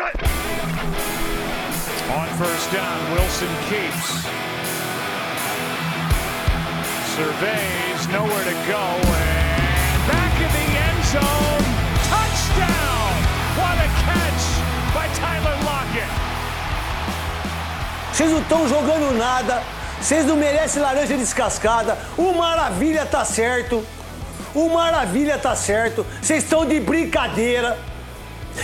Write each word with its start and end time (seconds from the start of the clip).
On 0.00 0.06
first 2.38 2.70
down, 2.72 3.12
Wilson 3.14 3.48
keeps. 3.68 4.22
Surveys, 7.16 8.06
nowhere 8.06 8.44
to 8.44 8.54
go, 8.70 8.78
and 8.78 10.06
back 10.06 10.34
in 10.38 10.50
the 10.54 10.68
end 10.86 11.04
zone. 11.04 11.64
Touchdown! 12.06 13.10
What 13.58 13.74
a 13.74 13.88
catch 14.06 14.44
by 14.94 15.08
Tyler 15.18 15.56
Lockett. 15.64 16.12
Vocês 18.12 18.30
não 18.30 18.38
estão 18.38 18.68
jogando 18.68 19.18
nada. 19.18 19.64
Vocês 20.00 20.24
não 20.24 20.36
merecem 20.36 20.80
laranja 20.80 21.16
descascada. 21.16 21.98
O 22.16 22.34
Maravilha 22.34 23.04
tá 23.04 23.24
certo. 23.24 23.84
O 24.54 24.68
Maravilha 24.68 25.38
tá 25.38 25.56
certo. 25.56 26.06
Vocês 26.22 26.44
estão 26.44 26.64
de 26.64 26.78
brincadeira. 26.78 27.76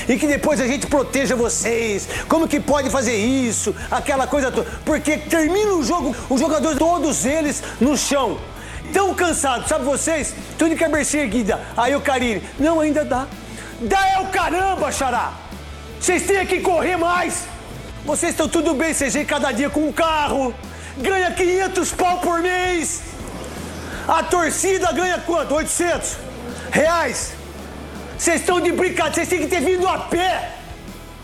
E 0.09 0.17
que 0.17 0.27
depois 0.27 0.61
a 0.61 0.67
gente 0.67 0.87
proteja 0.87 1.37
vocês. 1.37 2.09
Como 2.29 2.49
que 2.49 2.61
pode 2.61 2.91
fazer 2.91 3.17
isso? 3.17 3.75
Aquela 3.91 4.27
coisa 4.27 4.51
toda. 4.51 4.69
Porque 4.85 5.17
termina 5.17 5.73
o 5.75 5.83
jogo, 5.83 6.15
os 6.29 6.41
jogadores, 6.41 6.79
todos 6.79 7.25
eles 7.25 7.63
no 7.81 7.97
chão. 7.97 8.39
Tão 8.93 9.15
cansados, 9.15 9.69
sabe 9.69 9.85
vocês? 9.85 10.35
Tudo 10.59 10.71
de 10.71 10.77
cabeça 10.77 11.17
erguida. 11.19 11.61
Aí 11.77 11.95
o 11.97 12.01
Carine, 12.01 12.43
não, 12.59 12.81
ainda 12.81 13.05
dá. 13.05 13.27
Dá 13.81 14.09
é 14.09 14.21
o 14.21 14.27
caramba, 14.27 14.93
Xará. 14.93 15.33
Vocês 16.01 16.25
têm 16.25 16.47
que 16.47 16.61
correr 16.61 16.97
mais. 16.97 17.45
Vocês 18.05 18.33
estão 18.33 18.49
tudo 18.49 18.75
bem, 18.75 18.93
CG, 18.93 19.25
cada 19.25 19.51
dia 19.51 19.71
com 19.71 19.89
um 19.89 19.93
carro. 19.93 20.55
Ganha 20.99 21.31
500 21.31 21.93
pau 21.93 22.19
por 22.19 22.41
mês. 22.41 23.03
A 24.07 24.23
torcida 24.23 24.93
ganha 24.93 25.19
quanto? 25.19 25.55
800 25.55 26.17
reais. 26.71 27.33
Vocês 28.25 28.41
estão 28.41 28.59
de 28.59 28.73
brincadeira, 28.73 29.13
vocês 29.17 29.29
têm 29.29 29.41
que 29.41 29.49
ter 29.49 29.61
vindo 29.61 29.87
a 29.87 29.99
pé, 29.99 30.53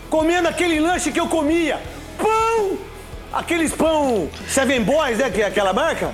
comendo 0.07 0.47
aquele 0.47 0.79
lanche 0.79 1.11
que 1.11 1.19
eu 1.19 1.27
comia. 1.27 1.81
Pão! 2.15 2.77
Aqueles 3.33 3.73
pão 3.73 4.29
Seven 4.47 4.83
Boys, 4.83 5.17
né? 5.17 5.31
Que 5.31 5.41
é 5.41 5.47
aquela 5.47 5.73
marca? 5.73 6.11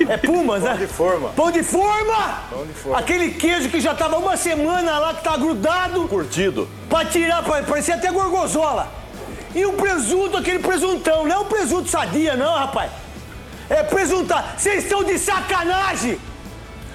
É 0.00 0.16
Pumas, 0.16 0.62
né? 0.64 0.70
Pão 0.70 0.78
de 0.78 0.86
forma. 0.86 1.28
Pão 1.36 1.50
de 1.50 1.62
forma! 1.62 2.42
Pão 2.48 2.64
de 2.64 2.72
forma. 2.72 2.98
Aquele 2.98 3.32
queijo 3.32 3.68
que 3.68 3.82
já 3.82 3.94
tava 3.94 4.16
uma 4.16 4.34
semana 4.34 4.98
lá, 4.98 5.12
que 5.12 5.22
tá 5.22 5.36
grudado. 5.36 6.08
Curtido. 6.08 6.66
Pra 6.88 7.04
tirar, 7.04 7.42
parecia 7.42 7.96
até 7.96 8.10
gorgonzola. 8.10 8.90
E 9.54 9.66
o 9.66 9.74
presunto, 9.74 10.38
aquele 10.38 10.60
presuntão. 10.60 11.26
Não 11.26 11.36
é 11.36 11.38
o 11.38 11.44
presunto 11.44 11.90
sadia, 11.90 12.34
não, 12.34 12.54
rapaz. 12.54 12.90
É 13.68 13.82
presuntar. 13.82 14.54
Vocês 14.56 14.84
estão 14.84 15.04
de 15.04 15.18
sacanagem. 15.18 16.18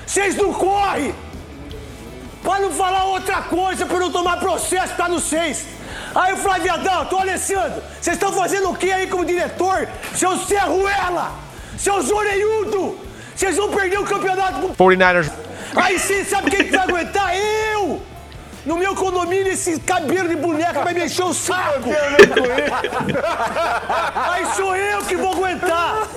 Vocês 0.03 0.35
não 0.35 0.51
correm. 0.51 1.13
Pra 2.45 2.59
não 2.59 2.71
falar 2.71 3.05
outra 3.05 3.41
coisa, 3.41 3.87
pra 3.87 3.97
não 3.97 4.11
tomar 4.11 4.37
processo, 4.37 4.95
tá 4.95 5.09
no 5.09 5.19
seis. 5.19 5.65
Aí 6.13 6.31
o 6.31 6.37
Flávio 6.37 6.71
Adalto, 6.71 7.17
Alessandro, 7.17 7.81
vocês 7.99 8.15
estão 8.15 8.31
fazendo 8.31 8.69
o 8.69 8.75
que 8.75 8.91
aí 8.91 9.07
como 9.07 9.25
diretor? 9.25 9.89
Seu 10.13 10.37
Serruela, 10.37 11.31
seus 11.75 12.11
orelhudo, 12.11 12.99
vocês 13.35 13.57
vão 13.57 13.71
perder 13.71 13.99
o 13.99 14.05
campeonato 14.05 14.59
pro 14.59 14.85
49ers 14.85 15.31
Aí 15.75 15.97
sim, 15.97 16.23
sabe 16.23 16.51
quem 16.51 16.65
que 16.65 16.71
vai 16.71 16.87
aguentar? 16.87 17.35
Eu! 17.35 18.01
No 18.65 18.77
meu 18.77 18.95
condomínio, 18.95 19.53
esse 19.53 19.79
cabelo 19.79 20.27
de 20.27 20.35
boneca 20.35 20.83
vai 20.83 20.93
me 20.93 21.05
encher 21.05 21.23
o 21.23 21.33
saco! 21.33 21.89
Aí 24.31 24.45
sou 24.55 24.75
eu 24.75 25.03
que 25.03 25.15
vou 25.15 25.33
aguentar! 25.33 26.07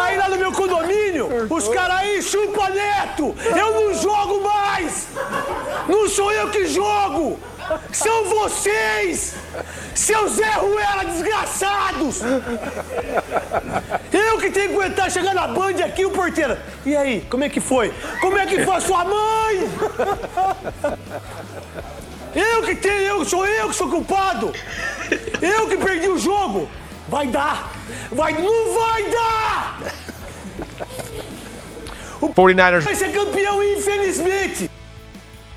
Aí 0.00 0.16
lá 0.16 0.28
no 0.30 0.38
meu 0.38 0.50
condomínio, 0.50 1.28
os 1.50 1.68
caras 1.68 1.98
aí 1.98 2.22
chupa 2.22 2.70
neto! 2.70 3.36
Eu 3.44 3.72
não 3.72 3.94
jogo 3.94 4.42
mais! 4.42 5.08
Não 5.86 6.08
sou 6.08 6.32
eu 6.32 6.48
que 6.50 6.66
jogo! 6.66 7.38
São 7.92 8.24
vocês! 8.24 9.34
Seus 9.94 10.32
Zé 10.32 10.50
Ruela 10.52 11.04
desgraçados! 11.04 12.20
Eu 14.12 14.38
que 14.38 14.50
tenho 14.50 14.70
que 14.70 14.74
aguentar 14.74 15.10
chegar 15.10 15.34
na 15.34 15.46
Band 15.46 15.84
aqui, 15.84 16.04
o 16.04 16.10
porteiro. 16.10 16.56
E 16.84 16.96
aí, 16.96 17.26
como 17.30 17.44
é 17.44 17.48
que 17.48 17.60
foi? 17.60 17.92
Como 18.20 18.38
é 18.38 18.46
que 18.46 18.64
foi 18.64 18.74
a 18.74 18.80
sua 18.80 19.04
mãe? 19.04 19.70
Eu 22.34 22.62
que 22.62 22.76
tenho, 22.76 23.00
eu, 23.00 23.24
sou 23.24 23.46
eu 23.46 23.68
que 23.68 23.74
sou 23.74 23.88
culpado. 23.88 24.52
Eu 25.42 25.68
que 25.68 25.76
perdi 25.76 26.08
o 26.08 26.18
jogo. 26.18 26.68
Vai 27.08 27.26
dar. 27.26 27.72
Vai, 28.12 28.32
não 28.32 28.74
vai 28.74 29.02
dar! 29.10 29.80
49ers 32.20 32.82
Vai 32.82 32.94
ser 32.94 33.12
campeão, 33.12 33.62
infelizmente. 33.62 34.70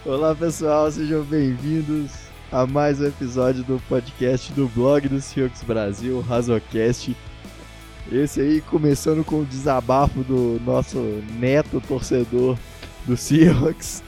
Olá 0.06 0.36
pessoal, 0.36 0.92
sejam 0.92 1.24
bem-vindos 1.24 2.12
a 2.52 2.68
mais 2.68 3.00
um 3.00 3.06
episódio 3.06 3.64
do 3.64 3.82
podcast 3.88 4.52
do 4.52 4.68
blog 4.68 5.08
do 5.08 5.22
Seahawks 5.22 5.64
Brasil, 5.64 6.20
Razocast. 6.20 7.16
Esse 8.12 8.42
aí 8.42 8.60
começando 8.60 9.24
com 9.24 9.40
o 9.40 9.46
desabafo 9.46 10.22
do 10.22 10.60
nosso 10.66 10.98
neto 11.40 11.80
torcedor 11.80 12.58
do 13.06 13.16
Seahawks. 13.16 14.04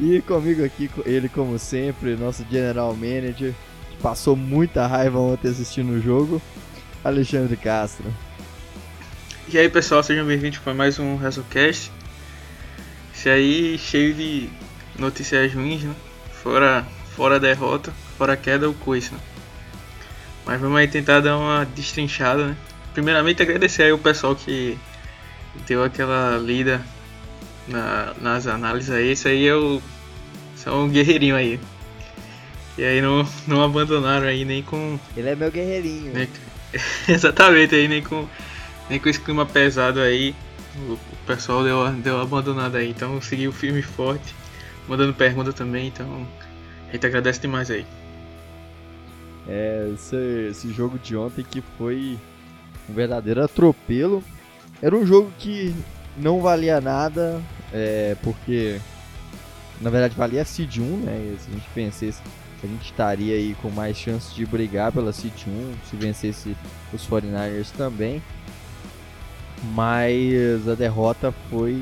E 0.00 0.22
comigo 0.22 0.64
aqui, 0.64 0.90
ele 1.04 1.28
como 1.28 1.58
sempre, 1.58 2.16
nosso 2.16 2.42
general 2.50 2.94
manager, 2.94 3.52
que 3.90 3.96
passou 4.02 4.34
muita 4.34 4.86
raiva 4.86 5.18
ontem 5.18 5.48
assistindo 5.48 5.90
o 5.90 6.00
jogo, 6.00 6.40
Alexandre 7.04 7.58
Castro. 7.58 8.06
E 9.52 9.58
aí 9.58 9.68
pessoal, 9.68 10.02
sejam 10.02 10.24
bem-vindos 10.24 10.60
para 10.60 10.72
mais 10.72 10.98
um 10.98 11.16
WrestleCast. 11.16 11.92
Esse 13.14 13.28
aí 13.28 13.76
cheio 13.76 14.14
de 14.14 14.48
notícias 14.98 15.52
ruins, 15.52 15.82
né? 15.82 15.94
Fora, 16.42 16.86
fora 17.14 17.36
a 17.36 17.38
derrota, 17.38 17.92
fora 18.16 18.32
a 18.34 18.36
queda, 18.36 18.68
o 18.68 18.74
coice, 18.74 19.12
né? 19.12 19.20
Mas 20.46 20.60
vamos 20.60 20.78
aí 20.78 20.88
tentar 20.88 21.20
dar 21.20 21.36
uma 21.36 21.64
destrinchada, 21.64 22.46
né? 22.46 22.56
Primeiramente 22.94 23.42
agradecer 23.42 23.84
aí 23.84 23.92
o 23.92 23.98
pessoal 23.98 24.34
que 24.34 24.78
deu 25.66 25.84
aquela 25.84 26.36
lida 26.38 26.80
na- 27.66 28.14
nas 28.20 28.46
análises 28.46 28.90
aí. 28.90 29.10
Esse 29.10 29.28
aí 29.28 29.46
é 29.46 29.54
o. 29.54 29.80
São 30.56 30.84
um 30.84 30.88
guerreirinho 30.88 31.36
aí. 31.36 31.60
E 32.76 32.84
aí 32.84 33.00
não, 33.02 33.28
não 33.46 33.62
abandonaram 33.62 34.26
aí 34.26 34.44
nem 34.44 34.62
com 34.62 34.98
Ele 35.16 35.28
é 35.28 35.34
meu 35.36 35.50
guerreirinho. 35.50 36.12
nem- 36.14 36.28
Exatamente, 37.08 37.74
aí 37.74 37.88
nem 37.88 38.02
com, 38.02 38.26
nem 38.88 38.98
com 39.00 39.08
esse 39.08 39.20
clima 39.20 39.44
pesado 39.46 40.00
aí, 40.00 40.34
o, 40.76 40.92
o 40.92 40.98
pessoal 41.26 41.62
deu, 41.64 41.88
deu 41.92 42.14
uma 42.16 42.22
abandonada 42.22 42.78
aí, 42.78 42.90
então 42.90 43.20
seguiu 43.20 43.52
firme 43.52 43.80
e 43.80 43.82
forte, 43.82 44.34
mandando 44.88 45.12
pergunta 45.14 45.52
também, 45.52 45.88
então 45.88 46.26
a 46.88 46.92
gente 46.92 47.06
agradece 47.06 47.40
demais 47.40 47.70
aí. 47.70 47.86
É, 49.46 49.90
esse, 49.94 50.16
esse 50.50 50.72
jogo 50.72 50.98
de 50.98 51.16
ontem 51.16 51.44
que 51.44 51.62
foi 51.76 52.18
um 52.88 52.94
verdadeiro 52.94 53.42
atropelo. 53.42 54.22
Era 54.82 54.96
um 54.96 55.06
jogo 55.06 55.30
que 55.38 55.74
não 56.16 56.40
valia 56.40 56.80
nada, 56.80 57.40
é, 57.72 58.16
porque 58.22 58.80
na 59.80 59.90
verdade 59.90 60.14
valia 60.14 60.42
a 60.42 60.44
Seed 60.44 60.78
1, 60.78 60.82
né? 60.98 61.34
E 61.34 61.38
se 61.40 61.50
a 61.50 61.54
gente 61.54 61.68
pensasse, 61.74 62.22
a 62.62 62.66
gente 62.66 62.84
estaria 62.84 63.34
aí 63.34 63.56
com 63.60 63.70
mais 63.70 63.96
chances 63.96 64.34
de 64.34 64.44
brigar 64.44 64.92
pela 64.92 65.12
Seed 65.12 65.46
1, 65.46 65.74
se 65.88 65.96
vencesse 65.96 66.56
os 66.92 67.06
49ers 67.06 67.70
também. 67.76 68.22
Mas 69.74 70.68
a 70.68 70.74
derrota 70.74 71.32
foi 71.50 71.76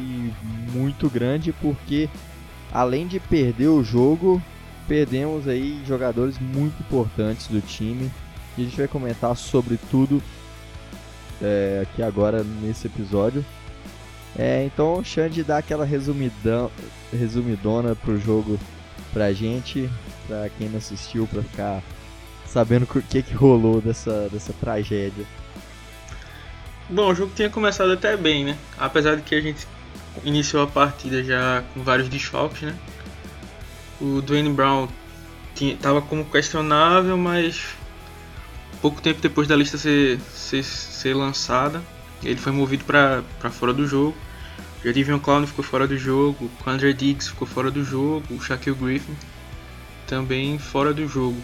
muito 0.73 1.11
grande 1.11 1.53
porque 1.53 2.09
além 2.77 3.07
de 3.07 3.19
perder 3.19 3.69
o 3.69 3.83
jogo, 3.83 4.43
perdemos 4.87 5.49
aí 5.49 5.83
jogadores 5.87 6.39
muito 6.39 6.79
importantes 6.79 7.47
do 7.47 7.63
time 7.63 8.11
e 8.57 8.61
a 8.61 8.65
gente 8.67 8.77
vai 8.77 8.87
comentar 8.87 9.35
sobre 9.35 9.79
tudo 9.91 10.23
é, 11.41 11.81
aqui 11.83 12.03
agora 12.03 12.45
nesse 12.45 12.87
episódio. 12.87 13.43
É, 14.39 14.63
então, 14.67 15.03
Xande 15.03 15.43
dá 15.43 15.57
aquela 15.57 15.87
resumidão, 15.87 16.71
resumidona 17.11 17.97
pro 17.97 18.21
jogo 18.21 18.61
pra 19.11 19.33
gente, 19.33 19.89
pra 20.27 20.51
quem 20.59 20.69
não 20.69 20.77
assistiu, 20.77 21.27
pra 21.27 21.43
ficar 21.43 21.83
sabendo 22.45 22.83
o 22.83 23.03
que, 23.03 23.23
que 23.23 23.33
rolou 23.33 23.81
dessa, 23.81 24.29
dessa 24.29 24.53
tragédia. 24.53 25.25
Bom, 26.91 27.11
o 27.11 27.15
jogo 27.15 27.33
tinha 27.35 27.49
começado 27.49 27.93
até 27.93 28.19
bem, 28.19 28.45
né? 28.45 28.59
Apesar 28.77 29.17
de 29.17 29.23
que 29.23 29.35
a 29.35 29.41
gente 29.41 29.67
iniciou 30.25 30.63
a 30.63 30.67
partida 30.67 31.23
já 31.23 31.63
com 31.73 31.83
vários 31.83 32.09
desfalques, 32.09 32.63
né? 32.63 32.75
O 34.01 34.21
Dwayne 34.21 34.51
Brown 34.51 34.89
tinha, 35.55 35.77
tava 35.77 36.03
como 36.03 36.25
questionável, 36.25 37.17
mas 37.17 37.75
pouco 38.81 39.01
tempo 39.01 39.21
depois 39.21 39.49
da 39.49 39.57
lista 39.57 39.79
ser, 39.79 40.21
ser, 40.33 40.63
ser 40.63 41.15
lançada, 41.15 41.83
ele 42.23 42.39
foi 42.39 42.53
movido 42.53 42.85
para 42.85 43.51
fora 43.51 43.73
do 43.73 43.87
jogo. 43.87 44.17
O 44.81 44.87
Jadivion 44.87 45.19
Clown 45.19 45.47
ficou 45.47 45.65
fora 45.65 45.87
do 45.87 45.97
jogo, 45.97 46.51
o 46.65 46.71
Andrew 46.71 46.93
Diggs 46.93 47.31
ficou 47.31 47.49
fora 47.49 47.71
do 47.71 47.83
jogo, 47.83 48.23
o 48.31 48.41
Shaquille 48.41 48.77
Griffin 48.77 49.17
também 50.07 50.59
fora 50.59 50.93
do 50.93 51.07
jogo. 51.09 51.41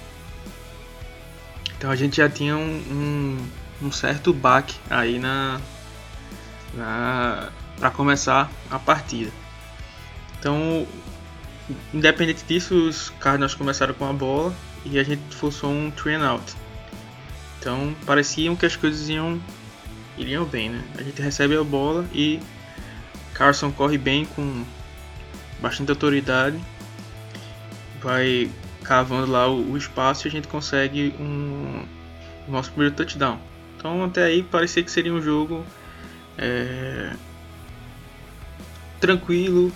Então 1.77 1.91
a 1.91 1.97
gente 1.97 2.19
já 2.19 2.29
tinha 2.29 2.57
um, 2.57 3.41
um, 3.81 3.87
um 3.87 3.93
certo 3.93 4.33
baque 4.33 4.77
aí 4.89 5.19
na, 5.19 5.61
na 6.75 7.49
para 7.83 7.91
começar 7.91 8.49
a 8.71 8.79
partida. 8.79 9.33
Então, 10.39 10.87
independente 11.93 12.45
disso, 12.45 12.77
os 12.77 13.11
Cardinals 13.19 13.57
começaram 13.57 13.93
com 13.93 14.09
a 14.09 14.13
bola 14.13 14.55
e 14.85 15.01
a 15.01 15.03
gente 15.03 15.35
forçou 15.35 15.69
um 15.69 15.91
three 15.91 16.15
and 16.15 16.25
out. 16.25 16.55
Então 17.59 17.93
pareciam 18.07 18.55
que 18.55 18.65
as 18.65 18.77
coisas 18.77 19.09
iam 19.09 19.43
iriam 20.17 20.45
bem, 20.45 20.71
né? 20.71 20.85
A 20.97 21.03
gente 21.03 21.21
recebe 21.21 21.57
a 21.57 21.65
bola 21.65 22.07
e 22.13 22.39
Carson 23.35 23.73
corre 23.73 23.99
bem 23.99 24.27
com 24.27 24.65
bastante 25.61 25.91
autoridade, 25.91 26.61
vai 28.01 28.49
cavando 28.85 29.33
lá 29.33 29.49
o, 29.49 29.73
o 29.73 29.77
espaço 29.77 30.25
e 30.25 30.29
a 30.29 30.31
gente 30.31 30.47
consegue 30.47 31.17
um, 31.19 31.85
nosso 32.47 32.71
primeiro 32.71 32.95
touchdown. 32.95 33.41
Então 33.77 34.05
até 34.05 34.23
aí 34.23 34.45
parecia 34.45 34.85
que 34.85 34.91
seria 34.91 35.13
um 35.13 35.21
jogo 35.21 35.67
é, 36.39 37.13
tranquilo, 39.03 39.73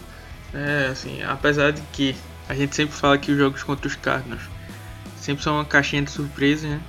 é, 0.55 0.89
assim, 0.93 1.21
apesar 1.25 1.73
de 1.73 1.83
que 1.93 2.15
a 2.49 2.55
gente 2.55 2.77
sempre 2.77 2.95
fala 2.95 3.19
que 3.19 3.33
os 3.33 3.37
jogos 3.37 3.65
contra 3.65 3.89
os 3.89 3.97
Cardinals 3.97 4.43
sempre 5.19 5.43
são 5.43 5.57
uma 5.57 5.65
caixinha 5.65 6.01
de 6.01 6.13
surpresa, 6.13 6.69
né? 6.69 6.81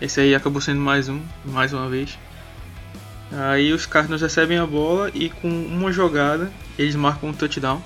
Esse 0.00 0.20
aí 0.20 0.34
acabou 0.34 0.60
sendo 0.60 0.80
mais 0.80 1.08
um, 1.08 1.20
mais 1.44 1.72
uma 1.72 1.88
vez. 1.88 2.16
Aí 3.32 3.72
os 3.72 3.84
Cardinals 3.84 4.22
recebem 4.22 4.58
a 4.58 4.66
bola 4.66 5.10
e 5.12 5.28
com 5.28 5.48
uma 5.48 5.90
jogada 5.90 6.52
eles 6.78 6.94
marcam 6.94 7.30
um 7.30 7.32
touchdown. 7.32 7.82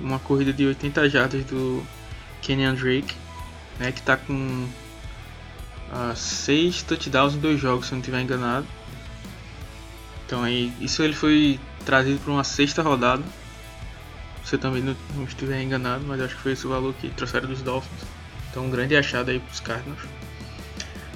Uma 0.00 0.18
corrida 0.18 0.52
de 0.52 0.66
80 0.66 1.10
jardas 1.10 1.44
do 1.44 1.84
Kenyan 2.40 2.74
Drake, 2.74 3.14
né, 3.78 3.92
que 3.92 4.00
está 4.00 4.16
com 4.16 4.66
6 6.14 6.80
uh, 6.80 6.84
touchdowns 6.86 7.34
em 7.34 7.40
dois 7.40 7.60
jogos, 7.60 7.86
se 7.86 7.92
não 7.92 8.00
estiver 8.00 8.22
enganado. 8.22 8.66
Então 10.24 10.42
aí, 10.42 10.72
isso 10.80 11.02
ele 11.02 11.14
foi 11.14 11.60
trazido 11.86 12.18
para 12.20 12.32
uma 12.32 12.44
sexta 12.44 12.82
rodada. 12.82 13.22
Você 14.44 14.58
também 14.58 14.82
não, 14.82 14.94
não 15.14 15.24
estiver 15.24 15.62
enganado, 15.62 16.04
mas 16.06 16.20
acho 16.20 16.36
que 16.36 16.42
foi 16.42 16.52
esse 16.52 16.66
o 16.66 16.70
valor 16.70 16.92
que 16.94 17.08
trouxeram 17.08 17.48
dos 17.48 17.62
Dolphins. 17.62 18.02
Então 18.50 18.66
um 18.66 18.70
grande 18.70 18.94
achado 18.94 19.30
aí 19.30 19.40
para 19.40 19.52
os 19.52 19.60
Cardinals. 19.60 20.02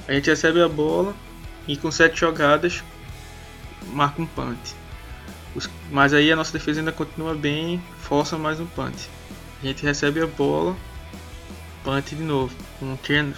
A 0.08 0.12
gente 0.12 0.30
recebe 0.30 0.62
a 0.62 0.68
bola 0.68 1.14
e 1.68 1.76
com 1.76 1.90
sete 1.90 2.20
jogadas 2.20 2.82
marca 3.92 4.22
um 4.22 4.26
punt. 4.26 4.58
Os, 5.54 5.68
mas 5.90 6.14
aí 6.14 6.30
a 6.30 6.36
nossa 6.36 6.52
defesa 6.52 6.80
ainda 6.80 6.92
continua 6.92 7.34
bem, 7.34 7.82
força 7.98 8.38
mais 8.38 8.60
um 8.60 8.66
punt. 8.66 9.08
A 9.62 9.66
gente 9.66 9.84
recebe 9.84 10.22
a 10.22 10.26
bola, 10.26 10.76
punt 11.84 12.14
de 12.14 12.22
novo, 12.22 12.54
um 12.80 12.96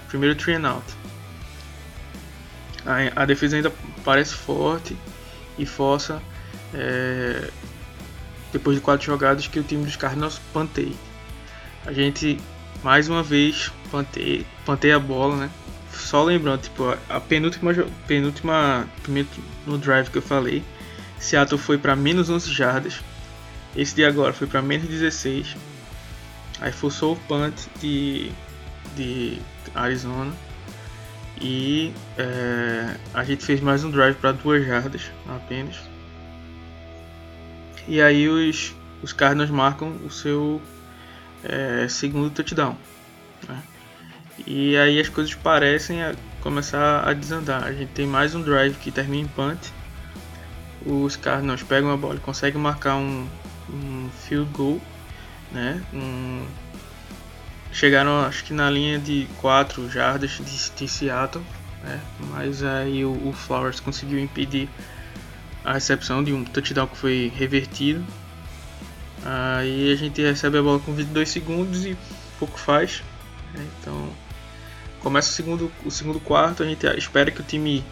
primeiro 0.09 0.37
and 0.53 0.69
out. 0.69 0.87
A, 2.85 3.23
a, 3.23 3.25
defesa 3.25 3.57
ainda 3.57 3.73
parece 4.05 4.35
forte 4.35 4.97
e 5.59 5.65
força 5.65 6.23
é, 6.75 7.51
depois 8.53 8.77
de 8.77 8.83
quatro 8.83 9.05
jogadas 9.07 9.47
que 9.47 9.59
o 9.59 9.63
time 9.63 9.85
dos 9.85 9.97
Cardinals 9.97 10.41
panteie. 10.53 10.97
A 11.87 11.93
gente 11.93 12.39
mais 12.83 13.09
uma 13.09 13.23
vez 13.23 13.71
panteia, 13.91 14.45
panteia 14.65 14.97
a 14.97 15.01
bola, 15.01 15.37
né? 15.37 15.51
Só 15.93 16.25
lembrando, 16.25 16.63
tipo, 16.63 16.97
a 17.09 17.21
penúltima, 17.21 17.73
penúltima 18.07 18.89
no 19.67 19.77
drive 19.79 20.11
que 20.11 20.19
eu 20.19 20.23
falei, 20.23 20.63
Seattle 21.23 21.59
foi 21.59 21.79
para 21.79 21.95
menos 21.95 22.29
11 22.29 22.53
jardas. 22.53 23.01
Esse 23.77 23.95
de 23.95 24.05
agora 24.05 24.33
foi 24.33 24.47
para 24.47 24.61
menos 24.61 24.89
16. 24.89 25.57
Aí 26.61 26.73
forçou 26.73 27.15
o 27.15 27.17
punt 27.17 27.55
de, 27.81 28.31
de 28.97 29.39
Arizona. 29.75 30.33
E 31.41 31.93
é, 32.19 32.97
a 33.15 33.25
gente 33.25 33.45
fez 33.45 33.61
mais 33.61 33.83
um 33.85 33.91
drive 33.91 34.17
para 34.17 34.33
duas 34.33 34.67
jardas 34.67 35.11
apenas. 35.29 35.92
E 37.87 38.01
aí 38.01 38.29
os, 38.29 38.75
os 39.03 39.13
Cardinals 39.13 39.51
marcam 39.51 39.91
o 40.05 40.11
seu 40.11 40.61
é, 41.43 41.87
segundo 41.89 42.31
touchdown. 42.31 42.77
Né? 43.49 43.63
E 44.47 44.77
aí 44.77 45.01
as 45.01 45.09
coisas 45.09 45.35
parecem 45.35 46.03
a 46.03 46.15
começar 46.41 47.07
a 47.09 47.13
desandar. 47.13 47.65
A 47.65 47.73
gente 47.73 47.91
tem 47.91 48.07
mais 48.07 48.35
um 48.35 48.43
drive 48.43 48.75
que 48.77 48.91
termina 48.91 49.25
em 49.25 49.29
punt. 49.29 49.59
Os 50.85 51.17
Cardinals 51.17 51.63
pegam 51.63 51.91
a 51.91 51.97
bola 51.97 52.17
e 52.17 52.21
conseguem 52.21 52.61
marcar 52.61 52.97
um, 52.97 53.27
um 53.71 54.09
field 54.27 54.51
goal. 54.53 54.81
Né? 55.51 55.83
Um, 55.93 56.45
chegaram 57.73 58.21
acho 58.21 58.45
que 58.45 58.53
na 58.53 58.71
linha 58.71 58.99
de 58.99 59.29
4 59.41 59.91
jardas 59.91 60.31
de, 60.31 60.71
de 60.71 60.89
Seattle. 60.89 61.45
Né? 61.83 62.01
Mas 62.31 62.63
aí 62.63 63.05
o, 63.05 63.29
o 63.29 63.33
Flowers 63.33 63.81
conseguiu 63.81 64.19
impedir 64.19 64.69
a 65.65 65.75
recepção 65.75 66.23
de 66.23 66.33
um 66.33 66.45
touchdown 66.45 66.87
que 66.87 66.97
foi 66.97 67.33
revertido. 67.35 68.05
Aí 69.25 69.93
a 69.93 69.97
gente 69.97 70.21
recebe 70.21 70.59
a 70.59 70.63
bola 70.63 70.81
com 70.81 70.93
22 70.93 71.29
segundos 71.29 71.87
e 71.87 71.97
pouco 72.39 72.59
faz. 72.59 73.03
Né? 73.55 73.65
Então 73.81 74.11
começa 75.01 75.31
o 75.31 75.33
segundo, 75.33 75.73
o 75.85 75.91
segundo 75.91 76.21
quarto, 76.21 76.63
a 76.63 76.67
gente 76.67 76.87
espera 76.97 77.31
que 77.31 77.41
o 77.41 77.45
time 77.45 77.85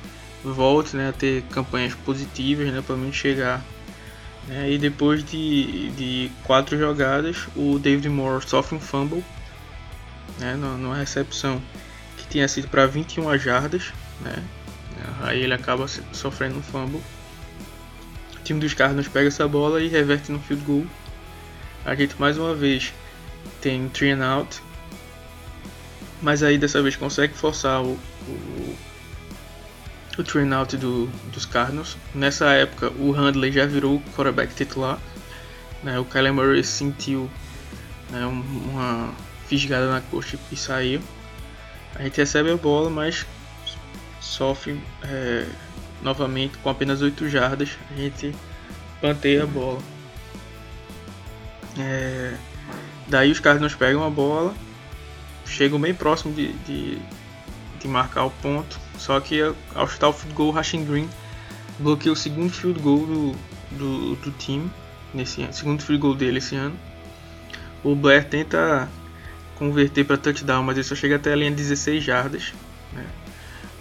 volte 0.45 0.97
né, 0.97 1.09
a 1.09 1.13
ter 1.13 1.43
campanhas 1.51 1.95
positivas, 1.95 2.73
né, 2.73 2.83
pelo 2.85 2.99
menos 2.99 3.17
chegar. 3.17 3.63
Né, 4.47 4.73
e 4.73 4.79
depois 4.79 5.23
de, 5.23 5.91
de 5.91 6.33
quatro 6.45 6.79
jogadas, 6.79 7.47
o 7.55 7.79
David 7.79 8.09
Moore 8.09 8.49
sofre 8.49 8.77
um 8.77 8.81
fumble 8.81 9.25
né, 10.39 10.55
numa 10.55 10.97
recepção 10.97 11.61
que 12.17 12.27
tinha 12.27 12.49
sido 12.49 12.69
para 12.69 12.87
21 12.87 13.37
jardas. 13.39 13.93
Né, 14.21 14.43
aí 15.23 15.43
ele 15.43 15.55
acaba 15.55 15.87
sofrendo 16.13 16.59
um 16.59 16.63
fumble. 16.63 17.03
Time 18.50 18.58
dos 18.58 18.75
Cardinals 18.75 19.06
pega 19.06 19.29
essa 19.29 19.47
bola 19.47 19.81
e 19.81 19.87
reverte 19.87 20.32
no 20.32 20.41
field 20.41 20.64
goal. 20.64 20.85
A 21.85 21.94
gente 21.94 22.19
mais 22.19 22.37
uma 22.37 22.52
vez 22.52 22.93
tem 23.61 23.88
three 23.88 24.11
and 24.11 24.26
out 24.26 24.61
mas 26.20 26.43
aí 26.43 26.58
dessa 26.58 26.82
vez 26.82 26.97
consegue 26.97 27.32
forçar 27.32 27.81
o, 27.81 27.93
o, 28.26 28.76
o 30.19 30.25
train 30.25 30.52
out 30.52 30.76
do, 30.76 31.06
dos 31.32 31.47
Cardinals. 31.47 31.97
Nessa 32.12 32.47
época 32.47 32.91
o 32.99 33.12
Handley 33.12 33.52
já 33.52 33.67
virou 33.67 33.99
o 33.99 34.00
quarterback 34.17 34.52
titular. 34.52 34.99
Né? 35.85 35.97
O 36.00 36.05
Kyler 36.05 36.35
Murray 36.35 36.64
sentiu 36.64 37.31
né, 38.11 38.26
uma 38.26 39.14
fisgada 39.47 39.88
na 39.88 40.00
coxa 40.00 40.37
e 40.50 40.56
saiu. 40.56 41.00
A 41.94 42.02
gente 42.02 42.17
recebe 42.17 42.50
a 42.50 42.56
bola, 42.56 42.91
mas 42.91 43.25
sofre 44.20 44.76
é, 45.05 45.47
novamente 46.02 46.58
com 46.58 46.70
apenas 46.70 47.02
8 47.02 47.29
jardas. 47.29 47.79
A 47.91 47.94
gente 47.94 48.35
panteia 49.00 49.44
a 49.44 49.47
bola. 49.47 49.81
É, 51.79 52.35
daí 53.08 53.31
os 53.31 53.41
Cardinals 53.41 53.75
pegam 53.75 54.05
a 54.05 54.11
bola 54.11 54.55
chegam 55.50 55.81
bem 55.81 55.93
próximo 55.93 56.32
de, 56.32 56.52
de, 56.52 56.99
de, 57.81 57.88
marcar 57.88 58.25
o 58.25 58.31
ponto. 58.31 58.79
Só 58.97 59.19
que 59.21 59.40
ao 59.75 59.88
chutar 59.88 60.09
o 60.09 60.12
field 60.12 60.35
goal, 60.35 60.49
o 60.50 60.52
Rashing 60.52 60.85
Green 60.85 61.09
bloqueia 61.78 62.12
o 62.12 62.16
segundo 62.16 62.52
field 62.52 62.80
goal 62.80 63.07
do, 63.07 63.33
do, 63.73 64.16
do 64.16 64.30
time, 64.33 64.71
nesse 65.12 65.42
ano, 65.42 65.52
segundo 65.52 65.83
field 65.83 66.00
goal 66.00 66.14
dele 66.14 66.38
esse 66.38 66.54
ano. 66.54 66.76
O 67.83 67.95
Blair 67.95 68.25
tenta 68.25 68.88
converter 69.57 70.04
para 70.04 70.16
touchdown, 70.16 70.62
mas 70.62 70.76
ele 70.76 70.85
só 70.85 70.95
chega 70.95 71.16
até 71.16 71.33
a 71.33 71.37
linha 71.37 71.50
de 71.50 71.57
16 71.57 72.04
jardas. 72.04 72.52
Né? 72.92 73.04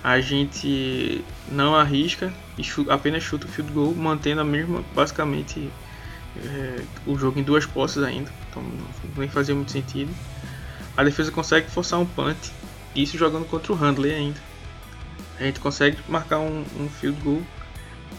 A 0.04 0.22
gente 0.22 1.24
não 1.52 1.76
arrisca 1.76 2.32
e 2.58 2.64
chuta, 2.64 2.94
apenas 2.94 3.24
chuta 3.24 3.46
o 3.46 3.50
field 3.50 3.72
goal, 3.74 3.94
mantendo 3.94 4.42
a 4.42 4.46
mesma, 4.46 4.84
basicamente, 4.96 5.70
é, 6.38 6.82
o 7.06 7.18
jogo 7.18 7.40
em 7.40 7.44
duas 7.44 7.66
posses 7.66 8.02
ainda. 8.02 8.32
Então 8.50 8.64
nem 9.18 9.28
fazia 9.28 9.54
muito 9.54 9.72
sentido 9.72 10.14
a 11.00 11.04
defesa 11.04 11.32
consegue 11.32 11.72
forçar 11.72 11.98
um 11.98 12.06
punt, 12.06 12.52
isso 12.94 13.18
jogando 13.18 13.46
contra 13.46 13.72
o 13.72 13.76
Handley 13.76 14.14
ainda. 14.14 14.40
A 15.40 15.44
gente 15.44 15.58
consegue 15.62 15.98
marcar 16.10 16.40
um, 16.40 16.66
um 16.78 16.90
field 16.90 17.18
goal, 17.22 17.42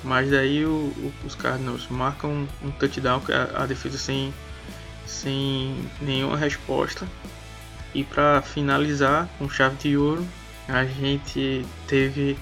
mas 0.03 0.31
daí 0.31 0.65
o, 0.65 0.71
o, 0.71 1.13
os 1.27 1.35
Cardinals 1.35 1.89
marcam 1.91 2.31
um, 2.31 2.49
um 2.63 2.71
touchdown, 2.71 3.21
a, 3.29 3.65
a 3.65 3.67
defesa 3.67 3.99
sem, 3.99 4.33
sem 5.07 5.77
nenhuma 6.01 6.39
resposta. 6.39 7.07
E 7.93 8.03
para 8.03 8.41
finalizar 8.41 9.29
com 9.39 9.47
chave 9.47 9.77
de 9.77 9.99
ouro, 9.99 10.27
a 10.73 10.85
gente 10.85 11.65
teve 11.87 12.37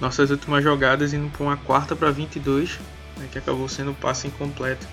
nossas 0.00 0.30
últimas 0.30 0.62
jogadas 0.62 1.12
indo 1.12 1.30
para 1.30 1.42
uma 1.42 1.56
quarta 1.56 1.94
para 1.94 2.10
22, 2.10 2.78
né, 3.16 3.28
que 3.30 3.38
acabou 3.38 3.68
sendo 3.68 3.90
um 3.92 3.94
passe 3.94 4.26
incompleto 4.26 4.86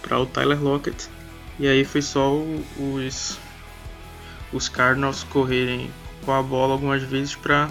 para 0.00 0.18
o 0.18 0.26
Tyler 0.26 0.62
Lockett. 0.62 1.08
E 1.58 1.66
aí 1.66 1.84
foi 1.84 2.02
só 2.02 2.32
os 2.78 3.38
os 4.52 4.68
Cardinals 4.68 5.24
correrem 5.24 5.90
com 6.24 6.32
a 6.32 6.42
bola 6.42 6.74
algumas 6.74 7.02
vezes 7.02 7.34
para 7.34 7.70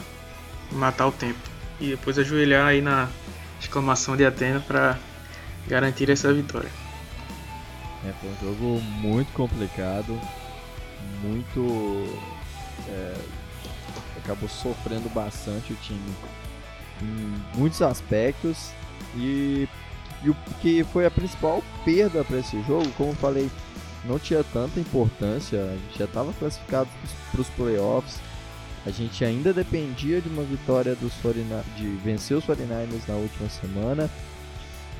matar 0.72 1.08
o 1.08 1.12
tempo. 1.12 1.40
E 1.80 1.90
depois 1.90 2.18
ajoelhar 2.18 2.68
aí 2.68 2.82
na 2.82 3.08
exclamação 3.60 4.18
de 4.18 4.26
Atena 4.26 4.60
para 4.60 4.98
garantir 5.68 6.10
essa 6.10 6.34
vitória. 6.34 6.70
É, 8.04 8.12
foi 8.20 8.30
um 8.30 8.56
jogo 8.56 8.82
muito 8.82 9.32
complicado, 9.34 10.20
muito. 11.22 12.20
É, 12.88 13.16
acabou 14.24 14.50
sofrendo 14.50 15.10
bastante 15.10 15.74
o 15.74 15.76
time 15.78 16.14
em 17.02 17.58
muitos 17.58 17.82
aspectos. 17.82 18.72
E, 19.16 19.68
e 20.24 20.30
o 20.30 20.36
que 20.62 20.84
foi 20.86 21.06
a 21.06 21.12
principal 21.12 21.64
perda 21.84 22.24
para 22.24 22.38
esse 22.38 22.62
jogo, 22.64 22.90
como 22.98 23.14
falei 23.14 23.50
não 24.06 24.18
tinha 24.18 24.44
tanta 24.44 24.80
importância, 24.80 25.62
a 25.62 25.78
gente 25.78 26.00
já 26.00 26.06
estava 26.06 26.34
classificado 26.34 26.90
para 27.32 27.42
os 27.42 27.48
playoffs, 27.50 28.20
a 28.86 28.90
gente 28.90 29.24
ainda 29.24 29.54
dependia 29.54 30.20
de 30.20 30.28
uma 30.28 30.44
vitória 30.44 30.96
dos 30.96 31.14
49, 31.22 31.64
de 31.78 31.88
vencer 32.04 32.36
os 32.36 32.44
49ers 32.46 33.08
na 33.08 33.16
última 33.16 33.48
semana. 33.50 34.10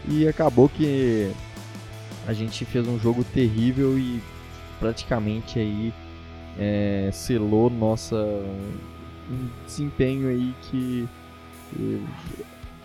E 0.08 0.28
acabou 0.28 0.70
que 0.70 1.32
a 2.28 2.34
gente 2.34 2.64
fez 2.66 2.88
um 2.88 3.00
jogo 3.00 3.24
terrível 3.24 3.98
e 3.98 4.22
praticamente 4.80 5.58
aí 5.58 5.94
é, 6.60 7.10
selou 7.12 7.70
nossa 7.70 8.18
um 9.32 9.66
desempenho 9.66 10.30
aí 10.30 10.54
que 10.64 11.08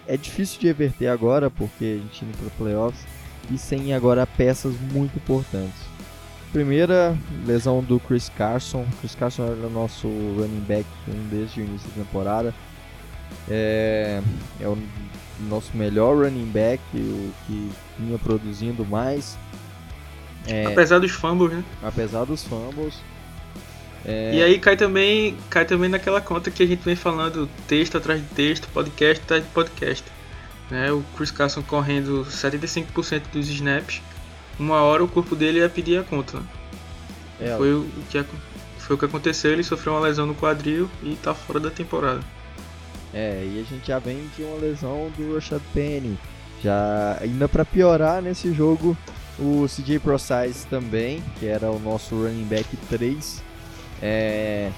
é 0.06 0.16
difícil 0.16 0.60
de 0.60 0.66
reverter 0.68 1.08
agora 1.08 1.50
porque 1.50 1.84
a 1.84 2.02
gente 2.02 2.24
indo 2.24 2.36
para 2.38 2.50
playoffs 2.50 3.04
e 3.50 3.58
sem 3.58 3.92
agora 3.92 4.26
peças 4.26 4.74
muito 4.92 5.16
importantes. 5.16 5.86
Primeira 6.52 7.16
lesão 7.44 7.82
do 7.82 8.00
Chris 8.00 8.30
Carson. 8.30 8.86
Chris 9.00 9.14
Carson 9.14 9.44
era 9.44 9.66
o 9.66 9.70
nosso 9.70 10.08
running 10.08 10.64
back 10.66 10.86
um 11.08 11.28
desde 11.28 11.60
o 11.60 11.64
início 11.64 11.88
da 11.88 12.02
temporada. 12.02 12.54
É, 13.48 14.22
é 14.60 14.68
o 14.68 14.78
nosso 15.48 15.76
melhor 15.76 16.24
running 16.24 16.50
back, 16.50 16.82
o 16.94 17.32
que 17.46 17.70
vinha 17.98 18.18
produzindo 18.18 18.84
mais. 18.86 19.36
É, 20.46 20.66
apesar 20.66 21.00
dos 21.00 21.10
fumbles, 21.10 21.52
né? 21.52 21.64
Apesar 21.82 22.24
dos 22.24 22.44
fumbles. 22.44 22.94
É... 24.06 24.34
E 24.34 24.42
aí 24.42 24.58
cai 24.58 24.76
também, 24.76 25.36
cai 25.50 25.64
também 25.64 25.90
naquela 25.90 26.20
conta 26.20 26.48
que 26.50 26.62
a 26.62 26.66
gente 26.66 26.82
vem 26.84 26.94
falando 26.94 27.50
texto 27.66 27.98
atrás 27.98 28.20
de 28.20 28.28
texto, 28.28 28.68
podcast 28.68 29.24
atrás 29.24 29.42
de 29.42 29.50
podcast. 29.50 30.04
Né? 30.70 30.92
O 30.92 31.02
Chris 31.16 31.32
Carson 31.32 31.62
correndo 31.62 32.24
75% 32.24 33.22
dos 33.32 33.48
snaps, 33.48 34.00
uma 34.58 34.80
hora 34.82 35.02
o 35.02 35.08
corpo 35.08 35.34
dele 35.34 35.58
ia 35.58 35.68
pedir 35.68 35.98
a 35.98 36.04
conta. 36.04 36.38
Né? 36.38 36.46
É, 37.40 37.56
foi, 37.56 37.74
o 37.74 37.86
que, 38.08 38.24
foi 38.78 38.96
o 38.96 38.98
que 38.98 39.04
aconteceu, 39.04 39.52
ele 39.52 39.64
sofreu 39.64 39.94
uma 39.94 40.00
lesão 40.00 40.24
no 40.24 40.34
quadril 40.34 40.88
e 41.02 41.12
está 41.12 41.34
fora 41.34 41.58
da 41.58 41.70
temporada. 41.70 42.20
É, 43.12 43.44
e 43.44 43.60
a 43.60 43.64
gente 43.64 43.88
já 43.88 43.98
vem 43.98 44.28
de 44.36 44.42
uma 44.42 44.56
lesão 44.58 45.10
do 45.16 45.34
Rashad 45.34 45.62
Penny. 45.74 46.16
Já 46.62 47.18
ainda 47.20 47.48
para 47.48 47.64
piorar 47.64 48.22
nesse 48.22 48.52
jogo, 48.52 48.96
o 49.38 49.66
CJ 49.68 49.98
ProSize 49.98 50.66
também, 50.68 51.22
que 51.38 51.46
era 51.46 51.70
o 51.70 51.78
nosso 51.78 52.14
running 52.14 52.44
back 52.44 52.76
3, 52.88 53.42
é, 54.02 54.70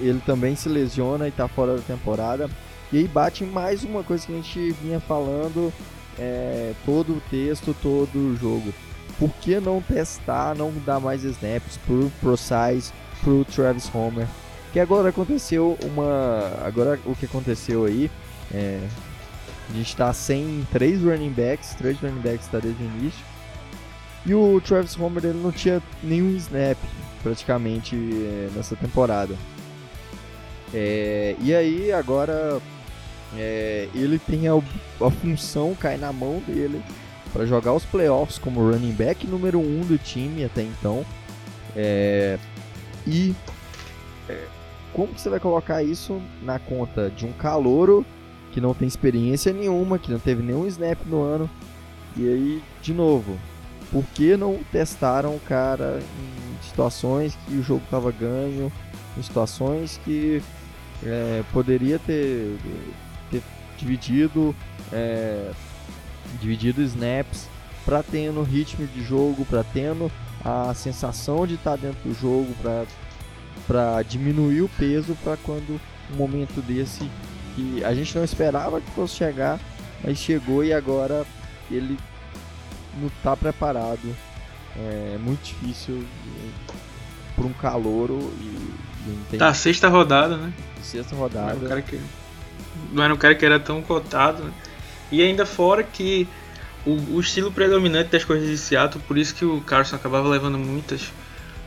ele 0.00 0.20
também 0.24 0.54
se 0.54 0.68
lesiona 0.68 1.26
e 1.26 1.28
está 1.28 1.48
fora 1.48 1.76
da 1.76 1.82
temporada. 1.82 2.48
E 2.92 2.98
aí 2.98 3.08
bate 3.08 3.44
mais 3.44 3.84
uma 3.84 4.02
coisa 4.02 4.26
que 4.26 4.32
a 4.32 4.36
gente 4.36 4.72
vinha 4.82 5.00
falando 5.00 5.72
é, 6.18 6.72
todo 6.84 7.14
o 7.14 7.22
texto, 7.30 7.74
todo 7.80 8.14
o 8.16 8.36
jogo. 8.36 8.72
Por 9.18 9.30
que 9.40 9.60
não 9.60 9.80
testar, 9.80 10.54
não 10.54 10.72
dar 10.84 11.00
mais 11.00 11.22
snaps 11.22 11.78
pro 11.86 12.10
ProSize, 12.20 12.92
pro 13.22 13.44
Travis 13.44 13.90
Homer? 13.94 14.26
Que 14.72 14.80
agora 14.80 15.10
aconteceu 15.10 15.78
uma. 15.82 16.50
Agora 16.66 16.98
o 17.04 17.14
que 17.14 17.26
aconteceu 17.26 17.84
aí. 17.84 18.10
É, 18.52 18.80
a 19.70 19.74
gente 19.74 19.88
está 19.88 20.12
sem 20.12 20.66
três 20.70 21.02
running 21.02 21.30
backs, 21.30 21.74
três 21.74 21.98
running 22.00 22.20
backs 22.20 22.46
está 22.46 22.58
desde 22.58 22.82
o 22.82 22.86
início. 22.86 23.24
E 24.26 24.34
o 24.34 24.60
Travis 24.60 24.98
Homer 24.98 25.24
ele 25.24 25.40
não 25.42 25.52
tinha 25.52 25.82
nenhum 26.02 26.30
snap 26.36 26.78
praticamente 27.22 27.96
é, 27.96 28.50
nessa 28.54 28.76
temporada. 28.76 29.34
É, 30.74 31.36
e 31.40 31.54
aí 31.54 31.92
agora 31.92 32.60
é, 33.36 33.88
ele 33.94 34.18
tem 34.18 34.48
a, 34.48 34.54
a, 34.54 35.10
função, 35.10 35.74
cai 35.74 35.96
na 35.96 36.12
mão 36.12 36.42
dele 36.46 36.82
para 37.32 37.46
jogar 37.46 37.72
os 37.72 37.84
playoffs 37.84 38.38
como 38.38 38.60
running 38.70 38.92
back 38.92 39.26
número 39.26 39.58
1 39.58 39.62
um 39.62 39.80
do 39.80 39.98
time 39.98 40.44
até 40.44 40.62
então. 40.62 41.04
É, 41.76 42.38
e 43.06 43.34
é, 44.28 44.44
como 44.92 45.12
você 45.16 45.28
vai 45.28 45.40
colocar 45.40 45.82
isso 45.82 46.20
na 46.42 46.58
conta 46.58 47.10
de 47.10 47.26
um 47.26 47.32
calouro 47.32 48.04
que 48.52 48.60
não 48.60 48.74
tem 48.74 48.86
experiência 48.86 49.52
nenhuma, 49.52 49.98
que 49.98 50.12
não 50.12 50.18
teve 50.18 50.42
nenhum 50.42 50.66
snap 50.66 50.98
no 51.06 51.22
ano? 51.22 51.48
E 52.16 52.28
aí, 52.28 52.62
de 52.82 52.92
novo, 52.92 53.38
por 53.90 54.04
que 54.14 54.36
não 54.36 54.58
testaram 54.70 55.34
o 55.34 55.40
cara 55.40 55.98
em 56.00 56.51
situações 56.72 57.38
que 57.46 57.54
o 57.54 57.62
jogo 57.62 57.82
estava 57.84 58.10
ganho, 58.10 58.72
em 59.16 59.22
situações 59.22 60.00
que 60.04 60.42
é, 61.04 61.42
poderia 61.52 61.98
ter, 61.98 62.56
ter 63.30 63.42
dividido 63.76 64.54
é, 64.90 65.52
dividido 66.40 66.82
snaps 66.82 67.46
para 67.84 68.02
tendo 68.02 68.42
ritmo 68.42 68.86
de 68.86 69.02
jogo, 69.02 69.44
para 69.44 69.62
tendo 69.62 70.10
a 70.44 70.72
sensação 70.74 71.46
de 71.46 71.54
estar 71.54 71.72
tá 71.72 71.76
dentro 71.76 72.08
do 72.08 72.14
jogo, 72.14 72.54
para 73.66 74.02
diminuir 74.02 74.62
o 74.62 74.68
peso 74.68 75.16
para 75.22 75.36
quando 75.36 75.80
um 76.12 76.16
momento 76.16 76.60
desse 76.62 77.10
que 77.54 77.84
a 77.84 77.94
gente 77.94 78.16
não 78.16 78.24
esperava 78.24 78.80
que 78.80 78.90
fosse 78.92 79.16
chegar, 79.16 79.60
mas 80.02 80.16
chegou 80.16 80.64
e 80.64 80.72
agora 80.72 81.26
ele 81.70 81.98
não 82.98 83.08
está 83.08 83.36
preparado. 83.36 84.16
É 84.76 85.18
muito 85.18 85.42
difícil 85.42 86.04
por 87.36 87.44
um 87.44 87.52
calouro 87.52 88.32
e, 88.40 89.34
e. 89.34 89.38
Tá, 89.38 89.52
sexta 89.52 89.88
rodada, 89.88 90.36
né? 90.36 90.52
Sexta 90.82 91.14
rodada. 91.14 91.54
Não 91.54 91.58
era 91.58 91.64
um 91.64 91.68
cara 91.68 91.82
que, 91.82 92.00
não 92.92 93.02
era 93.02 93.14
um 93.14 93.16
cara 93.16 93.34
que 93.34 93.44
era 93.44 93.60
tão 93.60 93.82
cotado, 93.82 94.44
né? 94.44 94.52
E 95.10 95.22
ainda 95.22 95.44
fora 95.44 95.82
que 95.82 96.26
o, 96.86 96.92
o, 97.14 97.20
estilo 97.20 97.52
predominante 97.52 98.10
das 98.10 98.24
coisas 98.24 98.48
de 98.48 98.56
Seattle, 98.56 99.02
por 99.06 99.18
isso 99.18 99.34
que 99.34 99.44
o 99.44 99.60
Carson 99.60 99.96
acabava 99.96 100.28
levando 100.28 100.58
muitas 100.58 101.12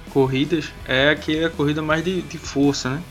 corridas, 0.09 0.71
é 0.87 1.09
aquela 1.09 1.49
corrida 1.49 1.81
mais 1.81 2.03
de, 2.03 2.21
de 2.21 2.37
força, 2.37 2.89
né? 2.89 3.03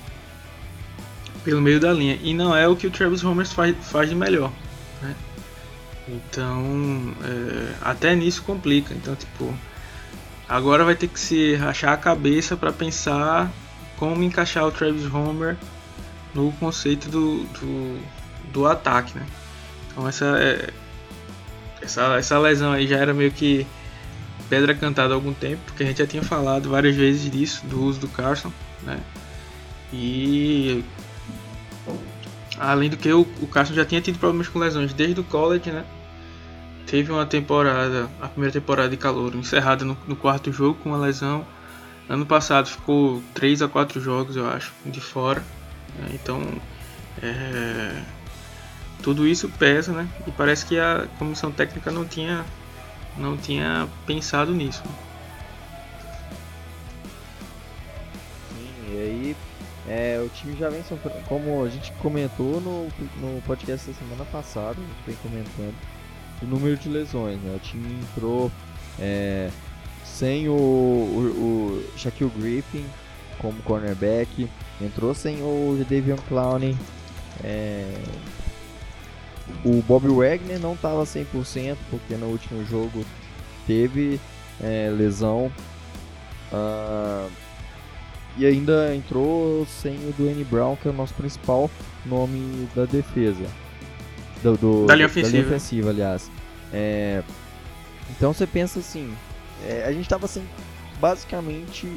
Pelo 1.44 1.60
meio 1.60 1.78
da 1.78 1.92
linha. 1.92 2.18
E 2.22 2.34
não 2.34 2.56
é 2.56 2.66
o 2.66 2.74
que 2.74 2.86
o 2.86 2.90
Travis 2.90 3.22
Homer 3.22 3.46
faz, 3.46 3.76
faz 3.82 4.08
de 4.08 4.14
melhor. 4.14 4.50
Né? 5.02 5.14
Então, 6.08 7.14
é, 7.22 7.74
até 7.82 8.14
nisso 8.14 8.42
complica. 8.42 8.94
Então, 8.94 9.14
tipo, 9.14 9.54
agora 10.48 10.84
vai 10.84 10.94
ter 10.94 11.08
que 11.08 11.18
se 11.18 11.54
rachar 11.54 11.92
a 11.92 11.96
cabeça 11.96 12.56
para 12.56 12.72
pensar 12.72 13.50
como 13.96 14.22
encaixar 14.22 14.66
o 14.66 14.72
Travis 14.72 15.12
Homer 15.12 15.56
no 16.34 16.52
conceito 16.52 17.08
do, 17.08 17.44
do, 17.44 18.00
do 18.52 18.66
ataque, 18.66 19.16
né? 19.16 19.26
Então 19.90 20.08
essa, 20.08 20.36
é, 20.38 20.70
essa, 21.80 22.16
essa 22.16 22.38
lesão 22.38 22.72
aí 22.72 22.86
já 22.86 22.96
era 22.96 23.14
meio 23.14 23.30
que 23.30 23.66
pedra 24.48 24.74
cantada 24.74 25.14
há 25.14 25.16
algum 25.16 25.32
tempo, 25.32 25.62
porque 25.66 25.82
a 25.82 25.86
gente 25.86 25.98
já 25.98 26.06
tinha 26.06 26.22
falado 26.22 26.70
várias 26.70 26.94
vezes 26.94 27.30
disso, 27.30 27.64
do 27.66 27.82
uso 27.82 28.00
do 28.00 28.08
Carson, 28.08 28.52
né? 28.82 29.00
E 29.92 30.84
além 32.58 32.90
do 32.90 32.96
que 32.96 33.12
o, 33.12 33.22
o 33.40 33.46
Carson 33.46 33.74
já 33.74 33.84
tinha 33.84 34.00
tido 34.00 34.18
problemas 34.18 34.48
com 34.48 34.58
lesões 34.58 34.92
desde 34.92 35.20
o 35.20 35.24
college, 35.24 35.70
né? 35.70 35.84
Teve 36.86 37.10
uma 37.10 37.24
temporada, 37.24 38.10
a 38.20 38.28
primeira 38.28 38.52
temporada 38.52 38.88
de 38.90 38.96
calor, 38.96 39.34
encerrada 39.34 39.84
no, 39.84 39.96
no 40.06 40.14
quarto 40.14 40.52
jogo 40.52 40.78
com 40.82 40.90
uma 40.90 40.98
lesão. 40.98 41.46
Ano 42.08 42.26
passado 42.26 42.68
ficou 42.68 43.22
3 43.32 43.62
a 43.62 43.68
4 43.68 44.00
jogos, 44.00 44.36
eu 44.36 44.46
acho, 44.46 44.72
de 44.84 45.00
fora. 45.00 45.42
Né? 45.98 46.10
Então, 46.12 46.42
é, 47.22 48.02
tudo 49.02 49.26
isso 49.26 49.48
pesa, 49.48 49.92
né? 49.92 50.08
E 50.26 50.30
parece 50.30 50.66
que 50.66 50.78
a 50.78 51.06
comissão 51.18 51.50
técnica 51.50 51.90
não 51.90 52.04
tinha, 52.04 52.44
não 53.16 53.36
tinha 53.36 53.88
pensado 54.06 54.52
nisso. 54.52 54.82
Sim, 58.50 58.92
e 58.92 58.96
aí 58.96 59.36
é, 59.88 60.22
o 60.24 60.28
time 60.28 60.56
já 60.56 60.68
vem 60.68 60.82
sofrendo, 60.84 61.22
como 61.26 61.64
a 61.64 61.68
gente 61.68 61.92
comentou 61.92 62.60
no, 62.60 62.88
no 63.16 63.42
podcast 63.42 63.90
da 63.90 63.94
semana 63.94 64.24
passada, 64.26 64.72
a 64.72 64.74
gente 64.74 65.06
vem 65.06 65.16
comentando 65.16 65.74
o 66.42 66.46
número 66.46 66.76
de 66.76 66.88
lesões, 66.88 67.40
né? 67.40 67.54
O 67.54 67.58
time 67.58 68.00
entrou 68.00 68.50
é, 68.98 69.50
sem 70.04 70.48
o, 70.48 70.52
o, 70.52 71.82
o 71.94 71.98
Shaquille 71.98 72.30
Griffin 72.36 72.84
como 73.38 73.60
cornerback, 73.62 74.48
entrou 74.80 75.14
sem 75.14 75.42
o 75.42 75.84
Davion 75.88 76.16
Clowney, 76.28 76.76
é, 77.42 77.94
o 79.64 79.82
Bob 79.82 80.08
Wagner 80.08 80.58
não 80.58 80.74
estava 80.74 81.02
100% 81.04 81.76
porque 81.90 82.14
no 82.14 82.26
último 82.26 82.64
jogo 82.64 83.04
teve 83.66 84.20
é, 84.60 84.90
lesão. 84.90 85.50
Uh, 86.52 87.30
e 88.36 88.46
ainda 88.46 88.94
entrou 88.94 89.66
sem 89.66 89.94
o 90.08 90.12
Dwayne 90.12 90.44
Brown, 90.44 90.76
que 90.76 90.88
é 90.88 90.90
o 90.90 90.94
nosso 90.94 91.14
principal 91.14 91.70
nome 92.04 92.68
da 92.74 92.84
defesa. 92.84 93.46
Do, 94.44 94.56
do 94.58 94.86
da 94.86 94.94
linha 94.94 95.06
ofensiva, 95.06 95.32
da 95.32 95.38
linha 95.38 95.46
ofensiva 95.48 95.90
aliás. 95.90 96.30
É, 96.72 97.22
então 98.10 98.32
você 98.32 98.46
pensa 98.46 98.78
assim: 98.78 99.12
é, 99.66 99.84
a 99.86 99.92
gente 99.92 100.02
estava 100.02 100.26
sem 100.26 100.42
basicamente 101.00 101.88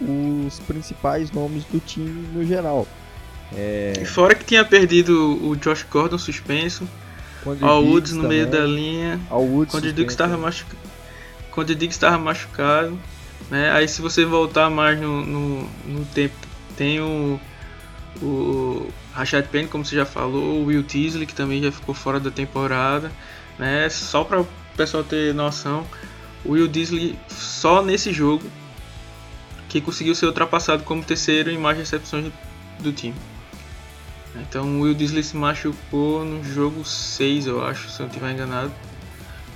os 0.00 0.60
principais 0.60 1.30
nomes 1.32 1.64
do 1.64 1.80
time 1.80 2.28
no 2.32 2.44
geral. 2.44 2.86
É... 3.52 3.94
E 4.00 4.04
fora 4.04 4.34
que 4.34 4.44
tinha 4.44 4.64
perdido 4.64 5.44
o 5.44 5.56
Josh 5.56 5.84
Gordon 5.90 6.16
suspenso, 6.16 6.88
Al 7.60 7.84
Woods 7.84 8.12
no 8.12 8.28
meio 8.28 8.46
da 8.46 8.64
linha, 8.64 9.20
Al 9.28 9.42
Woods 9.42 9.72
quando 9.72 9.84
o 9.86 9.92
Diggs 9.92 10.12
estava 10.12 10.36
machucado, 10.36 10.78
quando 11.50 11.70
o 11.70 11.74
Diggs 11.74 11.96
estava 11.96 12.16
machucado, 12.18 12.96
Né? 13.50 13.70
Aí 13.72 13.88
se 13.88 14.00
você 14.00 14.24
voltar 14.24 14.70
mais 14.70 15.00
no, 15.00 15.26
no, 15.26 15.68
no 15.84 16.04
tempo, 16.14 16.36
tem 16.76 17.00
o, 17.00 17.40
o 18.22 18.90
Rashad 19.12 19.46
Penny, 19.46 19.68
como 19.68 19.84
você 19.84 19.96
já 19.96 20.06
falou, 20.06 20.62
o 20.62 20.66
Will 20.66 20.82
Teasley, 20.82 21.26
que 21.26 21.34
também 21.34 21.62
já 21.62 21.72
ficou 21.72 21.94
fora 21.94 22.18
da 22.20 22.30
temporada. 22.30 23.10
Né? 23.58 23.88
Só 23.88 24.24
para 24.24 24.40
o 24.40 24.48
pessoal 24.76 25.04
ter 25.04 25.34
noção, 25.34 25.86
o 26.44 26.52
Will 26.52 26.70
Teasley 26.70 27.18
só 27.28 27.82
nesse 27.82 28.12
jogo 28.12 28.44
que 29.68 29.80
conseguiu 29.80 30.14
ser 30.14 30.26
ultrapassado 30.26 30.82
como 30.82 31.02
terceiro 31.02 31.50
em 31.50 31.56
mais 31.56 31.78
recepções 31.78 32.32
do 32.80 32.92
time. 32.92 33.14
Então 34.34 34.78
o 34.78 34.82
Will 34.82 34.94
Disley 34.94 35.22
se 35.22 35.36
machucou 35.36 36.24
no 36.24 36.42
jogo 36.44 36.84
6, 36.84 37.46
eu 37.46 37.64
acho, 37.64 37.88
se 37.88 38.00
eu 38.00 38.04
não 38.04 38.08
estiver 38.08 38.32
enganado. 38.32 38.72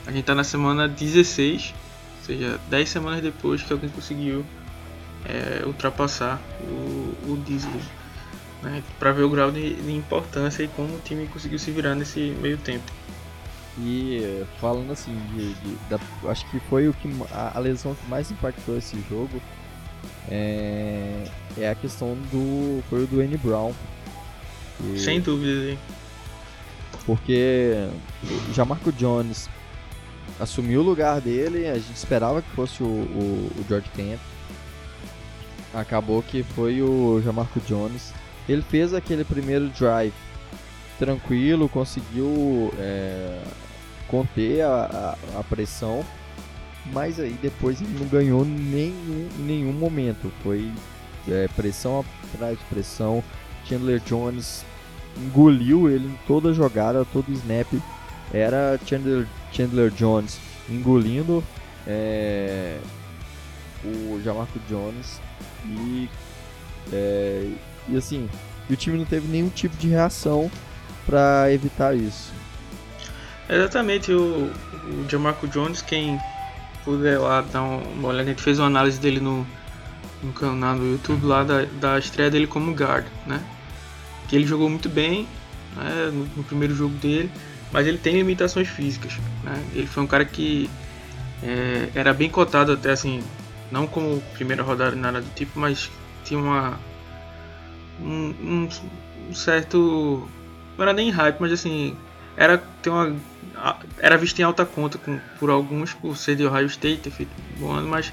A 0.07 0.11
gente 0.11 0.21
está 0.21 0.35
na 0.35 0.45
semana 0.45 0.89
16, 0.89 1.75
ou 2.19 2.25
seja, 2.25 2.61
10 2.69 2.89
semanas 2.89 3.23
depois 3.23 3.63
que 3.63 3.73
alguém 3.73 3.89
conseguiu 3.91 4.45
é, 5.25 5.65
ultrapassar 5.67 6.41
o, 6.61 7.33
o 7.33 7.43
Disley. 7.45 7.81
Né, 8.65 8.83
para 8.99 9.13
ver 9.13 9.23
o 9.25 9.31
grau 9.31 9.51
de, 9.51 9.75
de, 9.75 9.93
importância 9.93 10.63
e 10.63 10.69
como 10.69 10.97
o 10.97 11.01
time 11.01 11.27
conseguiu 11.27 11.59
se 11.59 11.71
virar 11.71 11.95
nesse 11.95 12.35
meio 12.41 12.57
tempo. 12.57 12.91
E 13.79 14.45
falando 14.59 14.91
assim, 14.91 15.15
de, 15.35 15.53
de 15.53 15.77
da, 15.91 15.99
acho 16.31 16.49
que 16.51 16.59
foi 16.61 16.89
o 16.89 16.95
que 16.95 17.09
a, 17.31 17.57
a 17.57 17.61
lesão 17.61 17.95
que 17.95 18.09
mais 18.09 18.31
impactou 18.31 18.79
esse 18.79 18.97
jogo 19.11 19.41
é, 20.31 21.25
é 21.59 21.69
a 21.69 21.75
questão 21.75 22.17
do. 22.33 22.83
Foi 22.89 23.05
o 23.05 23.07
do 23.07 23.23
N. 23.23 23.37
Brown. 23.37 23.73
E, 24.83 24.99
Sem 24.99 25.21
dúvida, 25.21 25.79
Porque 27.05 27.89
já 28.53 28.65
Marco 28.65 28.91
Jones 28.93 29.49
assumiu 30.41 30.81
o 30.81 30.85
lugar 30.85 31.21
dele, 31.21 31.69
a 31.69 31.75
gente 31.75 31.95
esperava 31.95 32.43
que 32.43 32.51
fosse 32.51 32.83
o, 32.83 32.87
o, 32.87 33.51
o 33.59 33.65
George 33.69 33.89
Kent. 33.95 34.19
Acabou 35.73 36.23
que 36.23 36.43
foi 36.43 36.81
o 36.81 37.21
Jamarco 37.23 37.61
Jones. 37.61 38.13
Ele 38.49 38.63
fez 38.63 38.93
aquele 38.93 39.25
primeiro 39.25 39.69
drive 39.69 40.13
tranquilo, 40.99 41.69
conseguiu 41.69 42.73
é, 42.79 43.43
conter 44.09 44.63
a, 44.63 45.17
a, 45.35 45.41
a 45.41 45.45
pressão 45.45 46.05
mas 46.93 47.19
aí 47.19 47.37
depois 47.41 47.81
ele 47.81 47.97
não 47.99 48.07
ganhou 48.07 48.45
nenhum, 48.45 49.29
nenhum 49.39 49.73
momento. 49.73 50.31
Foi 50.43 50.71
é, 51.29 51.49
pressão 51.57 52.05
atrás 52.33 52.59
de 52.59 52.65
pressão. 52.67 53.23
Chandler 53.65 54.01
Jones 54.01 54.65
engoliu 55.17 55.89
ele 55.89 56.07
em 56.07 56.19
toda 56.27 56.53
jogada, 56.53 57.05
todo 57.07 57.33
snap. 57.33 57.69
Era 58.33 58.79
Chandler, 58.85 59.27
Chandler 59.53 59.91
Jones 59.91 60.39
engolindo 60.69 61.43
é, 61.87 62.79
o 63.85 64.21
Jamarco 64.23 64.59
Jones 64.69 65.21
e, 65.65 66.09
é, 66.93 67.51
e 67.89 67.97
assim, 67.97 68.29
o 68.69 68.77
time 68.77 68.99
não 68.99 69.05
teve 69.05 69.29
nenhum 69.29 69.49
tipo 69.49 69.77
de 69.77 69.89
reação 69.89 70.51
para 71.07 71.53
evitar 71.53 71.95
isso. 71.95 72.33
Exatamente, 73.49 74.11
o, 74.13 74.51
o 74.85 75.07
Jamarco 75.09 75.47
Jones, 75.49 75.83
quem 75.83 76.19
puder 76.85 77.19
lá 77.19 77.43
dar 77.43 77.63
uma 77.63 78.09
olhada, 78.09 78.23
a 78.23 78.33
gente 78.33 78.43
fez 78.43 78.59
uma 78.59 78.67
análise 78.67 78.99
dele 78.99 79.21
no, 79.21 79.47
no 80.23 80.33
canal 80.33 80.77
do 80.77 80.85
YouTube 80.85 81.27
lá 81.27 81.43
da, 81.45 81.65
da 81.65 81.99
estreia 81.99 82.31
dele 82.31 82.47
como 82.47 82.73
guard, 82.73 83.05
né? 83.27 83.43
Que 84.29 84.37
ele 84.37 84.47
jogou 84.47 84.69
muito 84.69 84.89
bem 84.89 85.29
né, 85.77 86.11
no, 86.13 86.25
no, 86.37 86.45
primeiro 86.45 86.75
jogo 86.75 86.95
dele, 86.97 87.31
mas 87.71 87.87
ele 87.87 87.99
tem 87.99 88.15
limitações 88.15 88.69
físicas, 88.69 89.13
né? 89.43 89.63
Ele 89.75 89.87
foi 89.87 90.03
um 90.03 90.07
cara 90.07 90.25
que 90.25 90.71
é, 91.43 91.91
era 91.95 92.15
bem 92.15 92.31
cotado 92.31 92.73
até 92.73 92.93
assim, 92.93 93.23
não 93.71 93.87
como 93.87 94.23
primeira 94.33 94.63
rodada 94.63 94.97
nada 94.97 95.21
do 95.21 95.31
tipo, 95.35 95.59
mas 95.59 95.91
tinha 96.25 96.41
uma 96.41 96.79
um, 98.01 98.69
um, 99.29 99.35
certo 99.35 100.29
não 100.77 100.83
era 100.83 100.93
nem 100.93 101.11
hype, 101.11 101.41
mas 101.41 101.53
assim 101.53 101.97
era 102.37 102.59
tem 102.83 102.93
uma 102.93 103.17
era 103.99 104.17
visto 104.19 104.39
em 104.41 104.43
alta 104.43 104.67
conta 104.67 104.99
com, 104.99 105.19
por 105.39 105.49
alguns 105.49 105.95
por 105.95 106.17
ser 106.17 106.37
de 106.37 106.45
Ohio 106.45 106.67
State, 106.67 107.03
ter 107.03 107.11
feito 107.11 107.31
um 107.57 107.61
bom 107.61 107.73
ano, 107.73 107.89
mas 107.89 108.13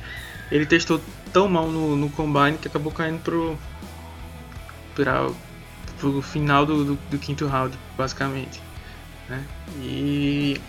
ele 0.51 0.65
testou 0.65 1.01
tão 1.33 1.47
mal 1.47 1.67
no, 1.67 1.95
no 1.95 2.09
Combine 2.09 2.57
que 2.57 2.67
acabou 2.67 2.91
caindo 2.91 3.19
pro, 3.21 3.57
pra, 4.93 5.29
pro 5.99 6.21
final 6.21 6.65
do, 6.65 6.83
do, 6.83 6.95
do 7.09 7.17
quinto 7.17 7.47
round, 7.47 7.77
basicamente. 7.97 8.61
Né? 9.27 9.43
E 9.79 10.61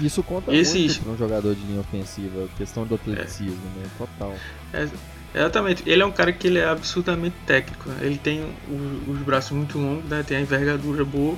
isso 0.00 0.22
conta 0.22 0.52
muito 0.52 1.00
para 1.00 1.12
um 1.12 1.16
jogador 1.16 1.54
de 1.54 1.60
linha 1.62 1.80
ofensiva, 1.80 2.48
questão 2.56 2.84
do 2.84 2.94
atleticismo, 2.94 3.60
é, 3.76 3.80
né? 3.80 3.90
Total. 3.98 4.34
É, 4.72 4.88
exatamente. 5.34 5.82
Ele 5.86 6.02
é 6.02 6.06
um 6.06 6.12
cara 6.12 6.32
que 6.32 6.46
ele 6.46 6.58
é 6.58 6.66
absurdamente 6.66 7.36
técnico. 7.46 7.88
Né? 7.88 7.98
Ele 8.02 8.18
tem 8.18 8.44
os, 8.68 9.16
os 9.16 9.18
braços 9.22 9.52
muito 9.52 9.78
longos, 9.78 10.04
né? 10.08 10.24
tem 10.26 10.36
a 10.36 10.40
envergadura 10.40 11.04
boa 11.04 11.36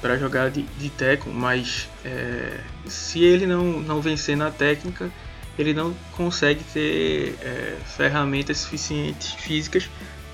para 0.00 0.18
jogar 0.18 0.50
de, 0.50 0.62
de 0.62 0.90
teco, 0.90 1.30
mas 1.30 1.88
é, 2.04 2.60
se 2.86 3.24
ele 3.24 3.46
não, 3.46 3.80
não 3.80 4.02
vencer 4.02 4.36
na 4.36 4.50
técnica, 4.50 5.10
ele 5.58 5.72
não 5.72 5.94
consegue 6.12 6.62
ter 6.62 7.38
é, 7.40 7.76
ferramentas 7.86 8.58
suficientes 8.58 9.32
físicas 9.32 9.88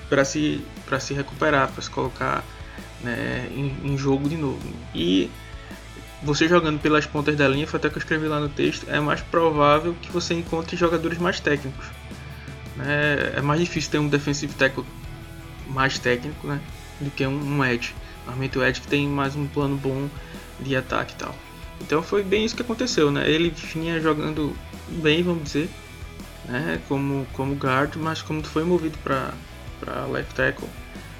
para 0.09 0.25
se, 0.25 0.61
se 0.99 1.13
recuperar, 1.13 1.71
para 1.71 1.81
se 1.81 1.89
colocar 1.89 2.43
né, 3.01 3.47
em, 3.55 3.93
em, 3.93 3.97
jogo 3.97 4.27
de 4.27 4.35
novo. 4.35 4.59
E 4.93 5.29
você 6.21 6.49
jogando 6.49 6.79
pelas 6.79 7.05
pontas 7.05 7.35
da 7.37 7.47
linha, 7.47 7.65
foi 7.65 7.79
até 7.79 7.89
que 7.89 7.95
eu 7.95 7.99
escrevi 7.99 8.27
lá 8.27 8.41
no 8.41 8.49
texto, 8.49 8.85
é 8.89 8.99
mais 8.99 9.21
provável 9.21 9.95
que 10.01 10.11
você 10.11 10.33
encontre 10.33 10.75
jogadores 10.75 11.17
mais 11.17 11.39
técnicos. 11.39 11.85
Né? 12.81 13.33
É 13.37 13.41
mais 13.41 13.59
difícil 13.59 13.91
ter 13.91 13.99
um 13.99 14.07
defensive 14.07 14.53
tackle 14.53 14.85
mais 15.67 15.97
técnico 15.99 16.47
né, 16.47 16.59
do 16.99 17.09
que 17.11 17.25
um, 17.25 17.57
um 17.57 17.63
edge. 17.63 17.93
Normalmente 18.25 18.57
o 18.57 18.65
Ed 18.65 18.81
tem 18.81 19.07
mais 19.07 19.35
um 19.35 19.47
plano 19.47 19.77
bom 19.77 20.07
de 20.59 20.75
ataque 20.75 21.13
e 21.13 21.17
tal. 21.17 21.35
Então 21.81 22.03
foi 22.03 22.23
bem 22.23 22.45
isso 22.45 22.55
que 22.55 22.61
aconteceu, 22.61 23.11
né? 23.11 23.27
Ele 23.29 23.49
vinha 23.49 23.99
jogando 23.99 24.55
bem, 24.87 25.23
vamos 25.23 25.43
dizer, 25.43 25.69
né? 26.45 26.79
Como, 26.87 27.25
como 27.33 27.55
guard, 27.55 27.95
mas 27.95 28.21
como 28.21 28.43
foi 28.43 28.63
movido 28.63 28.97
para 28.99 29.33
left 30.05 30.35
tackle, 30.35 30.69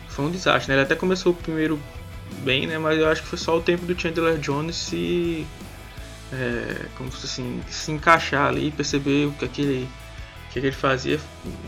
foi 0.08 0.26
um 0.26 0.32
desastre, 0.32 0.69
né? 0.69 0.76
Ele 0.76 0.84
até 0.84 0.95
começou 0.95 1.32
o 1.32 1.36
primeiro 1.36 1.80
bem, 2.43 2.67
né? 2.67 2.78
Mas 2.78 3.00
eu 3.00 3.10
acho 3.10 3.24
que 3.24 3.28
foi 3.28 3.39
só 3.39 3.58
o 3.58 3.62
tempo 3.62 3.86
do 3.86 4.00
Chandler 4.00 4.38
Jones 4.38 4.76
se... 4.76 5.45
É, 6.32 6.86
como 6.95 7.12
se 7.12 7.26
assim, 7.26 7.62
se 7.67 7.91
encaixar 7.91 8.47
ali, 8.47 8.71
perceber 8.71 9.26
o 9.26 9.32
que 9.34 9.62
ele 9.62 9.89
fazia, 10.72 11.20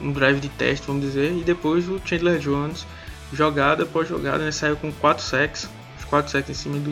um 0.02 0.12
drive 0.12 0.39
de 0.39 0.50
teste, 0.50 0.88
vamos 0.88 1.04
dizer, 1.04 1.32
e 1.32 1.43
depois 1.43 1.88
o 1.88 2.02
Chandler 2.04 2.39
Jones 2.39 2.86
jogada 3.32 3.84
após 3.84 4.08
jogada, 4.08 4.43
né, 4.43 4.52
saiu 4.52 4.76
com 4.76 4.91
4 4.91 5.24
sacks, 5.24 5.69
4 6.10 6.32
sacks 6.32 6.50
em 6.50 6.54
cima 6.54 6.78
do, 6.78 6.91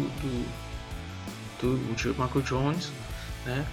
do, 1.60 1.78
do 1.78 2.10
Michael 2.10 2.42
Jones, 2.44 2.92
né? 3.46 3.66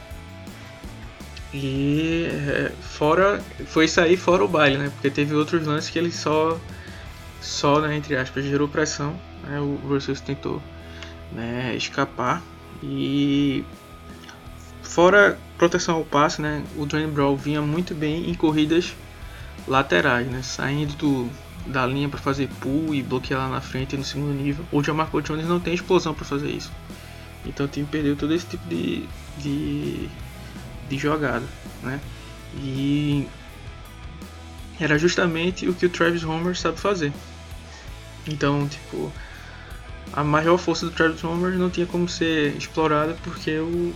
E 1.53 2.29
é, 2.31 2.73
fora 2.83 3.43
foi 3.69 3.89
sair 3.89 4.19
fora 4.19 4.45
o 4.45 4.49
baile, 4.49 4.77
né? 4.77 4.91
Porque 4.91 5.09
teve 5.09 5.35
outros 5.35 5.67
lances 5.67 5.89
que 5.89 5.99
ele 5.99 6.13
só 6.13 6.61
só, 7.41 7.81
né, 7.81 7.97
entre 7.97 8.17
aspas, 8.17 8.45
gerou 8.45 8.69
pressão, 8.69 9.19
né? 9.45 9.59
O 9.61 9.79
Versus 9.89 10.21
tentou, 10.21 10.63
né, 11.33 11.75
escapar 11.77 12.43
e 12.83 13.65
fora 14.83 15.39
proteção 15.59 15.97
ao 15.97 16.05
passe, 16.05 16.41
né? 16.41 16.65
O 16.77 16.87
Dwayne 16.87 17.11
Brown 17.11 17.37
vinha 17.37 17.61
muito 17.61 17.95
bem 17.95 18.31
em 18.31 18.35
corridas 18.35 18.95
laterais, 19.67 20.27
né? 20.29 20.41
Saindo 20.43 20.95
do 20.95 21.31
da 21.67 21.85
linha 21.85 22.09
para 22.09 22.19
fazer 22.19 22.49
pull 22.61 22.95
e 22.95 23.03
bloquear 23.03 23.41
lá 23.41 23.49
na 23.49 23.61
frente 23.61 23.97
no 23.97 24.05
segundo 24.05 24.33
nível. 24.33 24.65
O 24.73 24.83
Jamarco 24.83 25.21
Jones 25.21 25.47
não 25.47 25.61
tem 25.61 25.75
explosão 25.75 26.15
para 26.15 26.25
fazer 26.25 26.49
isso. 26.49 26.73
Então 27.45 27.67
o 27.67 27.69
time 27.69 27.87
perdeu 27.87 28.17
todo 28.17 28.33
esse 28.33 28.47
tipo 28.47 28.67
de, 28.69 29.07
de, 29.37 30.09
de 30.89 30.99
jogada, 30.99 31.45
né? 31.83 32.01
E 32.57 33.29
era 34.81 34.99
justamente 34.99 35.69
o 35.69 35.75
que 35.75 35.87
o 35.87 35.91
Travis 35.91 36.25
Homer 36.25 36.57
sabe 36.57 36.79
fazer. 36.79 37.13
Então, 38.27 38.67
tipo, 38.69 39.13
a 40.13 40.25
maior 40.25 40.57
força 40.57 40.87
do 40.87 40.93
Travis 40.93 41.23
Homer 41.23 41.59
não 41.59 41.69
tinha 41.69 41.87
como 41.87 42.09
ser 42.09 42.57
explorada 42.57 43.17
porque 43.23 43.59
o, 43.59 43.95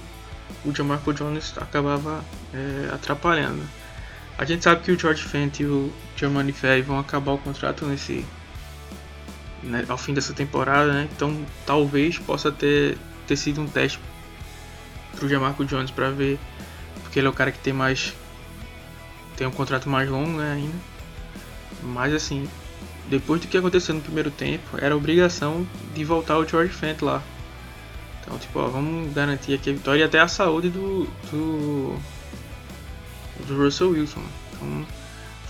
o 0.64 0.74
Jamarco 0.74 1.12
Jones 1.12 1.55
acabava 1.57 2.24
é, 2.55 2.90
atrapalhando. 2.92 3.62
A 4.38 4.44
gente 4.44 4.64
sabe 4.64 4.83
que 4.83 4.92
o 4.92 4.98
George 4.98 5.22
Fent 5.22 5.61
e 5.61 5.64
o 5.64 5.92
Germany 6.16 6.52
Fair 6.52 6.83
vão 6.83 6.98
acabar 6.98 7.33
o 7.33 7.38
contrato 7.38 7.85
nesse 7.87 8.24
né, 9.62 9.85
ao 9.88 9.98
fim 9.98 10.12
dessa 10.12 10.33
temporada, 10.33 10.92
né? 10.92 11.09
Então 11.14 11.44
talvez 11.64 12.18
possa 12.18 12.50
ter, 12.50 12.98
ter 13.26 13.37
sido 13.37 13.61
um 13.61 13.66
teste 13.66 14.00
pro 15.16 15.28
Jamarco 15.28 15.64
Jones 15.64 15.90
para 15.90 16.11
ver, 16.11 16.38
porque 17.02 17.18
ele 17.18 17.26
é 17.26 17.31
o 17.31 17.33
cara 17.33 17.52
que 17.52 17.59
tem 17.59 17.72
mais 17.72 18.14
tem 19.37 19.46
um 19.46 19.50
contrato 19.50 19.88
mais 19.88 20.09
longo, 20.09 20.38
né, 20.38 20.52
ainda. 20.52 20.76
Mas 21.83 22.12
assim, 22.14 22.48
depois 23.09 23.40
do 23.40 23.48
que 23.48 23.57
aconteceu 23.57 23.94
no 23.94 24.00
primeiro 24.00 24.31
tempo, 24.31 24.76
era 24.78 24.96
obrigação 24.96 25.66
de 25.94 26.05
voltar 26.05 26.38
o 26.38 26.46
George 26.46 26.72
Fent 26.72 27.02
lá. 27.02 27.22
Então, 28.23 28.39
tipo, 28.39 28.59
ó, 28.61 28.69
vamos 28.69 29.13
garantir 29.13 29.55
aqui 29.55 29.71
a 29.71 29.73
vitória 29.73 30.01
e 30.01 30.05
até 30.05 30.21
a 30.21 30.29
saúde 30.29 30.71
do, 30.71 31.05
do 31.31 31.99
do 33.47 33.57
Russell 33.57 33.91
Wilson. 33.91 34.23
Então 34.53 34.87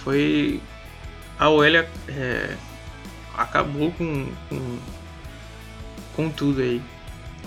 foi 0.03 0.61
a 1.39 1.49
OL 1.49 1.65
é, 1.65 2.57
acabou 3.37 3.91
com, 3.93 4.29
com, 4.49 4.79
com 6.15 6.31
tudo 6.31 6.61
aí. 6.61 6.83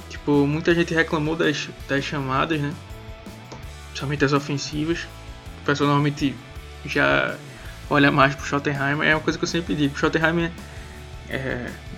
Tipo, 0.09 0.45
muita 0.45 0.73
gente 0.73 0.93
reclamou 0.93 1.35
das, 1.35 1.69
das 1.87 2.03
chamadas, 2.03 2.59
né? 2.59 2.73
Principalmente 3.87 4.25
as 4.25 4.33
ofensivas. 4.33 5.07
O 5.61 5.65
pessoal 5.65 5.87
normalmente 5.87 6.35
já 6.85 7.35
olha 7.89 8.11
mais 8.11 8.35
pro 8.35 8.45
Schottenheimer. 8.45 9.07
É 9.07 9.15
uma 9.15 9.21
coisa 9.21 9.37
que 9.37 9.43
eu 9.43 9.49
sempre 9.49 9.75
digo. 9.75 9.95
O 9.95 9.97
Schottenheimer 9.97 10.45
é, 10.45 10.51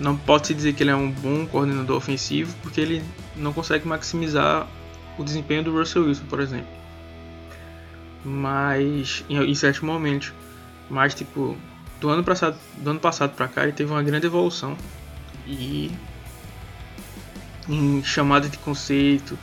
não 0.00 0.16
pode 0.16 0.46
se 0.46 0.54
dizer 0.54 0.72
que 0.72 0.82
ele 0.82 0.90
é 0.90 0.96
um 0.96 1.10
bom 1.10 1.46
coordenador 1.46 1.96
ofensivo, 1.96 2.54
porque 2.62 2.80
ele 2.80 3.04
não 3.36 3.52
consegue 3.52 3.86
maximizar 3.86 4.66
o 5.18 5.24
desempenho 5.24 5.64
do 5.64 5.72
Russell 5.72 6.04
Wilson, 6.04 6.24
por 6.26 6.40
exemplo. 6.40 6.68
Mas 8.24 9.24
em, 9.28 9.36
em 9.38 9.54
certos 9.54 9.82
momentos. 9.82 10.32
Mas 10.88 11.14
tipo, 11.14 11.56
do 12.00 12.08
ano 12.08 12.24
passado, 12.24 12.56
do 12.76 12.90
ano 12.90 13.00
passado 13.00 13.34
para 13.34 13.48
cá, 13.48 13.62
ele 13.64 13.72
teve 13.72 13.90
uma 13.90 14.02
grande 14.02 14.26
evolução 14.26 14.76
e 15.46 15.90
em 17.68 18.02
chamada 18.02 18.48
de 18.48 18.56
conceito, 18.58 19.38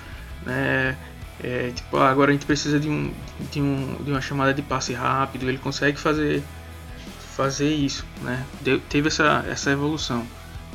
né? 0.45 0.98
É, 1.43 1.71
tipo, 1.76 1.98
agora 1.98 2.32
a 2.32 2.34
gente 2.34 2.45
precisa 2.45 2.80
de, 2.80 2.89
um, 2.89 3.13
de, 3.52 3.62
um, 3.62 3.98
de 4.04 4.10
uma 4.10 4.21
chamada 4.21 4.54
de 4.54 4.62
passe 4.62 4.93
rápido. 4.93 5.48
Ele 5.48 5.58
consegue 5.58 6.00
fazer 6.00 6.41
fazer 7.36 7.74
isso, 7.74 8.06
né? 8.21 8.45
Deu, 8.62 8.80
teve 8.80 9.10
essa, 9.10 9.45
essa 9.48 9.71
evolução. 9.71 10.26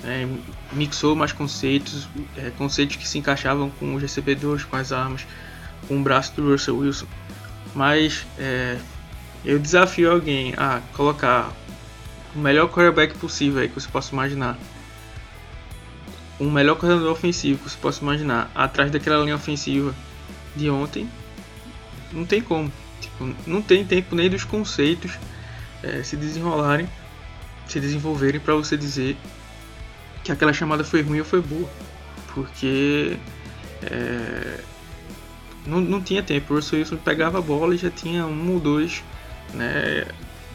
É, 0.04 0.26
mixou 0.72 1.14
mais 1.14 1.32
conceitos, 1.32 2.08
é, 2.36 2.50
conceitos 2.50 2.96
que 2.96 3.06
se 3.06 3.18
encaixavam 3.18 3.70
com 3.70 3.94
os 3.94 4.02
recebedores, 4.02 4.64
com 4.64 4.76
as 4.76 4.92
armas, 4.92 5.26
com 5.88 5.98
o 5.98 6.02
braço 6.02 6.32
do 6.34 6.50
Russell 6.50 6.78
Wilson. 6.78 7.06
Mas 7.74 8.26
é, 8.38 8.78
eu 9.44 9.58
desafio 9.58 10.10
alguém 10.10 10.54
a 10.56 10.80
colocar 10.94 11.50
o 12.34 12.38
melhor 12.38 12.68
quarterback 12.68 13.16
possível 13.18 13.60
aí 13.60 13.68
que 13.68 13.74
você 13.74 13.88
possa 13.88 14.12
imaginar. 14.12 14.58
O 16.38 16.44
melhor 16.44 16.76
coordenador 16.76 17.12
ofensivo 17.12 17.62
que 17.62 17.70
você 17.70 17.76
possa 17.76 18.02
imaginar 18.02 18.50
atrás 18.54 18.90
daquela 18.90 19.22
linha 19.22 19.36
ofensiva 19.36 19.94
de 20.56 20.70
ontem. 20.70 21.08
Não 22.12 22.24
tem 22.24 22.40
como. 22.40 22.72
Tipo, 23.00 23.34
não 23.46 23.60
tem 23.60 23.84
tempo 23.84 24.14
nem 24.14 24.30
dos 24.30 24.44
conceitos 24.44 25.18
é, 25.82 26.02
se 26.02 26.16
desenrolarem, 26.16 26.88
se 27.66 27.80
desenvolverem 27.80 28.40
para 28.40 28.54
você 28.54 28.76
dizer 28.76 29.16
que 30.22 30.32
aquela 30.32 30.52
chamada 30.52 30.84
foi 30.84 31.02
ruim 31.02 31.20
ou 31.20 31.24
foi 31.24 31.40
boa. 31.40 31.68
Porque 32.34 33.16
é, 33.82 34.60
não, 35.66 35.80
não 35.80 36.00
tinha 36.00 36.22
tempo. 36.22 36.52
O 36.52 36.56
Russell 36.56 36.78
Wilson 36.78 36.96
pegava 36.96 37.38
a 37.38 37.42
bola 37.42 37.74
e 37.74 37.78
já 37.78 37.90
tinha 37.90 38.26
um 38.26 38.52
ou 38.52 38.60
dois 38.60 39.02
né, 39.54 40.06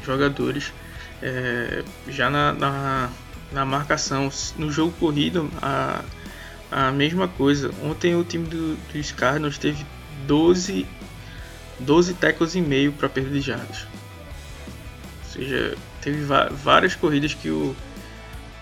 jogadores 0.03 0.73
é, 1.21 1.83
já 2.07 2.29
na, 2.29 2.53
na, 2.53 3.09
na, 3.51 3.65
marcação. 3.65 4.29
No 4.57 4.71
jogo 4.71 4.93
corrido, 4.99 5.49
a, 5.61 6.03
a 6.71 6.91
mesma 6.91 7.27
coisa. 7.27 7.71
Ontem 7.83 8.15
o 8.15 8.23
time 8.23 8.47
do, 8.47 8.75
dos 8.75 9.11
Cardinals 9.11 9.57
teve 9.57 9.85
12, 10.27 10.85
12 11.79 12.13
tackles 12.15 12.55
e 12.55 12.61
meio 12.61 12.91
para 12.93 13.09
perda 13.09 13.29
de 13.29 13.41
jardas. 13.41 13.87
Seja, 15.35 15.77
teve 16.01 16.23
várias 16.23 16.95
corridas 16.95 17.33
que 17.33 17.49
o, 17.49 17.75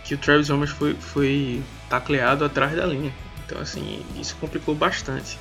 que 0.03 0.15
o 0.15 0.17
Travis 0.17 0.49
Homer 0.49 0.67
foi, 0.67 0.95
foi 0.95 1.61
tacleado 1.87 2.43
atrás 2.43 2.75
da 2.75 2.87
linha. 2.87 3.13
Então, 3.45 3.61
assim, 3.61 4.03
isso 4.19 4.35
complicou 4.41 4.73
bastante. 4.73 5.37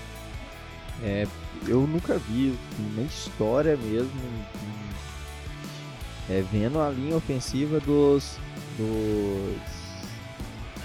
É, 1.03 1.27
eu 1.67 1.87
nunca 1.87 2.19
vi, 2.19 2.55
na 2.95 3.01
história 3.03 3.79
mesmo, 3.79 4.11
é, 6.29 6.45
vendo 6.53 6.79
a 6.79 6.91
linha 6.91 7.17
ofensiva 7.17 7.81
dos, 7.81 8.37
dos 8.77 9.57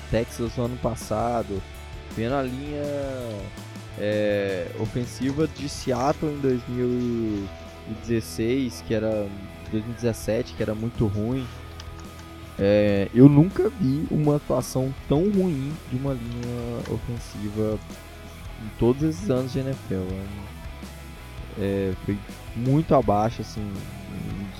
Texas 0.09 0.55
no 0.55 0.63
ano 0.63 0.77
passado, 0.77 1.61
vendo 2.15 2.35
a 2.35 2.41
linha 2.41 2.85
é, 3.99 4.71
ofensiva 4.79 5.45
de 5.45 5.67
Seattle 5.67 6.31
em 6.31 6.39
2016, 6.39 8.81
que 8.87 8.93
era 8.93 9.27
2017, 9.71 10.53
que 10.53 10.63
era 10.63 10.73
muito 10.73 11.05
ruim. 11.05 11.45
É, 12.59 13.07
eu 13.13 13.29
nunca 13.29 13.69
vi 13.69 14.07
uma 14.09 14.37
atuação 14.37 14.93
tão 15.07 15.29
ruim 15.29 15.71
de 15.91 15.97
uma 15.97 16.13
linha 16.13 16.79
ofensiva 16.91 17.79
em 18.63 18.79
todos 18.79 19.03
esses 19.03 19.29
anos 19.29 19.53
de 19.53 19.59
NFL. 19.59 20.07
É, 21.59 21.93
foi 22.05 22.17
muito 22.55 22.95
abaixo, 22.95 23.41
assim, 23.41 23.61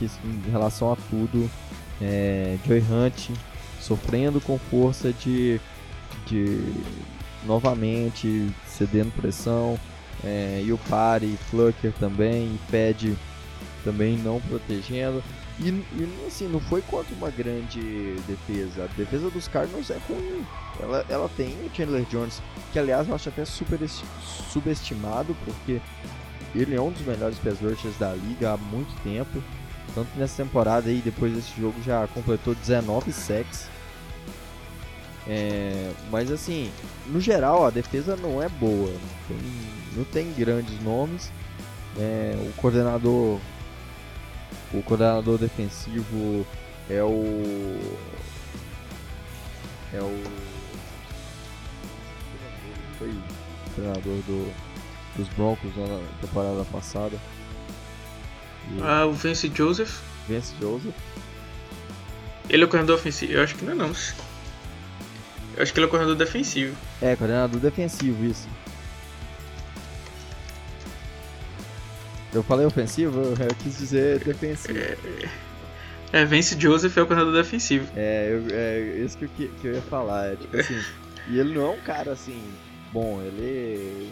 em, 0.02 0.06
em 0.06 0.52
relação 0.52 0.92
a 0.92 0.96
tudo. 1.10 1.50
É, 2.00 2.58
Joy 2.68 2.82
Hunt 2.82 3.32
sofrendo 3.80 4.40
com 4.42 4.58
força 4.58 5.12
de, 5.14 5.60
de 6.26 6.62
novamente 7.46 8.50
cedendo 8.68 9.12
pressão. 9.16 9.80
É, 10.24 10.64
e 10.66 10.72
o 10.72 10.78
Pare, 10.90 11.38
Flucker 11.50 11.94
também, 11.94 12.46
e 12.46 12.60
Pad 12.72 13.16
também 13.88 14.18
não 14.18 14.42
protegendo. 14.42 15.24
E, 15.60 15.70
e, 15.70 16.26
assim, 16.28 16.46
não 16.48 16.60
foi 16.60 16.82
contra 16.82 17.16
uma 17.16 17.30
grande 17.30 18.16
defesa. 18.28 18.84
A 18.84 18.88
defesa 18.98 19.30
dos 19.30 19.48
Cardinals 19.48 19.90
é 19.90 19.98
ruim. 20.10 20.46
Ela, 20.82 21.06
ela 21.08 21.30
tem 21.38 21.56
o 21.66 21.72
Chandler 21.74 22.04
Jones, 22.10 22.42
que 22.74 22.78
aliás 22.78 23.08
eu 23.08 23.16
acho 23.16 23.30
até 23.30 23.46
super 23.46 23.80
subestimado, 24.52 25.36
porque 25.46 25.80
ele 26.54 26.76
é 26.76 26.82
um 26.82 26.92
dos 26.92 27.02
melhores 27.04 27.40
pass 27.40 27.60
rushers 27.62 27.98
da 27.98 28.14
liga 28.14 28.52
há 28.52 28.58
muito 28.58 28.94
tempo. 29.04 29.42
Tanto 29.96 30.10
nessa 30.18 30.44
temporada 30.44 30.90
aí, 30.90 31.02
depois 31.04 31.34
desse 31.34 31.60
jogo, 31.60 31.82
já 31.82 32.06
completou 32.08 32.54
19 32.54 33.14
sacks. 33.14 33.70
É, 35.26 35.92
mas 36.12 36.32
assim, 36.32 36.72
no 37.08 37.20
geral 37.20 37.66
a 37.66 37.70
defesa 37.70 38.16
não 38.16 38.42
é 38.42 38.48
boa, 38.48 38.90
não 38.90 39.28
tem, 39.28 39.38
não 39.98 40.04
tem 40.06 40.34
grandes 40.34 40.82
nomes. 40.82 41.32
É, 41.98 42.36
o 42.40 42.54
coordenador, 42.62 43.40
o 44.74 44.82
coordenador 44.84 45.38
defensivo 45.38 46.46
é 46.90 47.02
o 47.04 47.80
é 49.94 50.02
o 50.02 50.24
foi 52.98 53.10
o 53.10 53.24
treinador 53.76 54.18
do, 54.26 54.54
dos 55.16 55.28
Broncos 55.30 55.76
na 55.76 56.00
temporada 56.22 56.66
passada. 56.66 57.18
E 58.72 58.82
ah, 58.82 59.06
o 59.06 59.14
Vance 59.14 59.52
Joseph. 59.54 60.02
Vance 60.28 60.54
Joseph. 60.60 60.96
Ele 62.50 62.64
é 62.64 62.66
o 62.66 62.70
coordenador 62.70 63.00
ofensivo? 63.00 63.34
Eu 63.34 63.44
acho 63.44 63.56
que 63.56 63.66
não 63.66 63.74
é 63.74 63.76
não. 63.76 63.88
Eu 65.56 65.64
acho 65.64 65.74
que 65.74 65.80
ele 65.80 65.86
é 65.86 65.88
o 65.88 65.90
coordenador 65.90 66.18
defensivo. 66.18 66.76
É, 67.02 67.16
coordenador 67.16 67.60
defensivo, 67.60 68.26
isso. 68.26 68.48
Eu 72.34 72.44
falei 72.44 72.66
ofensivo? 72.66 73.22
Eu 73.40 73.56
quis 73.64 73.78
dizer 73.78 74.20
defensivo. 74.20 74.78
É, 74.78 74.98
é 76.12 76.26
Vance 76.26 76.60
Joseph 76.60 76.98
é 76.98 77.02
o 77.02 77.08
coordenador 77.08 77.42
defensivo. 77.42 77.88
É, 77.96 78.30
eu, 78.32 78.56
é 78.56 78.80
isso 79.04 79.18
que 79.18 79.26
eu, 79.26 79.50
que 79.60 79.68
eu 79.68 79.74
ia 79.74 79.82
falar. 79.82 80.28
É, 80.28 80.36
tipo 80.36 80.56
assim, 80.58 80.80
e 81.30 81.40
ele 81.40 81.54
não 81.54 81.66
é 81.66 81.70
um 81.72 81.82
cara 81.82 82.12
assim, 82.12 82.42
bom, 82.94 83.22
ele 83.22 84.12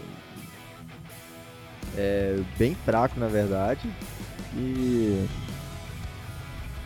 é 1.97 2.39
bem 2.58 2.75
fraco 2.86 3.19
na 3.19 3.28
verdade. 3.28 3.89
E 4.56 5.25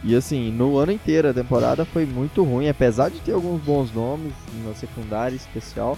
e 0.03 0.15
assim, 0.15 0.49
no 0.51 0.77
ano 0.77 0.93
inteiro 0.93 1.29
a 1.29 1.33
temporada 1.33 1.83
foi 1.83 2.05
muito 2.05 2.43
ruim, 2.43 2.69
apesar 2.69 3.09
de 3.09 3.19
ter 3.19 3.33
alguns 3.33 3.61
bons 3.61 3.91
nomes 3.93 4.33
na 4.63 4.73
secundária 4.73 5.35
especial, 5.35 5.97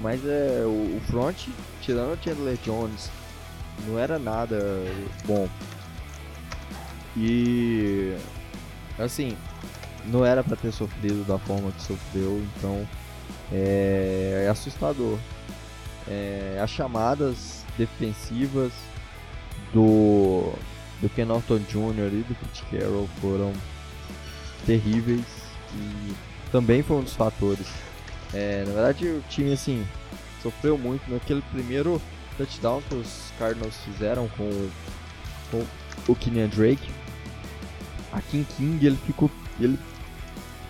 mas 0.00 0.24
é 0.24 0.62
o, 0.64 0.96
o 0.96 1.00
front, 1.10 1.48
tirando 1.82 2.14
o 2.14 2.24
Chandler 2.24 2.56
Jones, 2.64 3.10
não 3.86 3.98
era 3.98 4.18
nada 4.18 4.56
bom. 5.24 5.48
E 7.16 8.16
assim, 8.98 9.36
não 10.06 10.24
era 10.24 10.42
para 10.42 10.56
ter 10.56 10.72
sofrido 10.72 11.24
da 11.26 11.38
forma 11.38 11.70
que 11.72 11.82
sofreu, 11.82 12.42
então 12.56 12.86
é, 13.52 14.44
é 14.46 14.48
assustador. 14.48 15.18
É, 16.06 16.58
as 16.62 16.70
chamadas 16.70 17.64
defensivas 17.78 18.72
do 19.72 20.52
do 21.00 21.08
Ken 21.10 21.24
Norton 21.24 21.58
Jr. 21.58 22.12
e 22.12 22.22
do 22.22 22.34
Pete 22.34 22.64
Carroll 22.70 23.08
foram 23.20 23.52
terríveis 24.64 25.24
e 25.74 26.14
também 26.50 26.82
foi 26.82 26.98
um 26.98 27.02
dos 27.02 27.14
fatores. 27.14 27.66
É, 28.32 28.64
na 28.66 28.72
verdade 28.72 29.06
o 29.06 29.22
time 29.28 29.52
assim 29.52 29.86
sofreu 30.42 30.78
muito 30.78 31.10
naquele 31.10 31.42
primeiro 31.52 32.00
touchdown 32.36 32.82
que 32.88 32.94
os 32.94 33.32
Cardinals 33.38 33.76
fizeram 33.84 34.28
com, 34.28 34.70
com 35.50 35.66
o 36.12 36.14
Kenyan 36.14 36.48
Drake. 36.48 36.90
A 38.12 38.20
King 38.20 38.46
King 38.56 38.86
ele 38.86 38.98
ficou 39.04 39.30
ele 39.60 39.78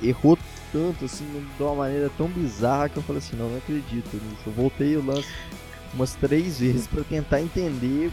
errou 0.03 0.39
tanto 0.73 1.05
assim 1.05 1.25
de 1.57 1.63
uma 1.63 1.75
maneira 1.75 2.11
tão 2.17 2.29
bizarra 2.29 2.89
que 2.89 2.97
eu 2.97 3.03
falei 3.03 3.21
assim 3.21 3.37
não, 3.37 3.49
não 3.49 3.59
acredito 3.59 4.15
nisso. 4.15 4.43
Eu 4.47 4.53
voltei 4.53 4.97
o 4.97 5.05
lance 5.05 5.29
umas 5.95 6.15
três 6.15 6.59
vezes 6.59 6.87
para 6.87 7.03
tentar 7.05 7.41
entender 7.41 8.11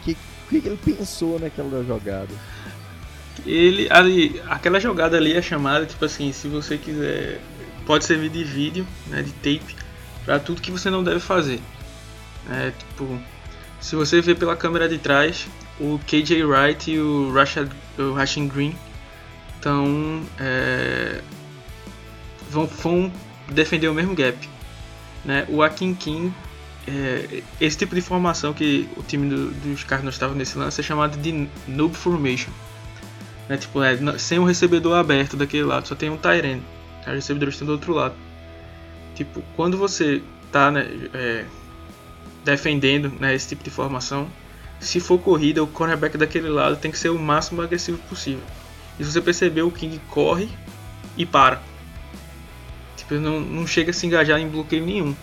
o 0.00 0.04
que, 0.04 0.60
que 0.60 0.68
ele 0.68 0.78
pensou 0.82 1.40
naquela 1.40 1.82
jogada? 1.84 2.32
Ele 3.44 3.88
ali, 3.90 4.40
aquela 4.48 4.78
jogada 4.78 5.16
ali 5.16 5.32
é 5.32 5.42
chamada 5.42 5.84
tipo 5.84 6.04
assim, 6.04 6.32
se 6.32 6.46
você 6.46 6.78
quiser, 6.78 7.40
pode 7.84 8.04
servir 8.04 8.30
de 8.30 8.44
vídeo, 8.44 8.86
né, 9.08 9.22
de 9.22 9.32
tape 9.32 9.76
para 10.24 10.38
tudo 10.38 10.62
que 10.62 10.70
você 10.70 10.88
não 10.88 11.02
deve 11.02 11.20
fazer. 11.20 11.60
É, 12.50 12.70
tipo, 12.70 13.20
se 13.80 13.96
você 13.96 14.20
ver 14.20 14.36
pela 14.36 14.56
câmera 14.56 14.88
de 14.88 14.98
trás, 14.98 15.46
o 15.80 15.98
KJ 16.06 16.44
Wright 16.44 16.90
e 16.90 16.98
o 16.98 17.32
Rashad, 17.32 17.70
o 17.98 18.12
Rashid 18.12 18.48
Green 18.48 18.76
estão 19.56 20.22
é, 20.38 21.20
vão, 22.50 22.66
vão 22.66 23.12
defender 23.48 23.88
o 23.88 23.94
mesmo 23.94 24.14
gap. 24.14 24.36
Né? 25.24 25.44
O 25.48 25.62
Akin 25.62 25.94
King, 25.94 26.32
é, 26.86 27.42
esse 27.60 27.76
tipo 27.78 27.94
de 27.94 28.00
formação 28.00 28.52
que 28.52 28.88
o 28.96 29.02
time 29.02 29.28
do, 29.28 29.50
dos 29.50 29.84
Cardinals 29.84 30.14
estava 30.14 30.34
nesse 30.34 30.56
lance 30.56 30.80
é 30.80 30.84
chamado 30.84 31.16
de 31.18 31.48
noob 31.66 31.96
formation. 31.96 32.50
Né? 33.48 33.56
Tipo, 33.56 33.82
é, 33.82 33.96
sem 34.18 34.38
o 34.38 34.44
recebedor 34.44 34.96
aberto 34.96 35.36
daquele 35.36 35.64
lado, 35.64 35.88
só 35.88 35.94
tem 35.94 36.10
um 36.10 36.16
Tyrant. 36.16 36.60
Os 37.06 37.12
recebedores 37.12 37.54
estão 37.54 37.66
do 37.66 37.72
outro 37.72 37.92
lado. 37.92 38.14
Tipo, 39.14 39.42
quando 39.54 39.76
você 39.76 40.22
tá 40.52 40.70
né, 40.70 40.88
é, 41.14 41.44
defendendo 42.46 43.12
né, 43.18 43.34
esse 43.34 43.48
tipo 43.48 43.64
de 43.64 43.70
formação, 43.70 44.28
se 44.78 45.00
for 45.00 45.18
corrida, 45.18 45.62
o 45.62 45.66
cornerback 45.66 46.16
daquele 46.16 46.48
lado 46.48 46.76
tem 46.76 46.92
que 46.92 46.98
ser 46.98 47.08
o 47.08 47.18
máximo 47.18 47.60
agressivo 47.60 47.98
possível. 48.08 48.44
E 48.98 49.04
se 49.04 49.10
você 49.10 49.20
perceber, 49.20 49.62
o 49.62 49.70
King 49.70 50.00
corre 50.08 50.48
e 51.16 51.26
para. 51.26 51.60
Tipo, 52.96 53.14
não, 53.14 53.40
não 53.40 53.66
chega 53.66 53.90
a 53.90 53.94
se 53.94 54.06
engajar 54.06 54.38
em 54.38 54.48
bloqueio 54.48 54.86
nenhum. 54.86 55.14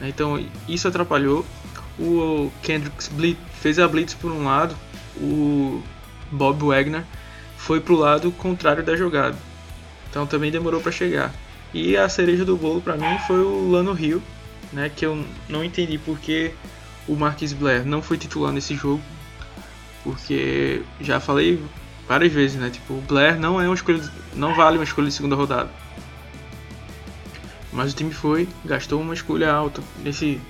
Então 0.00 0.42
isso 0.66 0.88
atrapalhou. 0.88 1.44
O 1.98 2.50
Kendricks 2.62 3.08
blitz, 3.08 3.40
fez 3.60 3.78
a 3.78 3.86
blitz 3.86 4.14
por 4.14 4.30
um 4.30 4.44
lado, 4.44 4.74
o 5.16 5.82
Bob 6.30 6.66
Wagner 6.66 7.04
foi 7.56 7.80
pro 7.80 7.96
lado 7.96 8.30
contrário 8.32 8.84
da 8.84 8.96
jogada. 8.96 9.36
Então 10.08 10.26
também 10.26 10.50
demorou 10.50 10.80
para 10.80 10.92
chegar. 10.92 11.34
E 11.74 11.96
a 11.96 12.08
cereja 12.08 12.44
do 12.44 12.56
bolo 12.56 12.80
para 12.80 12.96
mim 12.96 13.18
foi 13.26 13.40
o 13.40 13.68
Lano 13.70 13.98
Hill, 13.98 14.22
né, 14.72 14.90
que 14.94 15.04
eu 15.04 15.24
não 15.48 15.64
entendi 15.64 15.98
porque 15.98 16.52
o 17.06 17.16
Marquis 17.16 17.52
Blair 17.52 17.84
não 17.84 18.02
foi 18.02 18.18
titular 18.18 18.52
nesse 18.52 18.74
jogo. 18.74 19.02
Porque 20.04 20.82
já 21.00 21.18
falei 21.20 21.62
várias 22.06 22.32
vezes, 22.32 22.56
né? 22.56 22.70
Tipo, 22.70 22.94
o 22.94 23.00
Blair 23.00 23.38
não 23.38 23.60
é 23.60 23.66
uma 23.66 23.74
escolha, 23.74 24.02
não 24.34 24.54
vale 24.54 24.78
uma 24.78 24.84
escolha 24.84 25.08
de 25.08 25.14
segunda 25.14 25.34
rodada. 25.34 25.70
Mas 27.72 27.92
o 27.92 27.96
time 27.96 28.12
foi, 28.12 28.48
gastou 28.64 29.00
uma 29.00 29.12
escolha 29.14 29.52
alta 29.52 29.82
nesse 30.02 30.40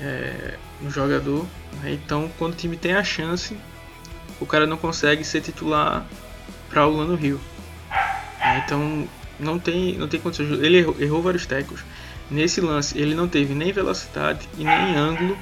é, 0.00 0.54
no 0.80 0.90
jogador. 0.90 1.46
Né? 1.82 1.92
Então, 1.92 2.30
quando 2.38 2.52
o 2.52 2.56
time 2.56 2.76
tem 2.76 2.94
a 2.94 3.04
chance, 3.04 3.56
o 4.40 4.46
cara 4.46 4.66
não 4.66 4.76
consegue 4.76 5.24
ser 5.24 5.40
titular 5.40 6.06
para 6.68 6.86
o 6.86 6.96
Lano 6.96 7.14
Rio. 7.14 7.40
É, 8.40 8.58
então, 8.58 9.08
não 9.38 9.58
tem, 9.58 9.96
não 9.98 10.08
tem 10.08 10.20
condições. 10.20 10.50
Ele 10.60 10.78
errou, 10.78 10.96
errou 10.98 11.22
vários 11.22 11.46
tecos. 11.46 11.80
Nesse 12.30 12.60
lance, 12.60 12.96
ele 12.96 13.14
não 13.14 13.26
teve 13.28 13.54
nem 13.54 13.72
velocidade 13.72 14.48
e 14.56 14.64
nem 14.64 14.94
ângulo 14.94 15.36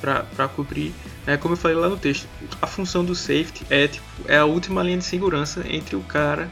para 0.00 0.48
cobrir. 0.48 0.92
É 1.26 1.36
como 1.36 1.54
eu 1.54 1.58
falei 1.58 1.76
lá 1.76 1.88
no 1.88 1.96
texto, 1.96 2.28
a 2.60 2.66
função 2.66 3.04
do 3.04 3.14
safety 3.14 3.64
é 3.70 3.88
tipo 3.88 4.06
é 4.26 4.38
a 4.38 4.44
última 4.44 4.82
linha 4.82 4.98
de 4.98 5.04
segurança 5.04 5.64
entre 5.68 5.96
o 5.96 6.02
cara, 6.02 6.50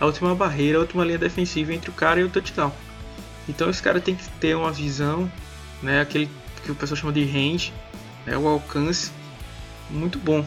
a 0.00 0.06
última 0.06 0.34
barreira, 0.34 0.78
a 0.78 0.80
última 0.80 1.04
linha 1.04 1.18
defensiva 1.18 1.72
entre 1.74 1.90
o 1.90 1.92
cara 1.92 2.20
e 2.20 2.24
o 2.24 2.30
touchdown. 2.30 2.72
Então 3.48 3.68
esse 3.68 3.82
cara 3.82 4.00
tem 4.00 4.14
que 4.14 4.26
ter 4.40 4.56
uma 4.56 4.72
visão, 4.72 5.30
né, 5.82 6.00
aquele 6.00 6.30
que 6.62 6.70
o 6.70 6.74
pessoal 6.74 6.96
chama 6.96 7.12
de 7.12 7.24
range, 7.24 7.72
né, 8.24 8.36
o 8.36 8.46
alcance 8.46 9.10
muito 9.90 10.18
bom, 10.18 10.46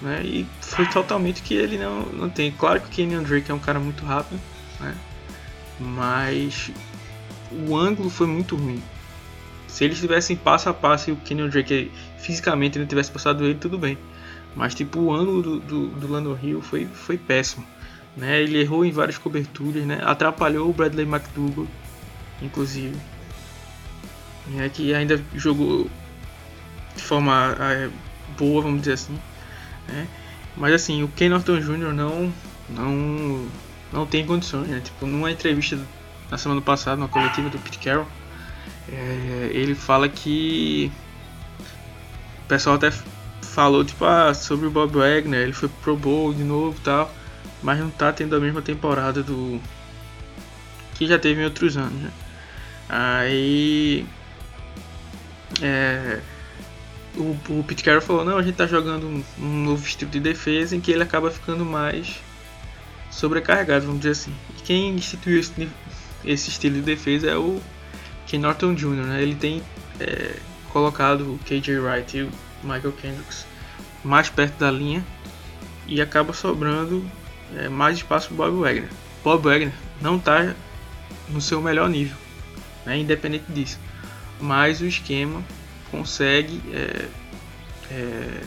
né, 0.00 0.22
e 0.24 0.46
foi 0.60 0.86
totalmente 0.86 1.42
que 1.42 1.54
ele 1.54 1.76
não, 1.78 2.02
não 2.06 2.30
tem. 2.30 2.52
Claro 2.52 2.80
que 2.80 2.86
o 2.86 2.90
Kenyon 2.90 3.22
Drake 3.22 3.50
é 3.50 3.54
um 3.54 3.58
cara 3.58 3.80
muito 3.80 4.04
rápido, 4.04 4.40
né, 4.78 4.94
mas 5.80 6.70
o 7.50 7.76
ângulo 7.76 8.10
foi 8.10 8.26
muito 8.26 8.56
ruim. 8.56 8.82
Se 9.66 9.84
eles 9.84 10.00
tivessem 10.00 10.36
passo 10.36 10.68
a 10.68 10.74
passo 10.74 11.10
e 11.10 11.12
o 11.12 11.16
Kenyon 11.16 11.48
Drake 11.48 11.90
fisicamente 12.18 12.78
não 12.78 12.86
tivesse 12.86 13.10
passado 13.10 13.44
ele, 13.44 13.54
tudo 13.54 13.78
bem. 13.78 13.98
Mas 14.56 14.74
tipo 14.74 14.98
o 14.98 15.14
ângulo 15.14 15.42
do, 15.42 15.60
do, 15.60 15.86
do 15.88 16.10
Lando 16.10 16.38
Hill 16.42 16.62
foi, 16.62 16.86
foi 16.86 17.18
péssimo. 17.18 17.64
Né? 18.16 18.42
Ele 18.42 18.60
errou 18.60 18.84
em 18.84 18.90
várias 18.90 19.18
coberturas, 19.18 19.84
né? 19.84 20.00
atrapalhou 20.02 20.68
o 20.68 20.72
Bradley 20.72 21.06
McDougall 21.06 21.68
inclusive. 22.42 22.96
É, 24.56 24.68
que 24.68 24.94
ainda 24.94 25.22
jogou 25.34 25.90
de 26.96 27.02
forma 27.02 27.54
é, 27.60 27.90
boa, 28.38 28.62
vamos 28.62 28.80
dizer 28.80 28.94
assim. 28.94 29.18
Né? 29.86 30.08
Mas 30.56 30.72
assim, 30.72 31.02
o 31.02 31.08
Ken 31.08 31.28
Norton 31.28 31.60
Jr. 31.60 31.92
não, 31.92 32.32
não, 32.70 33.46
não 33.92 34.06
tem 34.06 34.24
condições. 34.24 34.68
Né? 34.68 34.80
Tipo, 34.80 35.06
numa 35.06 35.30
entrevista 35.30 35.78
na 36.30 36.38
semana 36.38 36.60
passada, 36.60 36.96
na 36.96 37.08
coletiva 37.08 37.48
do 37.48 37.58
Pete 37.58 37.78
Carroll, 37.78 38.06
é, 38.90 39.50
ele 39.52 39.74
fala 39.74 40.08
que 40.08 40.90
o 42.44 42.48
pessoal 42.48 42.76
até 42.76 42.90
falou 43.42 43.84
tipo, 43.84 44.04
ah, 44.04 44.32
sobre 44.34 44.66
o 44.66 44.70
Bob 44.70 44.96
Wagner, 44.96 45.40
ele 45.40 45.52
foi 45.52 45.68
pro 45.82 45.96
Bowl 45.96 46.32
de 46.32 46.44
novo 46.44 46.78
tal, 46.82 47.12
mas 47.62 47.78
não 47.78 47.90
tá 47.90 48.12
tendo 48.12 48.36
a 48.36 48.40
mesma 48.40 48.62
temporada 48.62 49.22
do 49.22 49.60
que 50.94 51.06
já 51.06 51.18
teve 51.18 51.40
em 51.40 51.44
outros 51.44 51.76
anos. 51.76 52.00
Né? 52.02 52.10
Aí. 52.88 54.06
É, 55.62 56.20
o, 57.16 57.36
o 57.48 57.64
Pete 57.66 57.82
Carroll 57.82 58.02
falou: 58.02 58.24
não, 58.24 58.36
a 58.36 58.42
gente 58.42 58.56
tá 58.56 58.66
jogando 58.66 59.06
um, 59.06 59.24
um, 59.38 59.64
novo 59.64 59.86
estilo 59.86 60.10
de 60.10 60.20
defesa 60.20 60.76
em 60.76 60.80
que 60.80 60.90
ele 60.90 61.02
acaba 61.02 61.30
ficando 61.30 61.64
mais 61.64 62.20
sobrecarregado, 63.10 63.86
vamos 63.86 64.00
dizer 64.00 64.12
assim. 64.12 64.34
E 64.58 64.62
quem 64.62 64.94
instituiu 64.94 65.38
esse, 65.38 65.68
esse 66.24 66.50
estilo 66.50 66.76
de 66.76 66.82
defesa 66.82 67.28
é 67.28 67.36
o 67.36 67.60
Ken 68.26 68.38
Norton 68.38 68.74
Jr., 68.74 69.06
né? 69.06 69.22
Ele 69.22 69.34
tem 69.34 69.62
é, 70.00 70.36
colocado 70.70 71.34
o 71.34 71.38
KJ 71.44 71.78
Wright 71.78 72.16
e 72.16 72.22
o 72.22 72.30
Michael 72.62 72.92
Kendricks 72.92 73.46
mais 74.04 74.28
perto 74.28 74.58
da 74.58 74.70
linha 74.70 75.04
e 75.86 76.00
acaba 76.00 76.32
sobrando 76.32 77.04
é, 77.56 77.68
mais 77.68 77.96
espaço 77.96 78.28
para 78.28 78.36
Bob 78.36 78.60
Wagner. 78.60 78.88
Bob 79.24 79.44
Wagner 79.44 79.72
não 80.00 80.16
está 80.16 80.54
no 81.28 81.40
seu 81.40 81.60
melhor 81.60 81.88
nível 81.88 82.16
né, 82.88 82.98
independente 82.98 83.44
disso. 83.52 83.78
Mas 84.40 84.80
o 84.80 84.86
esquema 84.86 85.44
consegue 85.90 86.60
é, 86.72 87.08
é, 87.90 88.40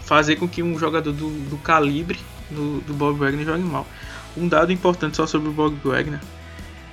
fazer 0.00 0.36
com 0.36 0.48
que 0.48 0.62
um 0.62 0.78
jogador 0.78 1.12
do, 1.12 1.30
do 1.48 1.58
calibre 1.58 2.18
do, 2.50 2.80
do, 2.80 2.94
Bob 2.94 3.18
Wagner 3.18 3.44
jogue 3.44 3.62
mal. 3.62 3.86
Um 4.36 4.48
dado 4.48 4.72
importante 4.72 5.16
só 5.16 5.26
sobre 5.26 5.48
o 5.48 5.52
Bob 5.52 5.76
Wagner: 5.84 6.20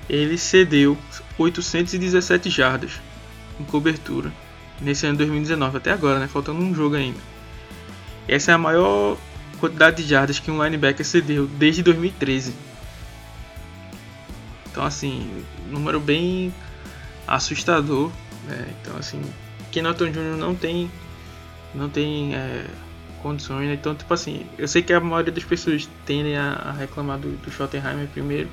ele 0.09 0.37
cedeu 0.37 0.97
817 1.37 2.49
jardas 2.49 3.01
em 3.59 3.63
cobertura 3.63 4.31
nesse 4.81 5.05
ano 5.05 5.17
de 5.17 5.25
2019, 5.25 5.77
até 5.77 5.91
agora, 5.91 6.19
né? 6.19 6.27
Faltando 6.27 6.59
um 6.59 6.73
jogo 6.73 6.95
ainda. 6.95 7.19
Essa 8.27 8.51
é 8.51 8.53
a 8.53 8.57
maior 8.57 9.17
quantidade 9.59 10.03
de 10.03 10.09
jardas 10.09 10.39
que 10.39 10.51
um 10.51 10.63
linebacker 10.63 11.05
cedeu 11.05 11.47
desde 11.47 11.83
2013. 11.83 12.53
Então, 14.69 14.83
assim, 14.83 15.43
número 15.69 15.99
bem 15.99 16.53
assustador. 17.27 18.11
Né? 18.47 18.67
Então, 18.81 18.97
assim, 18.97 19.21
Kenaton 19.71 20.07
Jr. 20.07 20.37
não 20.37 20.55
tem, 20.55 20.91
não 21.73 21.89
tem 21.89 22.35
é, 22.35 22.65
condições. 23.21 23.67
Né? 23.67 23.73
Então, 23.73 23.95
tipo 23.95 24.13
assim, 24.13 24.45
eu 24.57 24.67
sei 24.67 24.81
que 24.81 24.91
a 24.91 24.99
maioria 24.99 25.31
das 25.31 25.43
pessoas 25.43 25.87
tendem 26.05 26.37
a, 26.37 26.73
reclamar 26.77 27.19
do, 27.19 27.31
do 27.37 27.51
Schottenheimer 27.51 28.07
primeiro. 28.07 28.49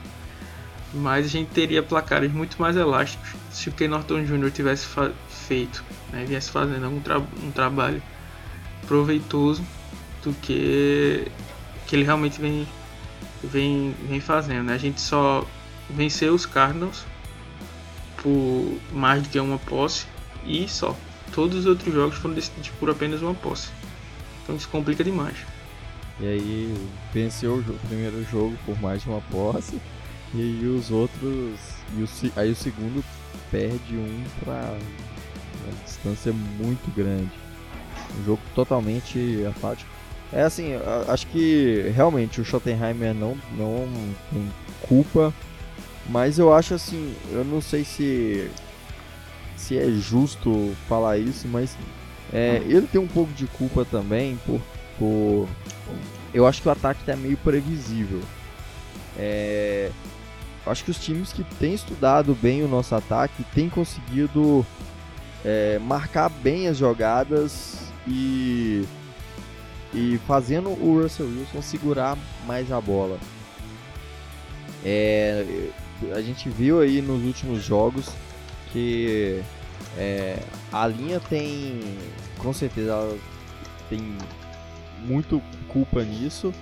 Mas 0.92 1.26
a 1.26 1.28
gente 1.28 1.48
teria 1.50 1.82
placares 1.82 2.32
muito 2.32 2.60
mais 2.60 2.76
elásticos 2.76 3.30
se 3.50 3.68
o 3.68 3.72
Ken 3.72 3.88
Norton 3.88 4.24
Jr. 4.24 4.50
tivesse 4.50 4.86
feito, 5.28 5.84
né, 6.12 6.24
viesse 6.24 6.50
fazendo 6.50 6.84
algum 6.84 7.00
tra 7.00 7.18
um 7.18 7.50
trabalho 7.52 8.02
proveitoso 8.86 9.64
do 10.22 10.32
que 10.34 11.30
que 11.86 11.96
ele 11.96 12.04
realmente 12.04 12.40
vem 12.40 12.66
vem, 13.42 13.94
vem 14.08 14.20
fazendo. 14.20 14.64
Né? 14.66 14.74
A 14.74 14.78
gente 14.78 15.00
só 15.00 15.46
venceu 15.88 16.34
os 16.34 16.46
Cardinals 16.46 17.04
por 18.22 18.78
mais 18.92 19.22
do 19.22 19.28
que 19.28 19.38
uma 19.40 19.58
posse 19.58 20.06
e 20.44 20.68
só. 20.68 20.96
Todos 21.32 21.60
os 21.60 21.66
outros 21.66 21.94
jogos 21.94 22.18
foram 22.18 22.34
decididos 22.34 22.70
por 22.78 22.90
apenas 22.90 23.22
uma 23.22 23.34
posse. 23.34 23.70
Então 24.42 24.56
isso 24.56 24.68
complica 24.68 25.04
demais. 25.04 25.36
E 26.18 26.26
aí 26.26 26.88
venceu 27.12 27.56
o, 27.56 27.88
primeiro 27.88 28.22
jogo 28.30 28.56
por 28.66 28.78
mais 28.80 29.02
de 29.02 29.08
uma 29.08 29.20
posse. 29.22 29.80
E 30.34 30.64
os 30.66 30.90
outros. 30.90 31.58
E 31.96 32.02
o, 32.02 32.32
aí 32.36 32.50
o 32.50 32.56
segundo 32.56 33.04
perde 33.50 33.96
um 33.96 34.24
para 34.44 34.78
uma 35.64 35.84
distância 35.84 36.32
muito 36.32 36.94
grande. 36.94 37.30
Um 38.18 38.24
jogo 38.24 38.42
totalmente 38.54 39.44
apático. 39.46 39.90
É 40.32 40.42
assim, 40.42 40.72
acho 41.08 41.26
que 41.26 41.90
realmente 41.94 42.40
o 42.40 42.44
Schottenheimer 42.44 43.12
não, 43.12 43.36
não 43.56 43.88
tem 44.30 44.48
culpa 44.82 45.34
mas 46.10 46.38
eu 46.38 46.52
acho 46.52 46.74
assim, 46.74 47.14
eu 47.30 47.44
não 47.44 47.60
sei 47.60 47.84
se 47.84 48.50
se 49.56 49.78
é 49.78 49.90
justo 49.90 50.74
falar 50.88 51.18
isso, 51.18 51.46
mas 51.46 51.76
É, 52.32 52.62
ele 52.66 52.86
tem 52.86 53.00
um 53.00 53.08
pouco 53.08 53.32
de 53.32 53.46
culpa 53.46 53.84
também 53.84 54.38
por, 54.46 54.60
por 54.98 55.48
eu 56.32 56.46
acho 56.46 56.62
que 56.62 56.68
o 56.68 56.70
ataque 56.70 57.00
está 57.00 57.16
meio 57.16 57.36
previsível. 57.36 58.20
É, 59.18 59.90
acho 60.66 60.84
que 60.84 60.90
os 60.90 60.98
times 60.98 61.32
que 61.32 61.42
têm 61.42 61.74
estudado 61.74 62.34
bem 62.34 62.62
o 62.62 62.68
nosso 62.68 62.94
ataque 62.94 63.44
têm 63.54 63.68
conseguido 63.68 64.64
é, 65.44 65.78
marcar 65.78 66.28
bem 66.28 66.68
as 66.68 66.76
jogadas 66.76 67.90
e, 68.06 68.84
e 69.94 70.18
fazendo 70.26 70.70
o 70.70 71.00
Russell 71.02 71.26
Wilson 71.26 71.62
segurar 71.62 72.18
mais 72.46 72.70
a 72.70 72.80
bola. 72.80 73.18
É, 74.84 75.70
a 76.14 76.20
gente 76.20 76.48
viu 76.48 76.80
aí 76.80 77.02
nos 77.02 77.22
últimos 77.24 77.62
jogos 77.62 78.10
que 78.72 79.42
é, 79.96 80.38
a 80.72 80.86
linha 80.86 81.20
tem, 81.20 81.80
com 82.38 82.52
certeza, 82.52 83.16
tem 83.88 84.16
muito 85.04 85.42
culpa 85.68 86.02
nisso, 86.02 86.52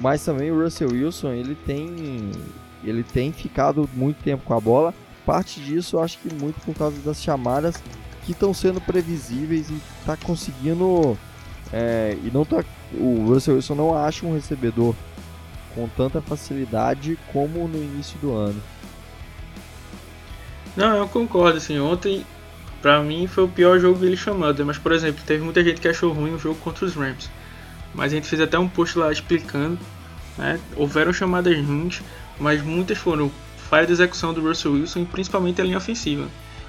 mas 0.00 0.24
também 0.24 0.50
o 0.50 0.62
Russell 0.62 0.90
Wilson 0.90 1.32
ele 1.32 1.54
tem 1.54 2.32
ele 2.84 3.02
tem 3.02 3.32
ficado 3.32 3.88
muito 3.94 4.22
tempo 4.22 4.44
com 4.44 4.54
a 4.54 4.60
bola. 4.60 4.94
Parte 5.26 5.60
disso 5.60 5.96
eu 5.96 6.02
acho 6.02 6.18
que 6.18 6.32
muito 6.34 6.60
por 6.60 6.74
causa 6.74 7.00
das 7.02 7.22
chamadas 7.22 7.82
que 8.24 8.32
estão 8.32 8.52
sendo 8.52 8.80
previsíveis 8.80 9.70
e 9.70 9.80
está 10.00 10.16
conseguindo 10.16 11.16
é, 11.72 12.16
e 12.22 12.30
não 12.32 12.44
tá 12.44 12.64
o 12.92 13.26
Russell 13.26 13.54
Wilson 13.54 13.74
não 13.74 13.96
acha 13.96 14.26
um 14.26 14.34
recebedor 14.34 14.94
com 15.74 15.88
tanta 15.88 16.20
facilidade 16.20 17.16
como 17.32 17.68
no 17.68 17.76
início 17.76 18.18
do 18.18 18.32
ano. 18.32 18.60
Não, 20.76 20.96
eu 20.96 21.08
concordo 21.08 21.58
assim. 21.58 21.78
Ontem 21.78 22.24
Pra 22.80 23.02
mim 23.02 23.26
foi 23.26 23.44
o 23.44 23.48
pior 23.48 23.78
jogo 23.78 23.98
dele 23.98 24.16
chamado, 24.16 24.64
mas 24.64 24.78
por 24.78 24.92
exemplo, 24.92 25.22
teve 25.26 25.44
muita 25.44 25.62
gente 25.62 25.80
que 25.80 25.88
achou 25.88 26.12
ruim 26.12 26.34
o 26.34 26.38
jogo 26.38 26.58
contra 26.60 26.86
os 26.86 26.94
Rams. 26.94 27.30
Mas 27.94 28.12
a 28.12 28.16
gente 28.16 28.26
fez 28.26 28.40
até 28.40 28.58
um 28.58 28.68
post 28.68 28.98
lá 28.98 29.12
explicando, 29.12 29.78
né? 30.38 30.58
Houveram 30.76 31.12
chamadas 31.12 31.54
ruins, 31.58 32.00
mas 32.40 32.62
muitas 32.62 32.98
foram 32.98 33.30
falha 33.68 33.86
de 33.86 33.92
execução 33.92 34.34
do 34.34 34.40
Russell 34.40 34.72
Wilson 34.72 35.00
e 35.00 35.04
principalmente 35.04 35.60
a 35.60 35.64
linha 35.64 35.78
ofensiva. 35.78 36.26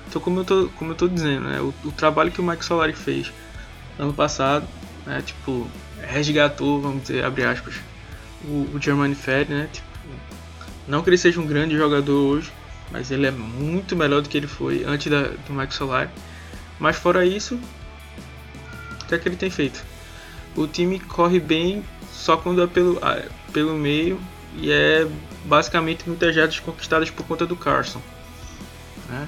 Então 0.08 0.22
como 0.22 0.42
eu 0.42 0.46
tô, 0.46 0.70
como 0.76 0.92
eu 0.92 0.96
tô 0.96 1.08
dizendo, 1.08 1.48
né? 1.48 1.60
o, 1.62 1.74
o 1.86 1.92
trabalho 1.92 2.32
que 2.32 2.42
o 2.42 2.44
Mike 2.44 2.64
Solari 2.64 2.94
fez 2.94 3.32
ano 3.98 4.14
passado, 4.14 4.68
né? 5.06 5.22
tipo, 5.26 5.68
resgatou, 6.02 6.82
vamos 6.82 7.04
dizer, 7.04 7.24
abre 7.24 7.46
aspas, 7.46 7.76
o, 8.44 8.68
o 8.74 8.80
Germani 8.80 9.16
Fed, 9.16 9.52
né? 9.52 9.70
Tipo, 9.72 9.88
não 10.88 11.02
que 11.02 11.10
ele 11.10 11.18
seja 11.18 11.40
um 11.40 11.46
grande 11.46 11.78
jogador 11.78 12.14
hoje, 12.14 12.52
mas 12.92 13.10
ele 13.10 13.26
é 13.26 13.32
muito 13.32 13.96
melhor 13.96 14.22
do 14.22 14.30
que 14.30 14.38
ele 14.38 14.48
foi 14.48 14.84
antes 14.84 15.10
da, 15.10 15.30
do 15.30 15.54
Mike 15.54 15.74
Solari. 15.74 16.10
Mas 16.80 16.98
fora 16.98 17.26
isso, 17.26 17.60
o 19.02 19.06
que 19.06 19.16
é 19.16 19.18
que 19.18 19.30
ele 19.30 19.36
tem 19.36 19.50
feito? 19.50 19.84
O 20.56 20.68
time 20.68 21.00
corre 21.00 21.40
bem 21.40 21.84
só 22.12 22.36
quando 22.36 22.62
é 22.62 22.68
pelo, 22.68 23.00
pelo 23.54 23.74
meio 23.76 24.20
e 24.58 24.72
é 24.72 25.08
basicamente 25.46 26.08
muitas 26.08 26.34
jardas 26.36 26.60
conquistadas 26.60 27.10
por 27.10 27.26
conta 27.26 27.46
do 27.46 27.56
Carson. 27.56 28.02
Né? 29.10 29.28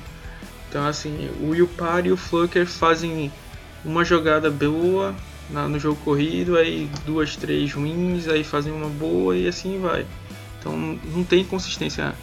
Então 0.69 0.85
assim, 0.85 1.29
o 1.39 1.67
Parr 1.67 2.07
e 2.07 2.11
o 2.11 2.17
Flucker 2.17 2.65
fazem 2.65 3.31
uma 3.83 4.03
jogada 4.03 4.49
boa 4.49 5.13
na, 5.49 5.67
no 5.67 5.79
jogo 5.79 5.99
corrido, 6.03 6.57
aí 6.57 6.89
duas, 7.05 7.35
três 7.35 7.73
ruins, 7.73 8.27
aí 8.27 8.43
fazem 8.43 8.71
uma 8.71 8.89
boa 8.89 9.35
e 9.35 9.47
assim 9.47 9.79
vai. 9.79 10.05
Então 10.59 10.75
não 10.77 11.23
tem 11.23 11.43
consistência 11.43 12.13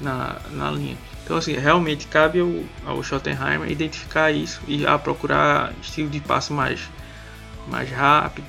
na, 0.00 0.40
na 0.52 0.70
linha. 0.70 0.96
Então, 1.24 1.36
assim, 1.36 1.52
realmente 1.52 2.06
cabe 2.06 2.40
ao, 2.40 2.50
ao 2.84 3.02
Schottenheimer 3.02 3.70
identificar 3.70 4.32
isso 4.32 4.60
e 4.66 4.84
a 4.86 4.98
procurar 4.98 5.72
estilo 5.80 6.10
de 6.10 6.20
passo 6.20 6.52
mais, 6.52 6.80
mais 7.68 7.90
rápido. 7.90 8.46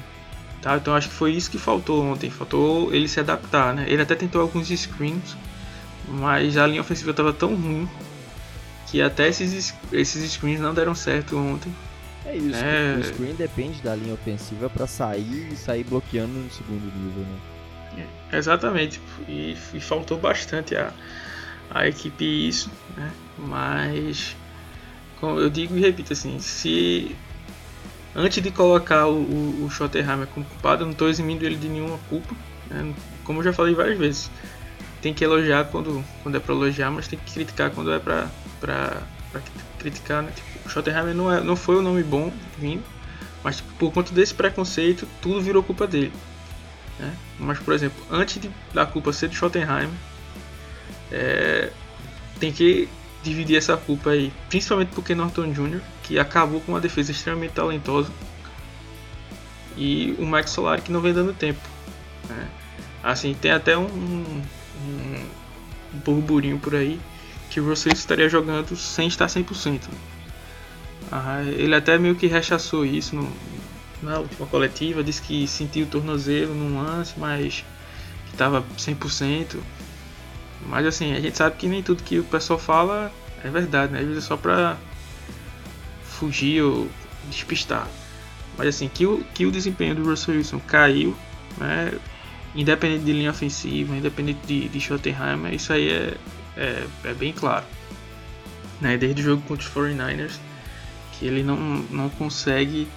Tá? 0.62 0.78
Então, 0.78 0.94
acho 0.94 1.10
que 1.10 1.16
foi 1.16 1.32
isso 1.32 1.50
que 1.50 1.58
faltou 1.58 2.04
ontem. 2.04 2.30
Faltou 2.30 2.94
ele 2.94 3.08
se 3.08 3.20
adaptar. 3.20 3.74
Né? 3.74 3.86
Ele 3.88 4.02
até 4.02 4.16
tentou 4.16 4.42
alguns 4.42 4.68
screens, 4.70 5.36
mas 6.08 6.58
a 6.58 6.68
linha 6.68 6.82
ofensiva 6.82 7.12
estava 7.12 7.34
tão 7.34 7.56
ruim 7.56 7.90
que 8.88 9.02
até 9.02 9.28
esses, 9.28 9.74
esses 9.92 10.32
screens 10.32 10.60
não 10.60 10.74
deram 10.74 10.94
certo 10.94 11.38
ontem. 11.38 11.74
É 12.26 12.36
isso, 12.36 12.64
é... 12.64 12.98
o 13.00 13.04
screen 13.04 13.34
depende 13.34 13.82
da 13.82 13.96
linha 13.96 14.14
ofensiva 14.14 14.70
para 14.70 14.86
sair 14.86 15.50
e 15.52 15.56
sair 15.56 15.84
bloqueando 15.84 16.34
no 16.34 16.52
segundo 16.52 16.86
nível, 16.96 17.24
né? 17.24 18.06
É, 18.32 18.38
exatamente, 18.38 19.02
e, 19.28 19.58
e 19.74 19.80
faltou 19.82 20.18
bastante 20.18 20.76
a, 20.76 20.94
a 21.70 21.88
equipe 21.88 22.24
isso, 22.24 22.72
né? 22.96 23.12
Mas 23.38 24.36
como 25.20 25.40
eu 25.40 25.50
digo 25.50 25.78
e 25.78 25.82
repito 25.82 26.14
assim, 26.14 26.40
se 26.40 27.16
antes 28.16 28.42
de 28.42 28.52
colocar 28.52 29.08
o, 29.08 29.16
o, 29.16 29.66
o 29.66 29.70
Schottenheimer 29.70 30.28
como 30.28 30.46
culpado, 30.46 30.84
eu 30.84 30.86
não 30.86 30.94
estou 30.94 31.10
eximindo 31.10 31.46
ele 31.46 31.56
de 31.56 31.68
nenhuma 31.68 31.98
culpa, 32.10 32.36
né? 32.70 32.94
como 33.24 33.40
eu 33.40 33.44
já 33.44 33.54
falei 33.54 33.74
várias 33.74 33.98
vezes. 33.98 34.32
Tem 35.02 35.14
que 35.14 35.24
elogiar 35.24 35.66
quando, 35.66 36.04
quando 36.22 36.36
é 36.36 36.40
para 36.40 36.54
elogiar, 36.54 36.92
mas 36.92 37.08
tem 37.08 37.18
que 37.18 37.34
criticar 37.34 37.72
quando 37.72 37.92
é 37.92 38.00
para 38.00 38.30
criticar, 39.80 40.22
né? 40.22 40.32
Tipo, 40.36 40.68
o 40.68 40.70
Schottenheimer 40.70 41.16
não, 41.16 41.34
é, 41.34 41.42
não 41.42 41.56
foi 41.56 41.78
um 41.78 41.82
nome 41.82 42.04
bom 42.04 42.32
vindo, 42.60 42.84
mas 43.44 43.58
tipo, 43.58 43.74
por 43.76 43.92
conta 43.92 44.14
desse 44.14 44.34
preconceito, 44.34 45.08
tudo 45.20 45.42
virou 45.42 45.64
culpa 45.64 45.88
dele. 45.88 46.14
Né? 47.00 47.16
Mas, 47.40 47.58
por 47.58 47.74
exemplo, 47.74 48.04
antes 48.12 48.40
de, 48.40 48.50
da 48.74 48.86
culpa 48.86 49.12
ser 49.12 49.30
de 49.30 49.36
Schottenheimer, 49.36 49.90
é, 51.12 51.72
tem 52.40 52.52
que 52.52 52.88
dividir 53.24 53.58
essa 53.58 53.76
culpa 53.78 54.12
aí, 54.12 54.32
principalmente 54.50 54.90
porque 54.94 55.16
Norton 55.16 55.52
Jr., 55.52 55.82
que 56.12 56.20
acabou 56.20 56.60
com 56.60 56.74
uma 56.74 56.82
defesa 56.82 57.10
extremamente 57.10 57.54
talentosa, 57.54 58.12
e 59.78 60.14
o 60.20 60.26
Mike 60.26 60.50
Solari 60.50 60.82
que 60.82 60.92
não 60.92 61.00
vem 61.00 61.14
dando 61.14 61.34
tempo. 61.34 61.62
Né? 62.28 62.50
Assim, 63.02 63.34
tem 63.34 63.52
até 63.52 63.78
um, 63.78 63.86
um, 63.86 64.44
um 64.84 65.26
burburinho 66.04 66.60
por 66.60 66.76
aí 66.76 67.00
que 67.50 67.62
o 67.62 67.66
Russell 67.66 67.94
estaria 67.94 68.28
jogando 68.28 68.76
sem 68.76 69.08
estar 69.08 69.28
100%. 69.28 69.84
Ah, 71.10 71.44
ele 71.44 71.74
até 71.74 71.98
meio 71.98 72.16
que 72.16 72.28
rechaçou 72.28 72.86
isso 72.86 73.16
no, 73.16 73.32
na 74.04 74.20
última 74.20 74.46
coletiva, 74.48 75.02
disse 75.02 75.22
que 75.22 75.48
sentiu 75.48 75.86
o 75.86 75.90
tornozelo 75.90 76.54
num 76.54 76.84
lance, 76.84 77.14
mas 77.16 77.64
que 78.26 78.34
estava 78.34 78.66
100%. 78.78 79.56
Mas 80.68 80.86
assim, 80.86 81.14
a 81.14 81.22
gente 81.22 81.38
sabe 81.38 81.56
que 81.56 81.68
nem 81.68 81.82
tudo 81.82 82.04
que 82.04 82.20
o 82.20 82.24
pessoal 82.26 82.60
fala 82.60 83.10
é 83.46 83.50
verdade, 83.50 83.94
né? 83.94 84.00
Às 84.00 84.08
vezes 84.08 84.26
é 84.26 84.28
só 84.28 84.36
pra 84.36 84.78
fugir 86.22 86.62
ou 86.62 86.88
despistar. 87.30 87.88
Mas 88.58 88.68
assim, 88.68 88.88
que 88.88 89.06
o, 89.08 89.24
que 89.34 89.46
o 89.46 89.52
desempenho 89.52 89.96
do 89.96 90.04
Russell 90.04 90.36
Wilson 90.36 90.60
caiu, 90.60 91.16
né? 91.58 91.92
Independente 92.54 93.06
de 93.06 93.14
linha 93.14 93.32
ofensiva, 93.32 93.96
independente 93.96 94.40
de, 94.46 94.68
de 94.68 94.80
Schottenheimer, 94.80 95.54
isso 95.54 95.72
aí 95.74 95.90
é, 95.90 96.14
é, 96.58 96.86
é 97.06 97.14
bem 97.14 97.32
claro. 97.32 97.66
Né? 98.80 98.98
Desde 98.98 99.22
o 99.22 99.26
jogo 99.26 99.42
contra 99.44 99.66
os 99.66 99.74
49ers, 99.74 100.34
que 101.14 101.26
ele 101.26 101.44
não, 101.44 101.58
não 101.90 102.10
consegue 102.10 102.88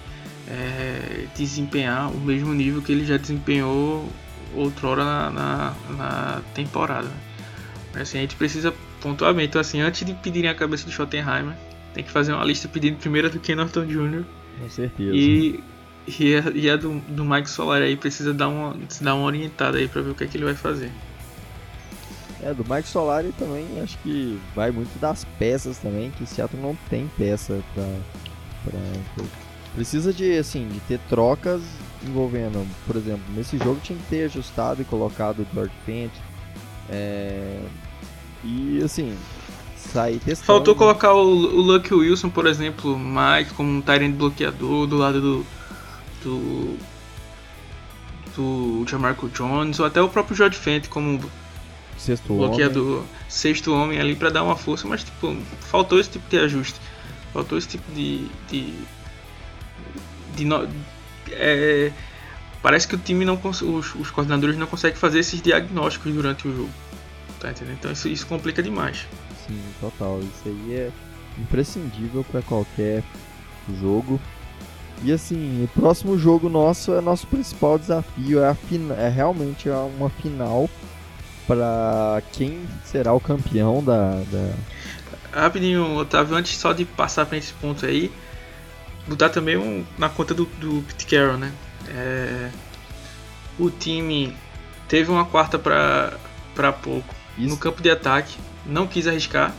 é, 0.49 1.25
desempenhar 1.35 2.11
o 2.11 2.19
mesmo 2.19 2.53
nível 2.53 2.81
que 2.81 2.91
ele 2.91 3.05
já 3.05 3.15
desempenhou 3.15 4.09
outrora 4.53 5.05
na, 5.05 5.31
na, 5.31 5.75
na 5.89 6.41
temporada. 6.53 7.09
Assim, 7.95 8.17
a 8.17 8.21
gente 8.21 8.35
precisa 8.35 8.73
pontualmente. 8.99 9.49
Então, 9.49 9.61
assim, 9.61 9.79
antes 9.79 10.05
de 10.05 10.13
pedirem 10.15 10.49
a 10.49 10.55
cabeça 10.55 10.85
de 10.85 10.91
Schottenheimer, 10.91 11.55
tem 11.95 12.03
que 12.03 12.11
fazer 12.11 12.33
uma 12.33 12.43
lista 12.43 12.67
pedindo 12.67 12.97
primeiro 12.97 13.29
do 13.29 13.39
Ken 13.39 13.55
Norton 13.55 13.85
Jr. 13.85 14.25
Com 14.59 14.69
certeza. 14.69 15.15
E, 15.15 15.63
e, 16.19 16.35
a, 16.35 16.51
e 16.53 16.69
a 16.69 16.75
do, 16.75 16.99
do 16.99 17.23
Mike 17.23 17.49
Solar 17.49 17.81
aí 17.81 17.95
precisa 17.95 18.33
dar 18.33 18.49
uma, 18.49 18.75
dar 19.01 19.15
uma 19.15 19.25
orientada 19.25 19.77
aí 19.77 19.87
pra 19.87 20.01
ver 20.01 20.09
o 20.11 20.15
que 20.15 20.25
é 20.25 20.27
que 20.27 20.37
ele 20.37 20.43
vai 20.43 20.55
fazer. 20.55 20.91
É, 22.43 22.53
do 22.53 22.65
Mike 22.69 22.87
Solari 22.87 23.31
também 23.39 23.65
acho 23.81 23.97
que 23.99 24.37
vai 24.53 24.69
muito 24.69 24.99
das 24.99 25.23
peças 25.39 25.77
também, 25.77 26.11
que 26.11 26.25
Seattle 26.25 26.61
não 26.61 26.77
tem 26.89 27.09
peça 27.17 27.63
pra, 27.73 27.87
pra, 28.65 29.25
Precisa 29.73 30.13
de, 30.13 30.37
assim, 30.37 30.67
de 30.67 30.79
ter 30.81 30.99
trocas 31.09 31.61
envolvendo, 32.05 32.65
por 32.85 32.95
exemplo, 32.95 33.23
nesse 33.35 33.57
jogo 33.57 33.79
tinha 33.81 33.97
que 33.97 34.05
ter 34.05 34.25
ajustado 34.25 34.81
e 34.81 34.85
colocado 34.85 35.39
o 35.39 35.47
George 35.53 35.73
Fent, 35.85 36.11
é, 36.89 37.61
e 38.43 38.81
assim, 38.83 39.17
sair 39.95 40.19
testando. 40.19 40.45
Faltou 40.45 40.75
colocar 40.75 41.13
o, 41.13 41.25
o 41.25 41.61
Lucky 41.61 41.93
Wilson, 41.93 42.29
por 42.29 42.45
exemplo, 42.45 42.97
mais 42.97 43.51
como 43.51 43.69
um 43.69 43.81
Tyrant 43.81 44.13
bloqueador 44.13 44.85
do 44.87 44.97
lado 44.97 45.21
do. 45.21 45.45
do. 46.23 46.77
do 48.35 48.85
Jamarco 48.87 49.29
Jones, 49.29 49.79
ou 49.79 49.85
até 49.85 50.01
o 50.01 50.09
próprio 50.09 50.35
George 50.35 50.57
Fent 50.57 50.87
como 50.87 51.19
sexto 51.97 52.33
bloqueador, 52.33 52.97
homem. 52.97 53.09
sexto 53.29 53.73
homem 53.73 53.99
ali 53.99 54.15
para 54.15 54.29
dar 54.29 54.43
uma 54.43 54.55
força, 54.55 54.87
mas 54.87 55.03
tipo, 55.03 55.35
faltou 55.61 55.99
esse 55.99 56.09
tipo 56.11 56.29
de 56.29 56.37
ajuste. 56.37 56.79
Faltou 57.33 57.57
esse 57.57 57.67
tipo 57.67 57.91
de. 57.93 58.27
de, 58.49 58.73
de 60.35 60.45
no, 60.45 60.67
é, 61.31 61.91
parece 62.61 62.87
que 62.87 62.95
o 62.95 62.97
time 62.97 63.25
não 63.25 63.39
os, 63.43 63.61
os 63.95 64.11
coordenadores 64.11 64.57
não 64.57 64.67
conseguem 64.67 64.97
fazer 64.97 65.19
esses 65.19 65.41
diagnósticos 65.41 66.13
durante 66.13 66.47
o 66.47 66.55
jogo. 66.55 66.69
Tá 67.39 67.51
entendendo? 67.51 67.77
Então 67.79 67.91
isso, 67.91 68.07
isso 68.07 68.25
complica 68.25 68.63
demais. 68.63 69.05
Sim, 69.47 69.61
total. 69.79 70.19
Isso 70.19 70.41
aí 70.45 70.73
é 70.73 70.91
imprescindível 71.37 72.23
para 72.23 72.41
qualquer 72.41 73.03
jogo. 73.79 74.19
E 75.03 75.11
assim, 75.11 75.63
o 75.63 75.67
próximo 75.79 76.17
jogo 76.17 76.49
nosso 76.49 76.93
é 76.93 77.01
nosso 77.01 77.27
principal 77.27 77.77
desafio, 77.77 78.39
é, 78.39 78.49
a 78.49 78.55
é 78.97 79.09
realmente 79.09 79.69
uma 79.69 80.09
final 80.09 80.69
para 81.45 82.21
quem 82.31 82.65
será 82.83 83.13
o 83.13 83.19
campeão 83.19 83.83
da, 83.83 84.21
da... 84.31 84.53
Rapidinho, 85.31 85.97
Otávio, 85.97 86.35
antes 86.35 86.57
só 86.57 86.73
de 86.73 86.85
passar 86.85 87.25
para 87.25 87.37
esse 87.37 87.53
ponto 87.53 87.85
aí, 87.85 88.11
botar 89.05 89.29
também 89.29 89.57
um, 89.57 89.85
na 89.97 90.09
conta 90.09 90.33
do, 90.33 90.45
do 90.45 90.81
Pete 90.87 91.05
Carroll, 91.05 91.37
né? 91.37 91.51
É, 91.89 92.49
o 93.59 93.69
time 93.69 94.35
teve 94.87 95.11
uma 95.11 95.25
quarta 95.25 95.59
para 95.59 96.73
pouco 96.81 97.13
Isso. 97.37 97.49
no 97.49 97.57
campo 97.57 97.81
de 97.81 97.91
ataque, 97.91 98.37
não 98.65 98.87
quis 98.87 99.07
arriscar, 99.07 99.53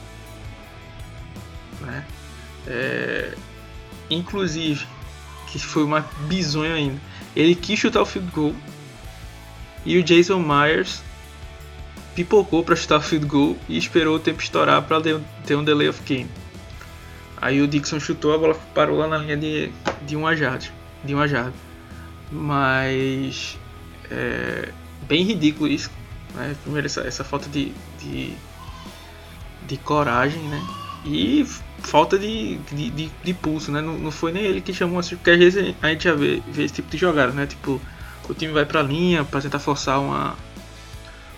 né? 1.80 2.04
É, 2.66 3.34
inclusive, 4.10 4.86
que 5.46 5.58
foi 5.58 5.84
uma 5.84 6.00
bizonha 6.26 6.74
ainda, 6.74 7.00
ele 7.34 7.54
quis 7.54 7.78
chutar 7.78 8.02
o 8.02 8.06
field 8.06 8.30
goal 8.30 8.54
e 9.84 9.98
o 9.98 10.02
Jason 10.02 10.40
Myers 10.40 11.02
pipocou 12.14 12.64
para 12.64 12.74
chutar 12.74 12.98
o 12.98 13.02
field 13.02 13.26
goal 13.26 13.56
e 13.68 13.76
esperou 13.76 14.16
o 14.16 14.18
tempo 14.18 14.42
estourar 14.42 14.82
para 14.82 15.00
ter 15.44 15.54
um 15.56 15.62
delay 15.62 15.88
of 15.88 16.02
game. 16.02 16.28
Aí 17.40 17.60
o 17.60 17.68
Dixon 17.68 18.00
chutou, 18.00 18.34
a 18.34 18.38
bola 18.38 18.54
parou 18.74 18.98
lá 18.98 19.06
na 19.06 19.18
linha 19.18 19.36
de, 19.36 19.70
de 20.06 20.16
uma 20.16 20.34
jarda. 20.34 20.66
De 21.04 21.14
uma 21.14 21.28
jarda. 21.28 21.52
Mas 22.32 23.58
é 24.10 24.70
bem 25.06 25.22
ridículo 25.22 25.68
isso. 25.68 25.90
Né? 26.34 26.56
Primeiro 26.62 26.86
essa, 26.86 27.02
essa 27.02 27.22
falta 27.22 27.48
de, 27.48 27.72
de, 28.00 28.34
de 29.66 29.76
coragem, 29.76 30.42
né? 30.42 30.62
E 31.04 31.46
falta 31.78 32.18
de, 32.18 32.56
de, 32.72 32.90
de, 32.90 33.10
de 33.22 33.34
pulso, 33.34 33.70
né? 33.70 33.80
Não, 33.80 33.96
não, 33.98 34.10
foi 34.10 34.32
nem 34.32 34.42
ele 34.42 34.60
que 34.60 34.72
chamou 34.72 34.98
assim, 34.98 35.16
porque 35.16 35.30
às 35.30 35.38
vezes 35.38 35.74
a 35.80 35.88
gente 35.88 36.04
já 36.04 36.14
vê, 36.14 36.42
vê 36.48 36.64
esse 36.64 36.74
tipo 36.74 36.90
de 36.90 36.96
jogada, 36.96 37.32
né? 37.32 37.46
Tipo, 37.46 37.80
o 38.28 38.34
time 38.34 38.52
vai 38.52 38.64
pra 38.64 38.82
linha 38.82 39.24
para 39.24 39.40
tentar 39.40 39.58
forçar 39.58 40.00
uma, 40.00 40.34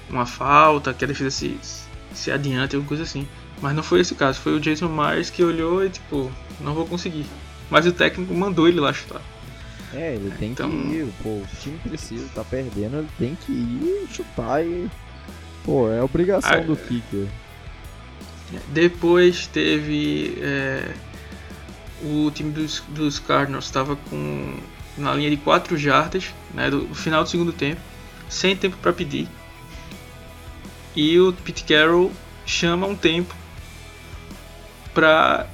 uma 0.09 0.27
falta, 0.27 0.95
que 0.95 1.05
a 1.05 1.09
defesa 1.09 1.31
se, 1.31 1.59
se 2.15 2.31
adianta, 2.31 2.77
alguma 2.77 2.89
coisa 2.89 3.03
assim. 3.03 3.29
Mas 3.61 3.75
não 3.75 3.83
foi 3.83 4.01
esse 4.01 4.13
o 4.13 4.17
caso, 4.17 4.41
foi 4.41 4.55
o 4.55 4.61
Jason 4.61 4.89
Myers 4.89 5.31
que 5.31 5.43
olhou 5.43 5.85
e 5.85 5.91
tipo, 5.91 6.31
não 6.61 6.75
vou 6.75 6.87
conseguir. 6.87 7.27
Mas 7.69 7.87
o 7.87 7.93
técnico 7.93 8.33
mandou 8.33 8.69
ele 8.69 8.81
lá 8.81 8.93
chutar. 8.93 9.21
É, 9.93 10.15
ele 10.15 10.31
tem 10.39 10.51
então... 10.51 10.71
que 10.71 10.77
ir, 10.77 11.13
pô, 11.23 11.29
o 11.31 11.47
time 11.61 11.79
precisa, 11.79 12.27
tá 12.35 12.45
perdendo, 12.45 12.99
ele 12.99 13.09
tem 13.19 13.35
que 13.35 13.53
ir 13.53 14.07
chutar 14.11 14.65
e. 14.65 14.89
Pô, 15.65 15.91
é 15.91 16.03
obrigação 16.03 16.65
do 16.65 16.77
kicker. 16.77 17.27
Depois 18.69 19.47
teve. 19.47 20.39
É, 20.41 20.95
o 22.03 22.31
time 22.31 22.53
dos, 22.53 22.83
dos 22.89 23.19
Cardinals 23.19 23.65
estava 23.65 23.97
com. 23.97 24.57
na 24.97 25.15
linha 25.15 25.31
de 25.31 25.37
4 25.37 25.77
jardas, 25.77 26.33
né, 26.55 26.71
do, 26.71 26.81
do 26.81 26.95
final 26.95 27.25
do 27.25 27.29
segundo 27.29 27.53
tempo, 27.53 27.81
sem 28.29 28.57
tempo 28.57 28.77
para 28.79 28.93
pedir. 28.93 29.29
E 30.95 31.19
o 31.19 31.33
Pete 31.33 31.65
Carroll 31.65 32.13
chama 32.47 32.87
um 32.87 32.97
tempo 32.97 33.35
para 34.95 35.47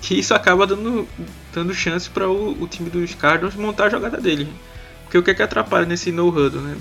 que 0.00 0.14
isso 0.14 0.32
acaba 0.34 0.66
dando, 0.66 1.08
dando 1.52 1.74
chance 1.74 2.08
para 2.08 2.28
o, 2.28 2.62
o, 2.62 2.68
time 2.68 2.88
dos 2.88 3.14
Cardinals 3.14 3.56
montar 3.56 3.86
a 3.86 3.90
jogada 3.90 4.20
dele. 4.20 4.48
Porque 5.02 5.18
o 5.18 5.22
que 5.22 5.30
é 5.32 5.34
que 5.34 5.42
atrapalha 5.42 5.86
nesse 5.86 6.12
no 6.12 6.28
huddle, 6.28 6.60
né? 6.60 6.76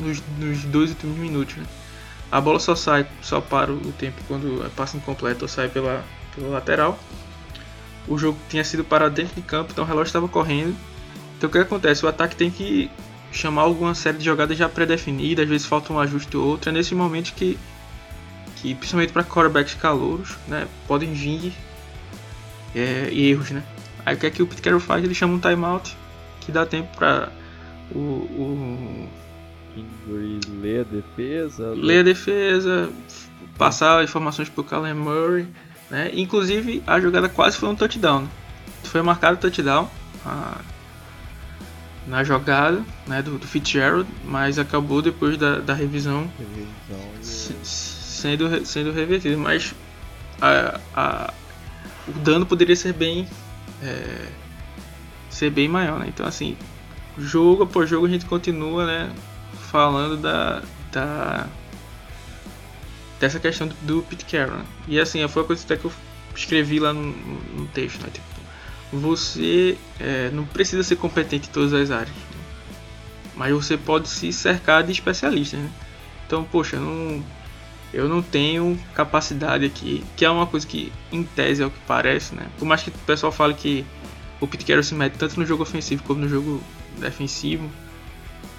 Nos, 0.00 0.22
nos 0.38 0.62
dois 0.64 0.90
últimos 0.90 1.18
minutos, 1.18 1.56
né? 1.56 1.64
A 2.34 2.40
bola 2.40 2.58
só 2.58 2.74
sai, 2.74 3.06
só 3.22 3.40
para 3.40 3.70
o 3.70 3.92
tempo 3.92 4.20
quando 4.26 4.68
passa 4.74 4.96
incompleto 4.96 5.44
ou 5.44 5.48
sai 5.48 5.68
pela, 5.68 6.04
pela 6.34 6.48
lateral. 6.48 6.98
O 8.08 8.18
jogo 8.18 8.36
tinha 8.48 8.64
sido 8.64 8.82
parado 8.82 9.14
dentro 9.14 9.36
de 9.36 9.42
campo, 9.42 9.70
então 9.70 9.84
o 9.84 9.86
relógio 9.86 10.08
estava 10.08 10.26
correndo. 10.26 10.74
Então 11.38 11.48
o 11.48 11.52
que 11.52 11.58
acontece? 11.58 12.04
O 12.04 12.08
ataque 12.08 12.34
tem 12.34 12.50
que 12.50 12.90
chamar 13.30 13.62
alguma 13.62 13.94
série 13.94 14.18
de 14.18 14.24
jogadas 14.24 14.58
já 14.58 14.68
pré-definidas, 14.68 15.44
às 15.44 15.48
vezes 15.48 15.64
falta 15.64 15.92
um 15.92 16.00
ajuste 16.00 16.36
ou 16.36 16.44
outro. 16.44 16.70
É 16.70 16.72
nesse 16.72 16.92
momento 16.92 17.32
que 17.34 17.56
que 18.56 18.74
principalmente 18.74 19.12
para 19.12 19.22
quarterbacks 19.22 19.74
calouros, 19.74 20.36
né, 20.48 20.66
podem 20.88 21.12
vir 21.12 21.52
é, 22.74 23.10
erros, 23.12 23.52
né? 23.52 23.62
Aí 24.04 24.16
o 24.16 24.18
que 24.18 24.26
é 24.26 24.30
que 24.30 24.42
o 24.42 24.46
Pete 24.48 24.60
Carroll 24.60 24.80
faz? 24.80 25.04
Ele 25.04 25.14
chama 25.14 25.34
um 25.34 25.38
timeout 25.38 25.96
que 26.40 26.50
dá 26.50 26.66
tempo 26.66 26.96
para 26.96 27.30
o 27.94 29.08
ler 30.06 30.80
a 30.80 30.84
defesa, 30.84 31.70
ler 31.70 32.00
a 32.00 32.02
defesa, 32.02 32.90
passar 33.56 34.02
informações 34.04 34.48
para 34.48 34.60
o 34.60 34.64
Callum 34.64 34.94
Murray, 34.94 35.48
né? 35.90 36.10
Inclusive 36.14 36.82
a 36.86 37.00
jogada 37.00 37.28
quase 37.28 37.56
foi 37.56 37.68
um 37.68 37.74
touchdown. 37.74 38.22
Né? 38.22 38.28
Foi 38.84 39.02
marcado 39.02 39.38
touchdown 39.38 39.90
a, 40.24 40.58
na 42.06 42.22
jogada 42.22 42.84
né, 43.06 43.22
do, 43.22 43.38
do 43.38 43.46
Fitzgerald, 43.46 44.08
mas 44.24 44.58
acabou 44.58 45.00
depois 45.00 45.36
da, 45.36 45.58
da 45.58 45.74
revisão, 45.74 46.30
revisão 46.38 47.56
sendo, 47.62 48.66
sendo 48.66 48.92
revertido, 48.92 49.38
mas 49.38 49.74
a, 50.40 50.80
a, 50.94 51.34
o 52.08 52.12
dano 52.12 52.46
poderia 52.46 52.76
ser 52.76 52.92
bem 52.92 53.26
é, 53.82 54.28
ser 55.30 55.50
bem 55.50 55.68
maior, 55.68 55.98
né? 55.98 56.06
Então 56.08 56.26
assim, 56.26 56.56
jogo 57.18 57.64
após 57.64 57.88
jogo 57.88 58.06
a 58.06 58.08
gente 58.08 58.26
continua, 58.26 58.86
né, 58.86 59.12
falando 59.74 60.16
da, 60.16 60.62
da 60.92 61.48
dessa 63.18 63.40
questão 63.40 63.66
do, 63.66 63.74
do 63.82 64.02
Pete 64.02 64.24
Carroll. 64.24 64.58
Né? 64.58 64.64
E 64.86 65.00
assim, 65.00 65.26
foi 65.26 65.42
a 65.42 65.44
coisa 65.44 65.64
até 65.64 65.76
que 65.76 65.84
eu 65.84 65.92
escrevi 66.36 66.78
lá 66.78 66.92
no, 66.92 67.02
no 67.02 67.66
texto, 67.74 68.00
né? 68.00 68.08
Tipo, 68.12 68.24
você 68.92 69.76
é, 69.98 70.30
não 70.30 70.44
precisa 70.44 70.84
ser 70.84 70.94
competente 70.94 71.48
em 71.48 71.52
todas 71.52 71.72
as 71.72 71.90
áreas, 71.90 72.14
né? 72.14 72.22
mas 73.34 73.52
você 73.52 73.76
pode 73.76 74.08
se 74.08 74.32
cercar 74.32 74.84
de 74.84 74.92
especialistas, 74.92 75.58
né? 75.58 75.68
Então, 76.24 76.44
poxa, 76.44 76.78
não 76.78 77.20
eu 77.92 78.08
não 78.08 78.22
tenho 78.22 78.78
capacidade 78.94 79.64
aqui, 79.64 80.04
que 80.16 80.24
é 80.24 80.30
uma 80.30 80.46
coisa 80.46 80.64
que 80.64 80.92
em 81.10 81.24
tese 81.24 81.64
é 81.64 81.66
o 81.66 81.70
que 81.70 81.80
parece, 81.84 82.32
né? 82.36 82.46
Por 82.60 82.64
mais 82.64 82.80
que 82.80 82.90
o 82.90 82.92
pessoal 82.92 83.32
fale 83.32 83.54
que 83.54 83.84
o 84.40 84.46
Pete 84.46 84.64
Carroll 84.64 84.84
se 84.84 84.94
mete 84.94 85.14
tanto 85.14 85.38
no 85.40 85.44
jogo 85.44 85.64
ofensivo 85.64 86.04
como 86.04 86.20
no 86.20 86.28
jogo 86.28 86.62
defensivo, 87.00 87.68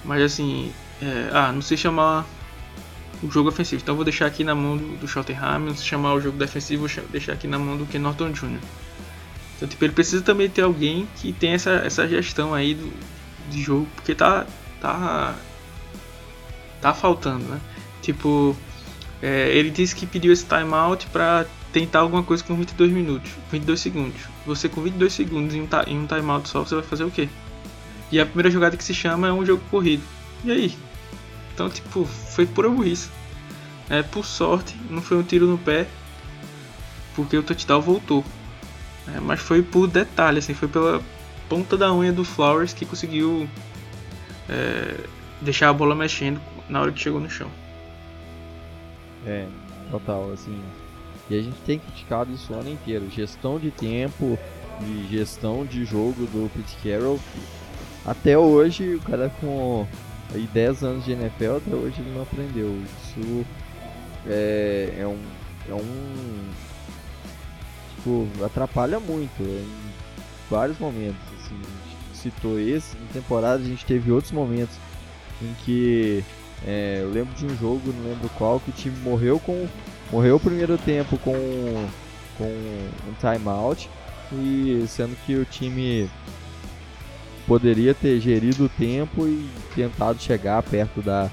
mas 0.03 0.21
assim, 0.21 0.73
é, 1.01 1.29
ah, 1.33 1.51
não 1.51 1.61
sei 1.61 1.77
chamar 1.77 2.25
o 3.23 3.29
jogo 3.29 3.49
ofensivo, 3.49 3.81
então 3.81 3.95
vou 3.95 4.03
deixar 4.03 4.25
aqui 4.25 4.43
na 4.43 4.53
mão 4.53 4.77
do, 4.77 4.97
do 4.97 5.07
Schottenham, 5.07 5.59
não 5.59 5.75
sei 5.75 5.85
chamar 5.85 6.13
o 6.13 6.21
jogo 6.21 6.37
defensivo, 6.37 6.87
vou 6.87 7.05
deixar 7.09 7.33
aqui 7.33 7.47
na 7.47 7.57
mão 7.57 7.77
do 7.77 7.85
Ken 7.85 7.99
Norton 7.99 8.31
Jr. 8.31 8.59
Então, 9.55 9.67
tipo, 9.67 9.83
ele 9.85 9.93
precisa 9.93 10.21
também 10.21 10.49
ter 10.49 10.61
alguém 10.61 11.07
que 11.15 11.31
tenha 11.31 11.55
essa, 11.55 11.71
essa 11.85 12.07
gestão 12.07 12.53
aí 12.53 12.73
do, 12.73 12.91
de 13.49 13.61
jogo, 13.61 13.87
porque 13.95 14.13
tá, 14.13 14.45
tá, 14.81 15.35
tá 16.81 16.93
faltando, 16.93 17.45
né? 17.45 17.61
Tipo, 18.01 18.55
é, 19.21 19.49
ele 19.55 19.69
disse 19.69 19.95
que 19.95 20.05
pediu 20.05 20.33
esse 20.33 20.45
timeout 20.45 21.07
para 21.07 21.45
tentar 21.71 21.99
alguma 21.99 22.23
coisa 22.23 22.43
com 22.43 22.55
22 22.55 22.91
minutos, 22.91 23.31
22 23.51 23.79
segundos. 23.79 24.21
Você 24.45 24.69
com 24.69 24.81
22 24.81 25.11
segundos 25.11 25.55
em 25.55 25.61
um, 25.61 25.67
em 25.87 25.99
um 25.99 26.05
timeout 26.05 26.47
só, 26.47 26.63
você 26.63 26.75
vai 26.75 26.83
fazer 26.83 27.05
o 27.05 27.11
quê? 27.11 27.29
E 28.11 28.19
a 28.19 28.25
primeira 28.25 28.51
jogada 28.51 28.77
que 28.77 28.83
se 28.83 28.93
chama 28.93 29.27
é 29.27 29.33
um 29.33 29.45
jogo 29.45 29.63
corrido. 29.71 30.03
E 30.43 30.51
aí? 30.51 30.77
Então, 31.55 31.69
tipo, 31.69 32.03
foi 32.03 32.45
pura 32.45 32.69
burrice. 32.69 33.09
É, 33.89 34.03
por 34.03 34.25
sorte, 34.25 34.75
não 34.89 35.01
foi 35.01 35.17
um 35.17 35.23
tiro 35.23 35.47
no 35.47 35.57
pé, 35.57 35.87
porque 37.15 37.37
o 37.37 37.41
touchdown 37.41 37.81
voltou. 37.81 38.25
É, 39.07 39.21
mas 39.21 39.39
foi 39.39 39.61
por 39.61 39.87
detalhe, 39.87 40.39
assim, 40.39 40.53
foi 40.53 40.67
pela 40.67 41.01
ponta 41.47 41.77
da 41.77 41.93
unha 41.93 42.11
do 42.11 42.25
Flowers 42.25 42.73
que 42.73 42.85
conseguiu 42.85 43.47
é, 44.49 44.97
deixar 45.41 45.69
a 45.69 45.73
bola 45.73 45.95
mexendo 45.95 46.41
na 46.67 46.81
hora 46.81 46.91
que 46.91 46.99
chegou 46.99 47.21
no 47.21 47.29
chão. 47.29 47.49
É, 49.25 49.47
total, 49.89 50.31
assim. 50.33 50.59
E 51.29 51.39
a 51.39 51.41
gente 51.41 51.57
tem 51.65 51.79
criticado 51.79 52.33
isso 52.33 52.51
o 52.51 52.59
ano 52.59 52.69
inteiro. 52.69 53.09
Gestão 53.09 53.57
de 53.57 53.71
tempo 53.71 54.37
e 54.81 55.07
gestão 55.09 55.65
de 55.65 55.85
jogo 55.85 56.25
do 56.25 56.51
Pete 56.51 56.75
Carroll. 56.83 57.19
Até 58.05 58.37
hoje, 58.37 58.95
o 58.95 59.01
cara 59.01 59.31
com 59.39 59.87
aí 60.33 60.47
10 60.53 60.83
anos 60.83 61.05
de 61.05 61.11
NFL, 61.11 61.57
até 61.57 61.75
hoje 61.75 62.01
ele 62.01 62.11
não 62.13 62.23
aprendeu. 62.23 62.75
Isso 63.01 63.45
é, 64.27 64.93
é 64.99 65.07
um. 65.07 65.19
É 65.69 65.73
um. 65.73 66.49
Tipo, 67.95 68.27
atrapalha 68.43 68.99
muito 68.99 69.41
em 69.41 69.91
vários 70.49 70.77
momentos. 70.79 71.21
Assim, 71.39 71.59
citou 72.13 72.59
esse, 72.59 72.95
em 72.97 73.13
temporada 73.13 73.61
a 73.61 73.65
gente 73.65 73.85
teve 73.85 74.11
outros 74.11 74.31
momentos 74.31 74.75
em 75.41 75.53
que 75.63 76.23
é, 76.65 76.99
eu 77.01 77.11
lembro 77.11 77.33
de 77.35 77.45
um 77.45 77.57
jogo, 77.57 77.93
não 77.93 78.09
lembro 78.09 78.29
qual, 78.37 78.59
que 78.59 78.69
o 78.69 78.73
time 78.73 78.97
morreu 78.99 79.39
com. 79.39 79.67
Morreu 80.11 80.35
o 80.35 80.39
primeiro 80.39 80.77
tempo 80.77 81.17
com, 81.17 81.33
com 82.37 82.45
um 82.45 83.13
timeout. 83.19 83.89
E 84.31 84.85
sendo 84.87 85.15
que 85.25 85.35
o 85.35 85.45
time 85.45 86.09
poderia 87.47 87.93
ter 87.93 88.19
gerido 88.19 88.65
o 88.65 88.69
tempo 88.69 89.27
e 89.27 89.47
tentado 89.75 90.21
chegar 90.21 90.61
perto 90.63 91.01
da, 91.01 91.29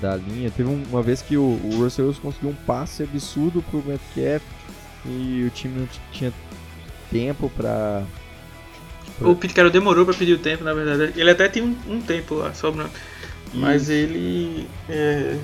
da 0.00 0.16
linha. 0.16 0.50
Teve 0.50 0.68
uma 0.68 1.02
vez 1.02 1.22
que 1.22 1.36
o, 1.36 1.42
o 1.42 1.76
Russell 1.78 2.06
Wilson 2.06 2.20
conseguiu 2.20 2.50
um 2.50 2.54
passe 2.66 3.02
absurdo 3.02 3.62
pro 3.70 3.82
Metcalf 3.86 4.42
e 5.06 5.44
o 5.46 5.50
time 5.50 5.80
não 5.80 5.88
tinha 6.12 6.32
tempo 7.10 7.50
para 7.50 8.04
O 9.20 9.34
Pete 9.34 9.54
Carroll 9.54 9.72
demorou 9.72 10.04
pra 10.04 10.14
pedir 10.14 10.32
o 10.32 10.38
tempo, 10.38 10.64
na 10.64 10.72
verdade. 10.72 11.12
Ele 11.18 11.30
até 11.30 11.48
tinha 11.48 11.64
um, 11.64 11.76
um 11.88 12.00
tempo 12.00 12.34
lá 12.36 12.54
sobrando. 12.54 12.90
Mas 13.54 13.90
ele 13.90 14.66
é, 14.88 15.36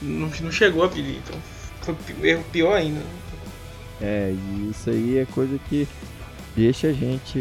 não, 0.00 0.30
não 0.40 0.52
chegou 0.52 0.84
a 0.84 0.88
pedir, 0.88 1.18
então 1.18 1.40
foi 1.80 2.28
erro 2.28 2.44
pior 2.52 2.74
ainda. 2.74 3.00
É, 4.00 4.32
e 4.32 4.70
isso 4.70 4.90
aí 4.90 5.18
é 5.18 5.24
coisa 5.26 5.58
que 5.68 5.88
deixa 6.54 6.88
a 6.88 6.92
gente. 6.92 7.38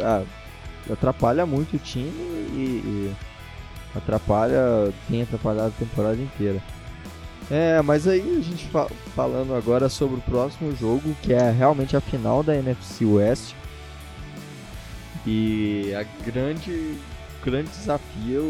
Ah, 0.00 0.22
atrapalha 0.90 1.44
muito 1.44 1.76
o 1.76 1.78
time 1.78 2.10
e, 2.54 2.82
e 2.84 3.16
atrapalha. 3.94 4.92
tem 5.08 5.22
atrapalhado 5.22 5.68
a 5.68 5.78
temporada 5.78 6.20
inteira. 6.20 6.62
É, 7.50 7.80
mas 7.80 8.06
aí 8.06 8.36
a 8.38 8.42
gente 8.42 8.66
fa 8.66 8.88
falando 9.16 9.54
agora 9.54 9.88
sobre 9.88 10.18
o 10.18 10.22
próximo 10.22 10.74
jogo, 10.76 11.16
que 11.22 11.32
é 11.32 11.50
realmente 11.50 11.96
a 11.96 12.00
final 12.00 12.42
da 12.42 12.54
NFC 12.54 13.04
West. 13.04 13.54
E 15.26 15.94
a 15.94 16.04
grande, 16.24 16.96
grande 17.42 17.70
desafio 17.70 18.40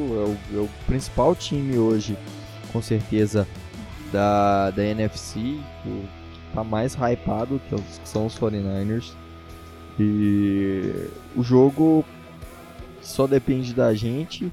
é 0.52 0.56
o, 0.56 0.58
é 0.58 0.60
o 0.60 0.68
principal 0.86 1.34
time 1.34 1.78
hoje, 1.78 2.16
com 2.72 2.82
certeza, 2.82 3.46
da, 4.12 4.70
da 4.70 4.84
NFC, 4.84 5.58
que 5.82 6.08
tá 6.52 6.64
mais 6.64 6.94
hypado, 6.94 7.60
que 7.68 7.76
são 8.04 8.26
os 8.26 8.38
49ers. 8.38 9.12
E 9.98 11.08
o 11.38 11.42
jogo 11.44 12.04
só 13.00 13.26
depende 13.26 13.72
da 13.72 13.94
gente. 13.94 14.52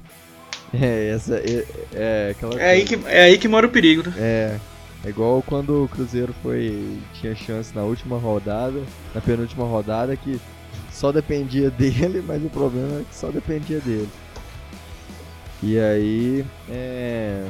É, 0.74 1.10
essa, 1.10 1.36
é, 1.36 1.64
é, 1.94 2.30
aquela 2.32 2.60
é, 2.60 2.70
aí 2.70 2.84
que, 2.84 2.96
é 3.06 3.22
aí 3.22 3.38
que 3.38 3.46
mora 3.46 3.68
o 3.68 3.70
perigo, 3.70 4.02
né? 4.10 4.14
É. 4.18 4.60
É 5.04 5.08
igual 5.08 5.40
quando 5.40 5.84
o 5.84 5.88
Cruzeiro 5.88 6.34
foi 6.42 6.98
tinha 7.14 7.36
chance 7.36 7.72
na 7.72 7.82
última 7.82 8.18
rodada, 8.18 8.82
na 9.14 9.20
penúltima 9.20 9.64
rodada, 9.64 10.16
que 10.16 10.40
só 10.90 11.12
dependia 11.12 11.70
dele, 11.70 12.22
mas 12.26 12.44
o 12.44 12.50
problema 12.50 13.00
é 13.00 13.04
que 13.08 13.14
só 13.14 13.30
dependia 13.30 13.78
dele. 13.78 14.08
E 15.62 15.78
aí, 15.78 16.44
é... 16.68 17.46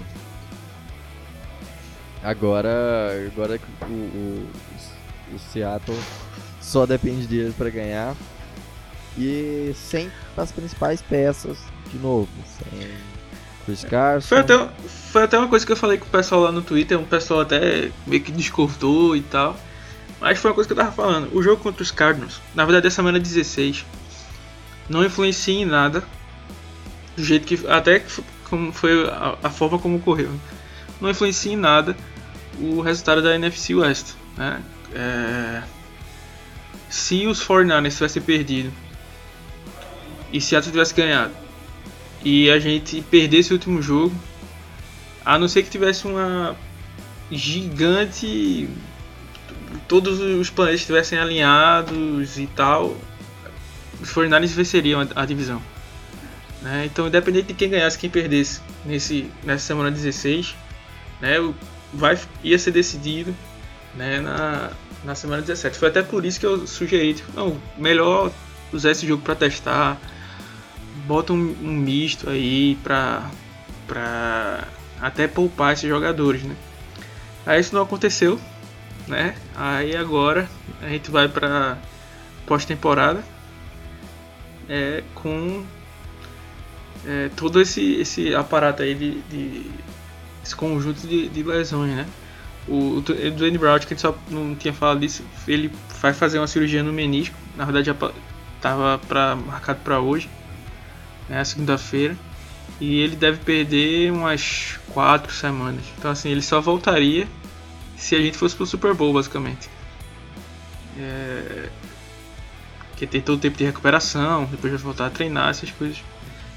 agora, 2.23 3.29
agora 3.33 3.59
o, 3.89 3.93
o, 3.93 4.47
o 5.35 5.39
Seattle 5.39 5.99
só 6.61 6.85
depende 6.85 7.27
dele 7.27 7.55
para 7.57 7.71
ganhar 7.71 8.15
e 9.17 9.73
sem 9.75 10.11
as 10.37 10.53
principais 10.53 11.01
peças 11.01 11.59
de 11.91 11.99
novo, 11.99 12.29
sem 12.59 12.89
Chris 13.65 13.85
Carson. 13.85 14.29
Foi 14.29 14.39
até, 14.39 14.69
foi 15.11 15.23
até 15.23 15.39
uma 15.39 15.49
coisa 15.49 15.65
que 15.65 15.73
eu 15.73 15.77
falei 15.77 15.99
com 15.99 16.07
o 16.07 16.11
pessoal 16.11 16.43
lá 16.43 16.53
no 16.53 16.63
Twitter, 16.63 16.99
um 16.99 17.05
pessoal 17.05 17.41
até 17.41 17.91
meio 18.07 18.23
que 18.23 18.31
discordou 18.33 19.17
e 19.17 19.23
tal. 19.23 19.57
Mas 20.21 20.39
foi 20.39 20.51
uma 20.51 20.55
coisa 20.55 20.69
que 20.69 20.73
eu 20.73 20.77
tava 20.77 20.93
falando. 20.93 21.35
O 21.35 21.43
jogo 21.43 21.63
contra 21.63 21.83
os 21.83 21.91
Cardinals, 21.91 22.41
na 22.55 22.65
verdade 22.65 22.87
é 22.87 22.91
semana 22.91 23.19
16, 23.19 23.85
não 24.89 25.05
influencia 25.05 25.55
em 25.55 25.65
nada. 25.65 26.05
Do 27.17 27.25
jeito 27.25 27.47
que. 27.47 27.67
Até 27.67 28.03
como 28.49 28.73
foi 28.73 29.09
a, 29.09 29.37
a, 29.43 29.51
forma 29.51 29.79
como 29.79 29.97
ocorreu. 29.97 30.31
Não 31.01 31.11
influencia 31.11 31.53
em 31.53 31.57
nada 31.57 31.97
o 32.59 32.81
resultado 32.81 33.23
da 33.23 33.35
NFC 33.35 33.75
West. 33.75 34.15
Né? 34.37 34.63
É, 34.95 35.63
se 36.89 37.27
os 37.27 37.45
49ers 37.45 37.95
tivessem 37.95 38.23
perdido 38.23 38.73
e 40.37 40.41
Seattle 40.41 40.73
tivesse 40.73 40.95
ganhado 40.95 41.33
e 42.23 42.51
a 42.51 42.59
gente 42.59 43.01
perdesse 43.03 43.53
o 43.53 43.55
último 43.55 43.81
jogo, 43.81 44.15
a 45.25 45.39
não 45.39 45.49
ser 45.49 45.63
que 45.63 45.71
tivesse 45.71 46.07
uma 46.07 46.57
gigante 47.31 48.69
todos 49.89 50.21
os 50.21 50.51
planetas 50.51 50.81
estivessem 50.81 51.19
alinhados 51.19 52.39
e 52.39 52.47
tal, 52.49 52.97
os 54.01 54.11
49ers 54.11 54.49
venceriam 54.49 55.09
a 55.15 55.25
divisão. 55.25 55.63
Né? 56.63 56.85
Então, 56.87 57.07
independente 57.07 57.49
de 57.49 57.55
quem 57.55 57.71
ganhasse, 57.71 57.99
quem 57.99 58.11
perdesse 58.11 58.61
nesse, 58.85 59.31
nessa 59.45 59.65
semana 59.65 59.91
16, 59.91 60.55
né, 61.21 61.37
vai, 61.93 62.19
ia 62.43 62.59
ser 62.59 62.73
decidido 62.73 63.35
né, 63.95 64.21
na, 64.21 64.71
na 65.05 65.15
semana 65.15 65.43
17. 65.43 65.79
Foi 65.79 65.89
até 65.89 66.03
por 66.03 66.25
isso 66.25 66.41
que 66.41 66.47
eu 66.47 66.67
sugeri, 66.67 67.15
tipo, 67.15 67.33
não, 67.35 67.61
melhor 67.79 68.33
usar 68.73 68.91
esse 68.91 69.07
jogo 69.07 69.23
para 69.23 69.35
testar, 69.35 70.01
bota 71.07 71.33
um, 71.33 71.57
um, 71.63 71.73
misto 71.73 72.29
aí 72.29 72.77
para 72.83 73.31
pra 73.87 74.67
até 75.01 75.29
poupar 75.29 75.73
esses 75.73 75.89
jogadores, 75.89 76.43
né? 76.43 76.57
Aí 77.45 77.61
isso 77.61 77.75
não 77.75 77.83
aconteceu, 77.83 78.41
né? 79.07 79.37
Aí 79.55 79.97
agora 79.97 80.49
a 80.83 80.89
gente 80.89 81.11
vai 81.11 81.29
para 81.29 81.79
pós-temporada 82.47 83.23
é, 84.69 85.03
com 85.15 85.65
é, 87.07 87.31
todo 87.37 87.61
esse, 87.61 87.95
esse 88.01 88.35
aparato 88.35 88.83
aí 88.83 88.95
de, 88.95 89.21
de 89.23 89.71
esse 90.43 90.57
conjunto 90.57 91.07
de, 91.07 91.29
de, 91.29 91.43
lesões, 91.43 91.95
né? 91.95 92.07
O, 92.67 92.99
o 92.99 93.01
Dwayne 93.01 93.59
Brown, 93.59 93.79
que 93.79 93.87
a 93.87 93.89
gente 93.91 94.01
só 94.01 94.17
não 94.29 94.57
tinha 94.57 94.75
falado 94.75 94.99
disso, 94.99 95.25
ele 95.47 95.71
vai 96.01 96.13
fazer 96.13 96.39
uma 96.39 96.49
cirurgia 96.49 96.83
no 96.83 96.93
menisco, 96.93 97.37
na 97.57 97.65
verdade 97.65 97.87
já 97.87 97.97
estava 98.57 98.99
pra, 99.07 99.37
marcado 99.37 99.81
para 99.85 100.01
hoje, 100.01 100.29
né, 101.29 101.45
segunda-feira, 101.45 102.17
e 102.81 103.01
ele 103.01 103.17
deve 103.17 103.39
perder 103.39 104.13
umas 104.13 104.79
quatro 104.93 105.33
semanas. 105.33 105.83
Então 105.99 106.11
assim, 106.11 106.31
ele 106.31 106.43
só 106.43 106.61
voltaria 106.61 107.27
se 107.97 108.15
a 108.15 108.21
gente 108.21 108.37
fosse 108.37 108.55
pro 108.55 108.67
Super 108.67 108.95
Bowl, 108.95 109.13
basicamente. 109.13 109.69
É... 110.99 111.69
Que 112.97 113.07
tem 113.07 113.21
todo 113.21 113.37
o 113.37 113.41
tempo 113.41 113.59
de 113.59 113.65
recuperação, 113.65 114.47
depois 114.47 114.73
vai 114.73 114.83
voltar 114.83 115.07
a 115.07 115.11
treinar, 115.11 115.51
essas 115.51 115.71
coisas. 115.71 115.99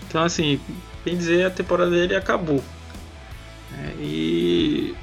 Então, 0.08 0.24
assim, 0.24 0.60
bem 1.06 1.18
dizer, 1.18 1.46
a 1.46 1.50
temporada 1.50 1.92
dele 1.92 2.16
acabou. 2.16 2.64
É, 3.78 3.94
e. 4.00 4.96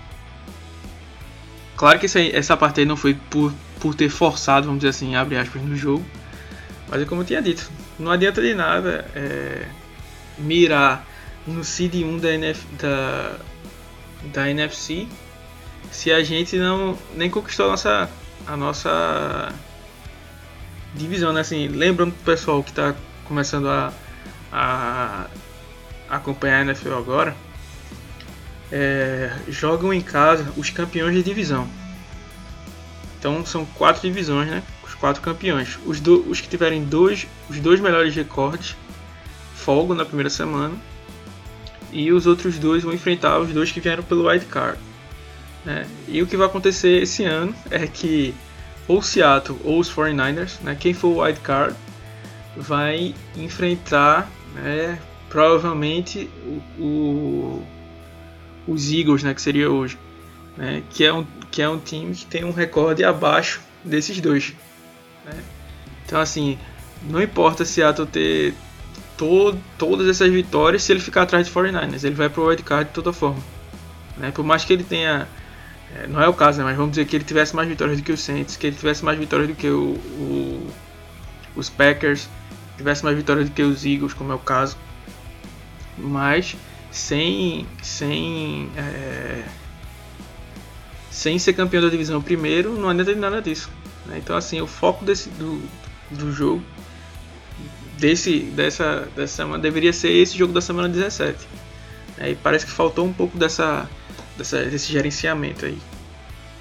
Claro 1.76 1.98
que 1.98 2.06
essa, 2.06 2.20
essa 2.20 2.56
parte 2.56 2.80
aí 2.80 2.86
não 2.86 2.96
foi 2.96 3.14
por, 3.14 3.52
por 3.78 3.94
ter 3.94 4.08
forçado, 4.08 4.66
vamos 4.66 4.80
dizer 4.80 4.90
assim, 4.90 5.14
abre 5.14 5.36
aspas, 5.36 5.62
no 5.62 5.76
jogo. 5.76 6.04
Mas 6.88 7.02
é 7.02 7.04
como 7.04 7.20
eu 7.20 7.26
tinha 7.26 7.42
dito, 7.42 7.70
não 7.98 8.12
adianta 8.12 8.40
de 8.42 8.54
nada 8.54 9.10
é, 9.14 9.66
mirar 10.38 11.06
no 11.46 11.64
seed 11.64 11.94
1 11.94 12.18
da, 12.18 12.32
NF, 12.32 12.66
da, 12.78 13.36
da 14.32 14.50
NFC 14.50 15.06
se 15.90 16.12
a 16.12 16.22
gente 16.22 16.56
não 16.56 16.98
nem 17.14 17.30
conquistou 17.30 17.66
a 17.66 17.70
nossa, 17.70 18.10
a 18.46 18.56
nossa 18.56 19.52
divisão, 20.94 21.32
né? 21.32 21.40
Assim, 21.40 21.68
lembrando 21.68 22.12
pro 22.12 22.24
pessoal 22.24 22.62
que 22.62 22.70
está 22.70 22.94
começando 23.24 23.68
a, 23.68 23.92
a, 24.52 25.26
acompanhar 26.08 26.58
a 26.58 26.62
NFL 26.62 26.94
agora, 26.94 27.36
é, 28.70 29.32
jogam 29.48 29.92
em 29.92 30.00
casa 30.00 30.52
os 30.56 30.70
campeões 30.70 31.14
de 31.14 31.22
divisão. 31.22 31.68
Então 33.18 33.44
são 33.44 33.64
quatro 33.64 34.02
divisões, 34.02 34.48
né? 34.48 34.62
Quatro 35.00 35.22
campeões. 35.22 35.78
Os, 35.84 36.00
do, 36.00 36.28
os 36.28 36.40
que 36.40 36.48
tiverem 36.48 36.84
dois, 36.84 37.26
os 37.50 37.58
dois 37.60 37.80
melhores 37.80 38.14
recordes 38.14 38.76
folgam 39.54 39.96
na 39.96 40.04
primeira 40.04 40.30
semana. 40.30 40.74
E 41.92 42.12
os 42.12 42.26
outros 42.26 42.58
dois 42.58 42.82
vão 42.82 42.92
enfrentar 42.92 43.38
os 43.38 43.52
dois 43.52 43.70
que 43.70 43.80
vieram 43.80 44.02
pelo 44.02 44.28
wild 44.28 44.44
card. 44.46 44.78
Né? 45.64 45.86
E 46.08 46.22
o 46.22 46.26
que 46.26 46.36
vai 46.36 46.46
acontecer 46.46 47.02
esse 47.02 47.24
ano 47.24 47.54
é 47.70 47.86
que 47.86 48.34
ou 48.88 49.02
Seattle 49.02 49.58
ou 49.64 49.80
os 49.80 49.90
49ers, 49.90 50.60
né, 50.62 50.76
quem 50.78 50.94
for 50.94 51.08
o 51.08 51.22
wild 51.22 51.40
card, 51.40 51.76
vai 52.56 53.14
enfrentar 53.36 54.30
né, 54.54 54.98
provavelmente 55.28 56.30
o, 56.78 56.82
o, 56.82 57.66
os 58.66 58.92
Eagles, 58.92 59.22
né, 59.22 59.34
que 59.34 59.42
seria 59.42 59.70
hoje, 59.70 59.98
né, 60.56 60.82
que, 60.90 61.04
é 61.04 61.12
um, 61.12 61.26
que 61.50 61.60
é 61.60 61.68
um 61.68 61.78
time 61.78 62.14
que 62.14 62.24
tem 62.26 62.44
um 62.44 62.52
recorde 62.52 63.04
abaixo 63.04 63.60
desses 63.84 64.20
dois. 64.20 64.54
Né? 65.26 65.42
Então, 66.04 66.20
assim, 66.20 66.58
não 67.02 67.20
importa 67.20 67.64
Seattle 67.64 68.06
ter 68.06 68.54
to, 69.16 69.58
todas 69.76 70.06
essas 70.06 70.30
vitórias 70.30 70.82
se 70.82 70.92
ele 70.92 71.00
ficar 71.00 71.22
atrás 71.22 71.46
de 71.46 71.52
49ers, 71.52 72.04
ele 72.04 72.14
vai 72.14 72.28
para 72.28 72.40
o 72.40 72.46
wild 72.46 72.62
card 72.62 72.88
de 72.88 72.94
toda 72.94 73.12
forma. 73.12 73.42
Né? 74.16 74.30
Por 74.30 74.44
mais 74.44 74.64
que 74.64 74.72
ele 74.72 74.84
tenha 74.84 75.28
é, 75.94 76.06
não 76.06 76.20
é 76.20 76.28
o 76.28 76.34
caso, 76.34 76.58
né? 76.58 76.64
Mas 76.64 76.76
vamos 76.76 76.92
dizer 76.92 77.06
que 77.06 77.16
ele 77.16 77.24
tivesse 77.24 77.54
mais 77.54 77.68
vitórias 77.68 77.98
do 77.98 78.02
que 78.02 78.12
o 78.12 78.16
Saints, 78.16 78.56
que 78.56 78.66
ele 78.66 78.76
tivesse 78.76 79.04
mais 79.04 79.18
vitórias 79.18 79.48
do 79.48 79.54
que 79.54 79.68
o, 79.68 79.92
o, 79.92 80.66
os 81.54 81.68
Packers, 81.68 82.28
tivesse 82.76 83.04
mais 83.04 83.16
vitórias 83.16 83.48
do 83.48 83.54
que 83.54 83.62
os 83.62 83.84
Eagles, 83.84 84.12
como 84.12 84.32
é 84.32 84.34
o 84.34 84.38
caso. 84.38 84.76
Mas 85.96 86.56
sem 86.90 87.66
sem 87.82 88.70
é, 88.76 89.44
sem 91.10 91.38
ser 91.38 91.52
campeão 91.52 91.82
da 91.82 91.88
divisão 91.88 92.20
primeiro, 92.20 92.74
não 92.74 92.88
adianta 92.88 93.14
nada 93.14 93.40
disso. 93.40 93.70
Né? 94.06 94.18
Então 94.18 94.36
assim, 94.36 94.60
o 94.60 94.66
foco 94.66 95.04
desse 95.04 95.28
do, 95.30 95.62
do 96.10 96.32
jogo 96.32 96.62
desse 97.98 98.40
dessa 98.40 99.08
dessa 99.16 99.36
semana 99.36 99.62
deveria 99.62 99.92
ser 99.92 100.10
esse 100.10 100.36
jogo 100.36 100.52
da 100.52 100.60
semana 100.60 100.88
17. 100.88 101.38
É, 102.18 102.30
e 102.30 102.34
parece 102.34 102.64
que 102.64 102.72
faltou 102.72 103.04
um 103.04 103.12
pouco 103.12 103.36
dessa 103.36 103.88
dessa, 104.36 104.64
desse 104.64 104.92
gerenciamento 104.92 105.66
aí. 105.66 105.78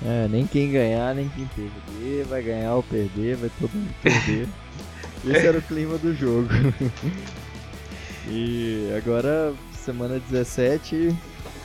É, 0.06 0.28
nem 0.28 0.46
quem 0.46 0.72
ganhar, 0.72 1.16
nem 1.16 1.30
quem 1.30 1.48
perder. 1.48 2.26
Vai 2.26 2.42
ganhar 2.42 2.76
ou 2.76 2.84
perder, 2.84 3.38
vai 3.38 3.50
todo 3.60 3.72
mundo 3.72 3.94
perder. 4.02 4.48
Esse 5.26 5.48
era 5.48 5.58
o 5.58 5.62
clima 5.62 5.98
do 5.98 6.14
jogo. 6.14 6.50
e 8.30 8.92
agora, 8.96 9.54
semana 9.74 10.22
17, 10.30 11.16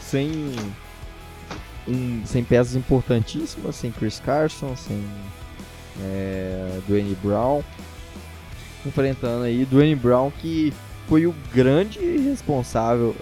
sem, 0.00 0.54
um, 1.86 2.22
sem 2.24 2.42
peças 2.42 2.74
importantíssimas, 2.74 3.76
sem 3.76 3.90
Chris 3.90 4.20
Carson, 4.20 4.74
sem 4.76 5.04
é, 6.02 6.78
Dwayne 6.86 7.16
Brown. 7.22 7.62
Enfrentando 8.84 9.44
aí 9.44 9.64
Dwayne 9.66 9.94
Brown 9.94 10.30
que 10.30 10.72
foi 11.08 11.26
o 11.26 11.34
grande 11.52 11.98
responsável 11.98 13.14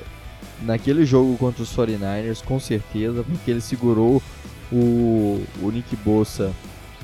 naquele 0.63 1.05
jogo 1.05 1.37
contra 1.37 1.63
os 1.63 1.75
49ers, 1.75 2.45
com 2.45 2.61
certeza, 2.61 3.25
porque 3.25 3.51
ele 3.51 3.61
segurou 3.61 4.23
o, 4.71 5.43
o 5.63 5.71
Nick 5.71 5.97
Bossa 5.97 6.53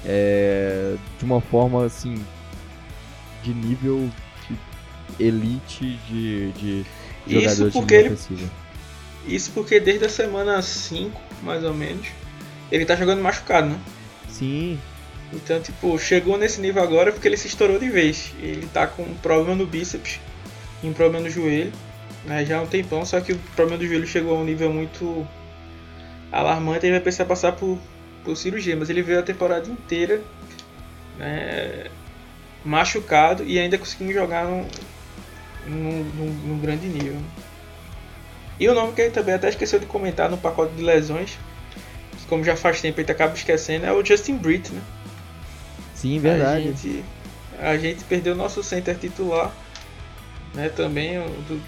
é, 0.05 0.97
de 1.19 1.25
uma 1.25 1.41
forma 1.41 1.85
assim 1.85 2.23
de 3.43 3.55
nível 3.55 4.11
de 4.49 5.25
elite 5.25 5.99
de, 6.09 6.53
de 6.53 6.87
jogador 7.27 7.69
isso 7.69 7.71
porque 7.73 8.03
de 8.03 8.05
ele, 8.07 8.51
Isso 9.27 9.51
porque 9.53 9.81
desde 9.81 10.05
a 10.05 10.09
semana 10.09 10.61
5, 10.61 11.21
mais 11.43 11.65
ou 11.65 11.73
menos, 11.73 12.09
ele 12.71 12.85
tá 12.85 12.97
jogando 12.97 13.23
machucado, 13.23 13.69
né? 13.69 13.81
Sim. 14.29 14.79
Então, 15.35 15.61
tipo, 15.61 15.99
chegou 15.99 16.39
nesse 16.39 16.61
nível 16.61 16.83
agora 16.83 17.13
porque 17.13 17.27
ele 17.27 17.37
se 17.37 17.49
estourou 17.49 17.79
de 17.79 17.91
vez. 17.91 18.33
Ele 18.39 18.67
tá 18.73 18.87
com 18.87 19.03
um 19.03 19.15
problema 19.15 19.55
no 19.55 19.67
bíceps 19.67 20.21
e 20.83 20.89
um 20.89 20.93
problema 20.93 21.25
no 21.25 21.31
joelho, 21.31 21.73
né? 22.25 22.45
Já 22.45 22.59
há 22.59 22.63
um 22.63 22.67
tempão, 22.67 23.05
só 23.05 23.21
que 23.21 23.33
o 23.33 23.39
problema 23.57 23.79
do 23.79 23.87
joelho 23.87 24.07
chegou 24.07 24.37
a 24.37 24.41
um 24.41 24.45
nível 24.45 24.73
muito 24.73 25.27
alarmante 26.35 26.85
ele 26.85 26.95
vai 26.95 27.01
precisar 27.01 27.27
passar 27.27 27.53
por, 27.53 27.79
por 28.25 28.37
cirurgia. 28.37 28.77
Mas 28.77 28.91
ele 28.91 29.03
veio 29.03 29.21
a 29.21 29.23
temporada 29.23 29.69
inteira 29.69 30.21
né, 31.19 31.87
machucado 32.65 33.45
e 33.45 33.59
ainda 33.59 33.79
conseguiu 33.79 34.13
jogar 34.13 34.45
num, 34.45 34.67
num, 35.67 36.05
num, 36.05 36.31
num 36.47 36.59
grande 36.59 36.87
nível. 36.87 37.21
E 38.59 38.69
o 38.69 38.75
nome 38.75 38.93
que 38.93 39.03
ele 39.03 39.11
também 39.11 39.35
até 39.35 39.49
esqueceu 39.49 39.79
de 39.79 39.87
comentar 39.87 40.31
no 40.31 40.39
pacote 40.39 40.75
de 40.75 40.83
lesões, 40.83 41.39
que 42.19 42.27
como 42.27 42.45
já 42.45 42.57
faz 42.57 42.81
tempo 42.81 43.01
ele 43.01 43.11
acaba 43.11 43.35
esquecendo, 43.35 43.87
é 43.87 43.93
o 43.93 44.05
Justin 44.05 44.37
Britt, 44.37 44.73
né? 44.73 44.81
Sim, 46.05 46.19
verdade. 46.19 46.69
A 46.69 46.71
gente, 46.71 47.05
a 47.59 47.79
gente 47.79 48.05
perdeu 48.05 48.37
nosso 48.37 48.63
center 48.63 48.95
titular, 48.95 49.51
né? 50.53 50.69
Também 50.69 51.19
do, 51.49 51.59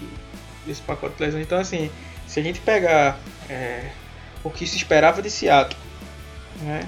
desse 0.63 0.79
pacote 0.83 1.15
de 1.15 1.23
lesões. 1.23 1.43
Então, 1.43 1.57
assim, 1.57 1.89
se 2.27 2.39
a 2.39 2.43
gente 2.43 2.59
pegar 2.59 3.19
é, 3.49 3.89
o 4.43 4.51
que 4.51 4.67
se 4.67 4.77
esperava 4.77 5.23
de 5.23 5.31
Seattle, 5.31 5.79
né? 6.61 6.87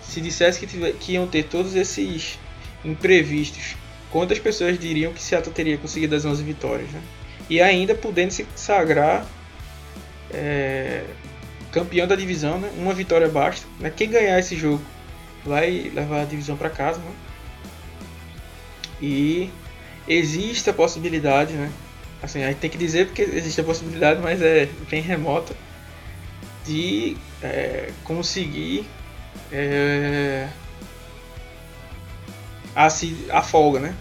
Se 0.00 0.22
dissesse 0.22 0.58
que, 0.58 0.66
tive, 0.66 0.90
que 0.94 1.12
iam 1.12 1.26
ter 1.26 1.42
todos 1.42 1.74
esses 1.74 2.38
imprevistos, 2.82 3.76
quantas 4.10 4.38
pessoas 4.38 4.78
diriam 4.78 5.12
que 5.12 5.22
Seattle 5.22 5.54
teria 5.54 5.76
conseguido 5.76 6.16
as 6.16 6.24
11 6.24 6.42
vitórias, 6.42 6.88
né? 6.92 7.02
E 7.50 7.60
ainda 7.60 7.94
podendo 7.94 8.30
se 8.30 8.46
sagrar 8.56 9.26
é, 10.32 11.04
campeão 11.70 12.06
da 12.06 12.16
divisão, 12.16 12.58
né? 12.58 12.70
Uma 12.78 12.94
vitória 12.94 13.28
basta. 13.28 13.66
Né? 13.78 13.92
Quem 13.94 14.08
ganhar 14.08 14.38
esse 14.38 14.56
jogo 14.56 14.80
vai 15.44 15.90
levar 15.94 16.22
a 16.22 16.24
divisão 16.24 16.56
para 16.56 16.70
casa, 16.70 16.98
né? 16.98 17.12
E 19.00 19.50
existe 20.06 20.68
a 20.68 20.72
possibilidade, 20.72 21.52
né? 21.54 21.70
Assim, 22.22 22.42
a 22.42 22.48
gente 22.48 22.58
tem 22.58 22.68
que 22.68 22.76
dizer 22.76 23.06
porque 23.06 23.22
existe 23.22 23.60
a 23.60 23.64
possibilidade, 23.64 24.20
mas 24.20 24.42
é 24.42 24.68
bem 24.90 25.00
remota 25.00 25.54
de 26.66 27.16
é, 27.42 27.90
conseguir 28.04 28.86
é, 29.50 30.48
a, 32.76 32.88
a 33.32 33.42
folga, 33.42 33.80
né? 33.80 33.94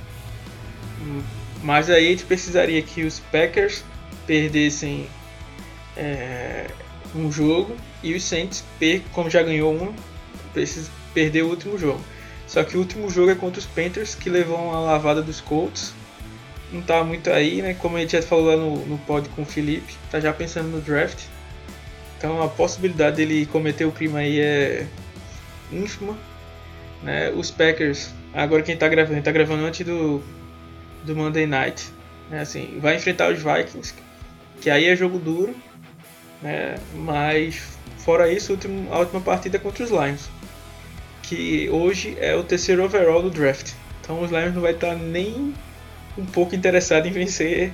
Mas 1.64 1.90
aí 1.90 2.08
a 2.08 2.10
gente 2.10 2.26
precisaria 2.26 2.82
que 2.82 3.04
os 3.04 3.20
Packers 3.20 3.84
perdessem 4.28 5.08
é, 5.96 6.68
um 7.16 7.32
jogo 7.32 7.76
e 8.04 8.14
os 8.14 8.24
Saints, 8.24 8.64
como 9.12 9.30
já 9.30 9.42
ganhou 9.42 9.74
um, 9.74 9.94
precisa 10.54 10.92
perder 11.14 11.44
o 11.44 11.50
último 11.50 11.78
jogo. 11.78 12.04
Só 12.48 12.64
que 12.64 12.76
o 12.76 12.80
último 12.80 13.10
jogo 13.10 13.32
é 13.32 13.36
contra 13.36 13.60
os 13.60 13.66
Panthers, 13.66 14.16
que 14.16 14.30
levou 14.30 14.58
uma 14.58 14.80
lavada 14.80 15.22
dos 15.22 15.40
Colts. 15.40 15.94
Não 16.72 16.82
tá 16.82 17.04
muito 17.04 17.30
aí, 17.30 17.62
né? 17.62 17.76
Como 17.76 17.98
a 17.98 18.00
gente 18.00 18.14
já 18.14 18.22
falou 18.22 18.46
lá 18.46 18.58
no, 18.58 18.86
no 18.86 18.98
pod 19.00 19.28
com 19.30 19.44
o 19.44 19.46
Felipe, 19.46 19.96
tá 20.12 20.20
já 20.20 20.34
pensando 20.34 20.68
no 20.68 20.82
draft. 20.82 21.26
Então 22.18 22.42
a 22.42 22.48
possibilidade 22.48 23.18
dele 23.18 23.46
cometer 23.46 23.86
o 23.86 23.92
crime 23.92 24.18
aí 24.18 24.40
é 24.40 24.88
ínfima. 25.72 26.18
Né? 27.02 27.32
Os 27.32 27.50
Packers, 27.50 28.12
agora 28.34 28.62
quem 28.62 28.76
tá 28.76 28.88
gravando, 28.88 29.16
gente 29.16 29.26
tá 29.26 29.32
gravando 29.32 29.66
antes 29.66 29.86
do, 29.86 30.22
do 31.06 31.16
Monday 31.16 31.46
Night. 31.46 31.90
Né? 32.30 32.42
Assim, 32.42 32.78
vai 32.82 32.96
enfrentar 32.96 33.32
os 33.32 33.40
Vikings, 33.40 33.94
que 34.60 34.70
aí 34.70 34.86
é 34.86 34.96
jogo 34.96 35.18
duro. 35.18 35.56
Né? 36.42 36.76
Mas 36.94 37.78
fora 38.00 38.32
isso, 38.32 38.58
a 38.92 39.00
última 39.00 39.22
partida 39.22 39.58
é 39.58 39.60
contra 39.60 39.84
os 39.84 39.92
Lions. 39.92 40.30
Que 41.30 41.70
hoje 41.70 42.18
é 42.20 42.36
o 42.36 42.44
terceiro 42.44 42.84
overall 42.84 43.22
do 43.22 43.30
draft. 43.30 43.74
Então 44.02 44.22
os 44.22 44.32
Lions 44.32 44.56
não 44.56 44.62
vai 44.62 44.72
estar 44.72 44.96
nem 44.96 45.54
um 46.18 46.26
pouco 46.26 46.56
interessado 46.56 47.08
em 47.08 47.12
vencer 47.12 47.72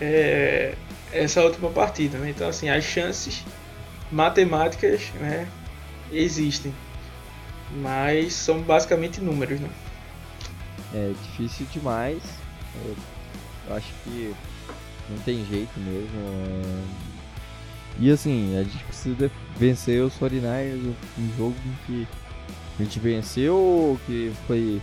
é, 0.00 0.74
essa 1.12 1.42
última 1.42 1.70
partida. 1.70 2.18
Né? 2.18 2.30
Então 2.30 2.48
assim, 2.48 2.70
as 2.70 2.84
chances 2.84 3.42
matemáticas 4.12 5.10
né, 5.20 5.48
existem 6.12 6.72
mas 7.76 8.34
são 8.34 8.60
basicamente 8.60 9.20
números, 9.20 9.60
né? 9.60 9.70
É 10.94 11.12
difícil 11.22 11.66
demais. 11.72 12.22
Eu, 12.84 13.76
acho 13.76 13.92
que 14.04 14.34
não 15.08 15.18
tem 15.18 15.44
jeito 15.46 15.80
mesmo. 15.80 16.10
É... 16.18 17.12
E 17.98 18.10
assim, 18.10 18.56
a 18.58 18.62
gente 18.62 18.84
precisa 18.84 19.30
vencer 19.56 20.02
os 20.02 20.14
49ers, 20.14 20.94
um 21.18 21.36
jogo 21.36 21.54
em 21.66 21.86
que 21.86 22.08
a 22.78 22.82
gente 22.82 22.98
venceu, 22.98 23.98
que 24.06 24.32
foi. 24.46 24.80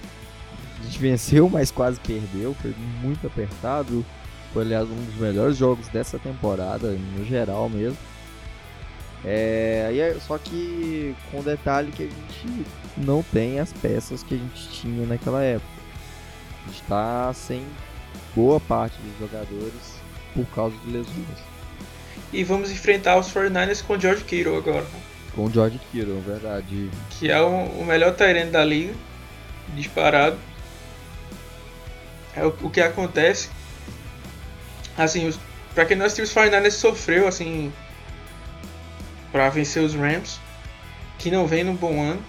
A 0.80 0.84
gente 0.84 1.00
venceu, 1.00 1.50
mas 1.50 1.72
quase 1.72 2.00
perdeu, 2.00 2.56
foi 2.62 2.74
muito 3.02 3.26
apertado. 3.28 4.06
Foi 4.54 4.64
aliás 4.64 4.90
um 4.90 5.06
dos 5.06 5.16
melhores 5.16 5.58
jogos 5.58 5.88
dessa 5.90 6.18
temporada, 6.18 6.92
no 7.18 7.26
geral 7.26 7.70
mesmo. 7.70 7.98
É, 9.26 9.92
é, 9.98 10.18
só 10.26 10.38
que 10.38 11.14
com 11.30 11.40
o 11.40 11.44
detalhe 11.44 11.92
que 11.92 12.04
a 12.04 12.06
gente 12.06 12.66
não 12.98 13.22
tem 13.22 13.60
as 13.60 13.74
peças 13.74 14.24
que 14.24 14.36
a 14.36 14.38
gente 14.38 14.70
tinha 14.70 15.06
naquela 15.06 15.44
época. 15.44 15.68
A 16.64 16.68
gente 16.68 16.82
está 16.82 17.34
sem 17.34 17.66
boa 18.36 18.60
parte 18.60 18.96
dos 18.98 19.20
jogadores 19.20 20.00
por 20.34 20.46
causa 20.48 20.76
de 20.78 20.92
lesões. 20.92 21.50
E 22.32 22.44
vamos 22.44 22.72
enfrentar 22.72 23.18
os 23.18 23.28
49ers 23.28 23.84
com 23.84 23.94
o 23.94 24.00
George 24.00 24.24
Kittle 24.24 24.58
agora. 24.58 24.86
Com 25.40 25.46
o 25.46 25.50
George 25.50 25.80
Kittle, 25.90 26.20
verdade. 26.20 26.90
Que 27.12 27.32
é 27.32 27.40
o, 27.40 27.64
o 27.64 27.86
melhor 27.86 28.14
Tyrant 28.14 28.52
da 28.52 28.62
liga, 28.66 28.94
disparado. 29.74 30.38
É 32.36 32.44
o, 32.44 32.50
o 32.62 32.70
que 32.70 32.82
acontece. 32.82 33.50
Assim, 34.98 35.34
para 35.74 35.86
quem 35.86 35.96
não 35.96 36.06
assistiu, 36.06 36.26
os 36.26 36.34
49ers 36.34 36.72
sofreu 36.72 37.26
assim 37.26 37.72
para 39.32 39.48
vencer 39.48 39.82
os 39.82 39.96
Rams, 39.96 40.42
que 41.18 41.32
não 41.32 41.48
vem 41.48 41.64
num 41.64 41.76
bom 41.76 42.02
ano. 42.02 42.22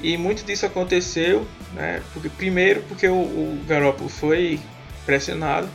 E 0.00 0.16
muito 0.16 0.44
disso 0.44 0.66
aconteceu, 0.66 1.44
né? 1.72 2.00
Porque, 2.12 2.28
primeiro 2.28 2.80
porque 2.82 3.08
o, 3.08 3.22
o 3.22 3.64
Garoppolo 3.66 4.08
foi 4.08 4.60
pressionado, 5.04 5.68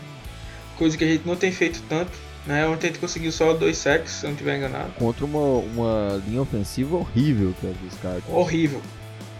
coisa 0.77 0.97
que 0.97 1.03
a 1.03 1.07
gente 1.07 1.27
não 1.27 1.35
tem 1.35 1.51
feito 1.51 1.83
tanto. 1.89 2.13
Né? 2.45 2.67
Ontem 2.67 2.87
a 2.87 2.89
gente 2.89 2.99
conseguiu 2.99 3.31
só 3.31 3.53
dois 3.53 3.77
sacks, 3.77 4.11
se 4.11 4.25
eu 4.25 4.29
não 4.29 4.33
estiver 4.33 4.57
enganado. 4.57 4.91
Contra 4.97 5.25
uma, 5.25 5.59
uma 5.59 6.21
linha 6.25 6.41
ofensiva 6.41 6.97
horrível 6.97 7.53
que 7.59 7.67
é 7.67 7.71
dos 7.71 7.93
Cardinals. 7.99 8.29
Horrível. 8.29 8.81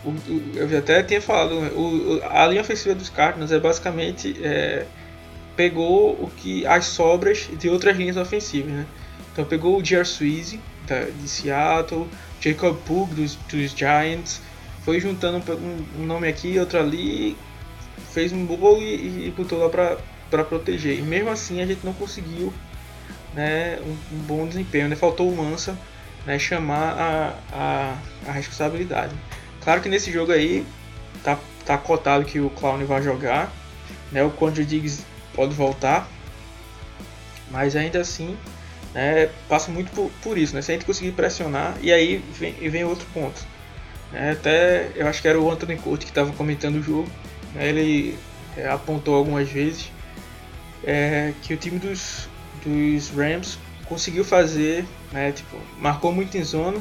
O, 0.04 0.10
o, 0.10 0.54
eu 0.56 0.78
até 0.78 1.04
tinha 1.04 1.22
falado, 1.22 1.56
o, 1.56 2.22
a 2.30 2.46
linha 2.48 2.62
ofensiva 2.62 2.96
dos 2.96 3.10
Cardinals 3.10 3.52
é 3.52 3.60
basicamente 3.60 4.36
é, 4.42 4.86
pegou 5.56 6.12
o 6.12 6.32
que 6.38 6.66
as 6.66 6.86
sobras 6.86 7.50
de 7.60 7.70
outras 7.70 7.98
linhas 7.98 8.16
ofensivas, 8.16 8.72
né? 8.72 8.86
Então 9.32 9.44
pegou 9.46 9.78
o 9.78 9.84
J.R. 9.84 10.06
Sweezy, 10.06 10.60
de 11.22 11.28
Seattle, 11.28 12.08
Jacob 12.42 12.78
Pug 12.86 13.14
dos, 13.14 13.36
dos 13.36 13.72
Giants, 13.72 14.42
foi 14.84 15.00
juntando 15.00 15.44
um, 15.54 16.02
um, 16.02 16.06
nome 16.06 16.28
aqui 16.28 16.54
e 16.54 16.60
outro 16.60 16.80
ali, 16.80 17.38
fez 18.12 18.32
um 18.32 18.46
bolo 18.46 18.82
e, 18.82 19.28
e 19.28 19.34
botou 19.36 19.60
lá 19.60 19.70
para 19.70 20.44
proteger. 20.44 20.98
E 20.98 21.02
mesmo 21.02 21.30
assim 21.30 21.62
a 21.62 21.66
gente 21.66 21.86
não 21.86 21.94
conseguiu 21.94 22.54
né, 23.34 23.80
um, 23.82 24.16
um 24.16 24.20
bom 24.20 24.48
desempenho, 24.48 24.88
né? 24.88 24.96
faltou 24.96 25.30
o 25.32 25.36
Mansa 25.36 25.78
né, 26.26 26.38
chamar 26.38 26.94
a, 26.98 27.34
a, 27.52 27.98
a, 28.28 28.32
responsabilidade. 28.32 29.16
Claro 29.62 29.82
que 29.82 29.90
nesse 29.90 30.12
jogo 30.12 30.32
aí 30.32 30.66
tá, 31.24 31.38
tá 31.66 31.78
cotado 31.78 32.26
que 32.26 32.40
o 32.40 32.50
Clown 32.50 32.86
vai 32.86 33.02
jogar, 33.02 33.52
né, 34.12 34.24
o 34.24 34.30
Contra 34.30 34.64
Diggs 34.64 35.06
pode 35.34 35.54
voltar, 35.54 36.08
mas 37.52 37.76
ainda 37.76 38.00
assim 38.00 38.38
né, 38.94 39.30
passa 39.48 39.72
muito 39.72 39.92
por, 39.92 40.12
por, 40.22 40.38
isso, 40.38 40.56
né? 40.56 40.62
Se 40.62 40.72
a 40.72 40.76
gente 40.76 40.86
conseguir 40.86 41.12
pressionar, 41.12 41.76
e 41.82 41.92
aí 41.92 42.24
vem, 42.34 42.54
vem 42.54 42.84
outro 42.84 43.06
ponto. 43.14 43.46
Né? 44.12 44.32
Até 44.32 44.92
eu 44.96 45.08
acho 45.08 45.22
que 45.22 45.28
era 45.28 45.40
o 45.40 45.50
Anthony 45.50 45.78
Curti 45.78 46.06
que 46.06 46.12
estava 46.12 46.32
comentando 46.34 46.76
o 46.76 46.84
jogo. 46.84 47.10
né, 47.54 47.68
ele 47.68 48.18
é, 48.58 48.68
apontou 48.68 49.16
algumas 49.16 49.50
vezes 49.50 49.92
é, 50.84 51.34
que 51.42 51.54
o 51.54 51.58
time 51.58 51.80
dos, 51.80 52.29
dos 52.64 53.10
Rams 53.10 53.58
conseguiu 53.86 54.24
fazer, 54.24 54.86
né, 55.12 55.32
tipo, 55.32 55.58
marcou 55.80 56.12
muito 56.12 56.38
em 56.38 56.44
zona, 56.44 56.80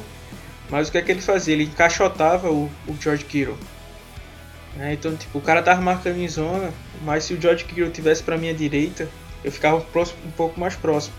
mas 0.69 0.87
o 0.87 0.91
que 0.91 0.97
é 0.99 1.01
que 1.01 1.11
ele 1.11 1.21
fazia? 1.21 1.55
Ele 1.55 1.63
encaixotava 1.63 2.49
o, 2.51 2.69
o 2.87 2.95
George 3.01 3.25
Kittle. 3.25 3.57
Né, 4.75 4.93
então, 4.93 5.15
tipo, 5.15 5.39
o 5.39 5.41
cara 5.41 5.63
tava 5.63 5.81
marcando 5.81 6.19
em 6.19 6.27
zona, 6.27 6.71
mas 7.01 7.23
se 7.23 7.33
o 7.33 7.41
George 7.41 7.65
Kittle 7.65 7.89
tivesse 7.89 8.21
para 8.21 8.37
minha 8.37 8.53
direita, 8.53 9.09
eu 9.43 9.51
ficava 9.51 9.81
próximo, 9.81 10.19
um 10.25 10.31
pouco 10.31 10.59
mais 10.59 10.75
próximo, 10.75 11.15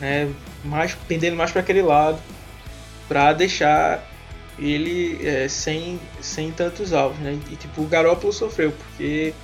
né, 0.00 0.30
mais 0.64 0.94
pendendo 1.08 1.36
mais 1.36 1.50
para 1.50 1.62
aquele 1.62 1.82
lado, 1.82 2.18
para 3.08 3.32
deixar 3.32 4.06
ele 4.58 5.18
é, 5.26 5.48
sem, 5.48 6.00
sem 6.20 6.50
tantos 6.50 6.92
alvos, 6.92 7.18
né? 7.18 7.38
E 7.50 7.56
tipo, 7.56 7.82
o 7.82 7.86
Garoppolo 7.86 8.32
sofreu, 8.32 8.72
porque 8.72 9.34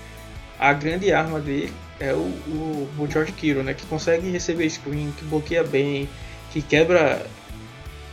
a 0.63 0.73
grande 0.73 1.13
arma 1.13 1.41
dele 1.41 1.73
é 1.99 2.13
o, 2.13 2.19
o, 2.19 2.89
o 2.97 3.09
George 3.11 3.33
Kittle, 3.33 3.65
né? 3.65 3.75
Que 3.75 3.85
consegue 3.87 4.31
receber 4.31 4.71
screen, 4.71 5.13
que 5.19 5.25
bloqueia 5.25 5.65
bem, 5.65 6.09
que 6.53 6.63
quebra 6.63 7.27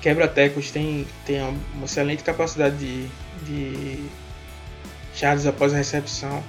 quebra 0.01 0.27
tecos, 0.27 0.71
tem, 0.71 1.05
tem 1.25 1.41
uma 1.41 1.85
excelente 1.85 2.23
capacidade 2.23 2.77
de, 2.77 3.07
de 3.45 4.09
após 5.47 5.73
a 5.73 5.77
recepção. 5.77 6.43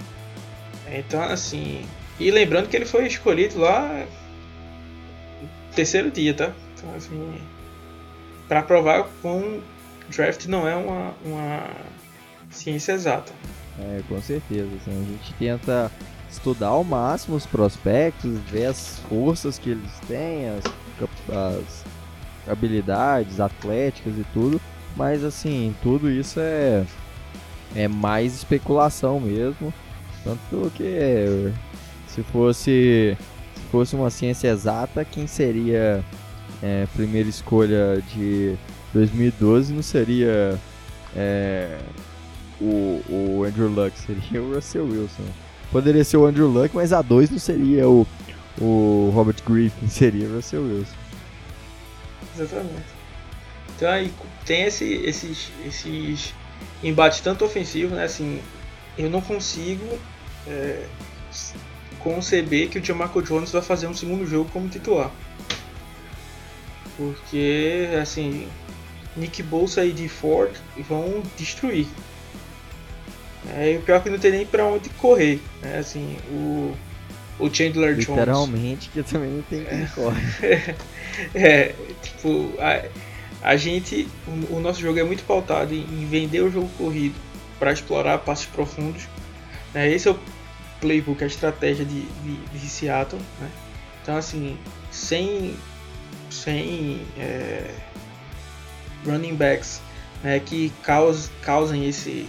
Então, 0.90 1.20
assim... 1.22 1.84
E 2.18 2.30
lembrando 2.30 2.68
que 2.68 2.76
ele 2.76 2.84
foi 2.84 3.06
escolhido 3.06 3.58
lá 3.58 4.06
no 5.42 5.74
terceiro 5.74 6.10
dia, 6.10 6.32
tá? 6.32 6.52
Então, 6.74 6.94
assim... 6.94 7.40
Pra 8.48 8.62
provar 8.62 9.08
com 9.20 9.60
draft 10.08 10.46
não 10.46 10.66
é 10.66 10.74
uma, 10.76 11.14
uma 11.24 11.70
ciência 12.50 12.92
exata. 12.92 13.32
É, 13.78 14.02
com 14.08 14.20
certeza. 14.20 14.68
Assim, 14.76 14.90
a 14.90 15.04
gente 15.04 15.34
tenta 15.34 15.90
estudar 16.30 16.68
ao 16.68 16.84
máximo 16.84 17.36
os 17.36 17.46
prospectos, 17.46 18.38
ver 18.50 18.66
as 18.66 19.00
forças 19.08 19.58
que 19.58 19.70
eles 19.70 19.90
têm, 20.06 20.48
as, 20.48 20.64
as 21.28 21.84
habilidades 22.46 23.40
atléticas 23.40 24.14
e 24.16 24.24
tudo, 24.32 24.60
mas 24.96 25.24
assim, 25.24 25.74
tudo 25.82 26.10
isso 26.10 26.40
é, 26.40 26.84
é 27.74 27.88
mais 27.88 28.34
especulação 28.34 29.20
mesmo. 29.20 29.72
Tanto 30.22 30.70
que 30.74 31.52
se 32.06 32.22
fosse, 32.24 33.16
se 33.54 33.62
fosse 33.70 33.96
uma 33.96 34.10
ciência 34.10 34.48
exata, 34.48 35.04
quem 35.04 35.26
seria 35.26 36.04
é, 36.62 36.86
primeira 36.94 37.28
escolha 37.28 38.02
de 38.12 38.56
2012 38.92 39.72
não 39.72 39.82
seria 39.82 40.58
é, 41.16 41.78
o, 42.60 43.02
o 43.08 43.44
Andrew 43.44 43.68
Luck, 43.68 43.98
seria 43.98 44.42
o 44.42 44.54
Russell 44.54 44.84
Wilson. 44.84 45.24
Poderia 45.70 46.04
ser 46.04 46.16
o 46.16 46.26
Andrew 46.26 46.48
Luck, 46.48 46.74
mas 46.74 46.92
a 46.92 47.00
2 47.00 47.30
não 47.30 47.38
seria 47.38 47.88
o, 47.88 48.06
o 48.60 49.10
Robert 49.14 49.36
Griffin, 49.46 49.86
seria 49.88 50.28
o 50.28 50.36
Russell 50.36 50.62
Wilson. 50.62 50.96
Exatamente. 52.38 53.00
Então 53.76 53.90
aí 53.90 54.12
tem 54.44 54.64
esse, 54.64 54.84
esses, 55.04 55.50
esses 55.64 56.34
embates 56.82 57.20
tanto 57.20 57.44
ofensivos, 57.44 57.96
né? 57.96 58.04
Assim, 58.04 58.40
eu 58.98 59.08
não 59.08 59.20
consigo 59.20 59.98
é, 60.46 60.84
conceber 62.00 62.68
que 62.68 62.78
o 62.78 62.84
Jamarco 62.84 63.22
Jones 63.22 63.52
vai 63.52 63.62
fazer 63.62 63.86
um 63.86 63.94
segundo 63.94 64.26
jogo 64.26 64.50
como 64.52 64.68
titular. 64.68 65.10
Porque, 66.96 67.88
assim, 68.00 68.48
Nick 69.16 69.42
Bolsa 69.42 69.84
e 69.84 69.92
de 69.92 70.08
Ford 70.08 70.52
vão 70.86 71.22
destruir. 71.36 71.86
É, 73.48 73.72
e 73.72 73.76
o 73.78 73.82
pior 73.82 73.96
é 73.96 74.00
que 74.00 74.10
não 74.10 74.18
tem 74.18 74.30
nem 74.30 74.46
pra 74.46 74.64
onde 74.66 74.88
correr. 74.90 75.40
Né? 75.62 75.78
Assim, 75.78 76.16
o, 76.30 76.74
o 77.38 77.52
Chandler 77.52 77.94
Jones. 77.94 78.08
Literalmente, 78.08 78.90
que 78.90 79.02
também 79.02 79.30
não 79.30 79.42
tem 79.42 79.64
quem 79.64 79.82
é, 79.82 79.88
corre. 79.94 80.20
é, 81.34 81.74
tipo, 82.02 82.52
a, 82.58 83.50
a 83.50 83.56
gente. 83.56 84.08
O, 84.26 84.56
o, 84.56 84.60
nosso 84.60 84.80
jogo 84.80 84.98
é 84.98 85.04
muito 85.04 85.24
pautado 85.24 85.72
em, 85.72 85.80
em 85.80 86.06
vender 86.06 86.42
o 86.42 86.50
jogo 86.50 86.68
corrido 86.76 87.14
para 87.58 87.72
explorar 87.72 88.18
passos 88.18 88.46
profundos. 88.46 89.08
Né? 89.72 89.90
Esse 89.90 90.08
é 90.08 90.10
o 90.10 90.18
playbook, 90.80 91.22
a 91.24 91.26
estratégia 91.26 91.84
de, 91.84 92.02
de, 92.02 92.36
de 92.52 92.68
Seattle. 92.68 93.20
Né? 93.40 93.50
Então, 94.02 94.16
assim, 94.16 94.58
sem. 94.90 95.54
sem 96.30 97.02
é, 97.18 97.70
running 99.06 99.34
backs 99.34 99.80
né, 100.22 100.40
que 100.40 100.72
caus, 100.82 101.30
causem 101.42 101.88
esse, 101.88 102.26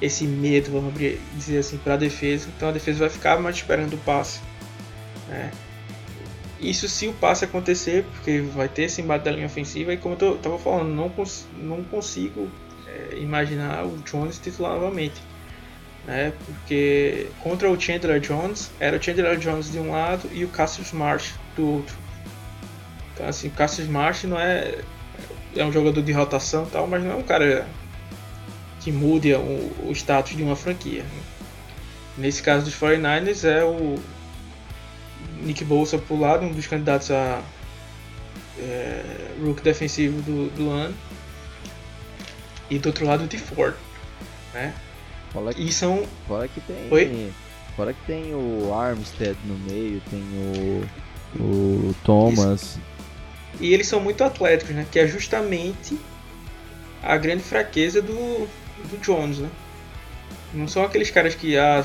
esse 0.00 0.24
medo, 0.26 0.70
vamos 0.70 0.94
dizer 1.34 1.58
assim, 1.58 1.76
para 1.78 1.94
a 1.94 1.96
defesa. 1.96 2.48
Então 2.56 2.68
a 2.68 2.72
defesa 2.72 3.00
vai 3.00 3.08
ficar 3.08 3.38
mais 3.38 3.56
esperando 3.56 3.94
o 3.94 3.98
passe. 3.98 4.40
Né. 5.28 5.50
Isso 6.60 6.88
se 6.88 7.06
o 7.06 7.12
passe 7.12 7.44
acontecer, 7.44 8.04
porque 8.04 8.40
vai 8.40 8.68
ter 8.68 8.84
esse 8.84 9.00
embate 9.00 9.24
da 9.24 9.30
linha 9.30 9.46
ofensiva, 9.46 9.92
e 9.92 9.96
como 9.96 10.16
eu 10.20 10.34
estava 10.34 10.58
falando, 10.58 10.88
não, 10.88 11.08
cons 11.08 11.46
não 11.56 11.84
consigo 11.84 12.48
é, 12.86 13.16
imaginar 13.16 13.84
o 13.84 13.96
Jones 13.98 14.38
titular 14.38 14.74
novamente. 14.74 15.20
Né, 16.06 16.32
porque 16.46 17.26
contra 17.42 17.70
o 17.70 17.78
Chandler 17.78 18.18
Jones, 18.18 18.70
era 18.80 18.96
o 18.96 19.02
Chandler 19.02 19.36
Jones 19.36 19.70
de 19.70 19.78
um 19.78 19.90
lado 19.90 20.28
e 20.32 20.42
o 20.42 20.48
Cassius 20.48 20.90
Marsh 20.92 21.34
do 21.54 21.74
outro. 21.74 21.94
Então 23.12 23.28
assim, 23.28 23.48
o 23.48 23.50
Cassius 23.50 23.88
Marsh 23.88 24.24
não 24.24 24.40
é 24.40 24.78
é 25.56 25.64
um 25.64 25.72
jogador 25.72 26.02
de 26.02 26.12
rotação 26.12 26.66
tal, 26.66 26.86
mas 26.86 27.02
não 27.02 27.12
é 27.12 27.14
um 27.14 27.22
cara 27.22 27.66
que 28.80 28.92
mude 28.92 29.32
o, 29.34 29.88
o 29.88 29.92
status 29.92 30.36
de 30.36 30.42
uma 30.42 30.56
franquia. 30.56 31.04
Nesse 32.16 32.42
caso 32.42 32.64
dos 32.64 32.74
49ers 32.74 33.48
é 33.48 33.64
o 33.64 33.98
Nick 35.42 35.64
Bolsa 35.64 35.98
por 35.98 36.18
lado, 36.18 36.44
um 36.44 36.52
dos 36.52 36.66
candidatos 36.66 37.10
a 37.10 37.42
é, 38.58 39.02
rookie 39.40 39.62
defensivo 39.62 40.20
do, 40.22 40.50
do 40.50 40.70
ano. 40.70 40.94
E 42.70 42.78
do 42.78 42.86
outro 42.86 43.06
lado 43.06 43.24
o 43.24 43.26
de 43.26 43.38
Ford. 43.38 43.74
Né? 44.52 44.74
Fora 45.32 45.54
que, 45.54 45.62
e 45.62 45.72
são. 45.72 46.04
Fora 46.26 46.48
que 46.48 46.60
tem. 46.60 46.88
Oi? 46.90 47.32
Fora 47.76 47.92
que 47.92 48.04
tem 48.06 48.34
o 48.34 48.74
Armstead 48.74 49.36
no 49.44 49.54
meio, 49.58 50.02
tem 50.10 50.20
o. 50.20 51.40
o 51.40 51.94
Thomas. 52.04 52.62
Isso. 52.62 52.80
E 53.60 53.72
eles 53.72 53.86
são 53.86 54.00
muito 54.00 54.22
atléticos, 54.22 54.74
né? 54.74 54.86
Que 54.90 54.98
é 54.98 55.06
justamente 55.06 55.98
a 57.02 57.16
grande 57.16 57.42
fraqueza 57.42 58.02
do, 58.02 58.48
do 58.84 58.98
Jones, 58.98 59.38
né? 59.38 59.50
Não 60.52 60.66
são 60.66 60.82
aqueles 60.82 61.10
caras 61.10 61.34
que 61.34 61.56
ah, 61.56 61.84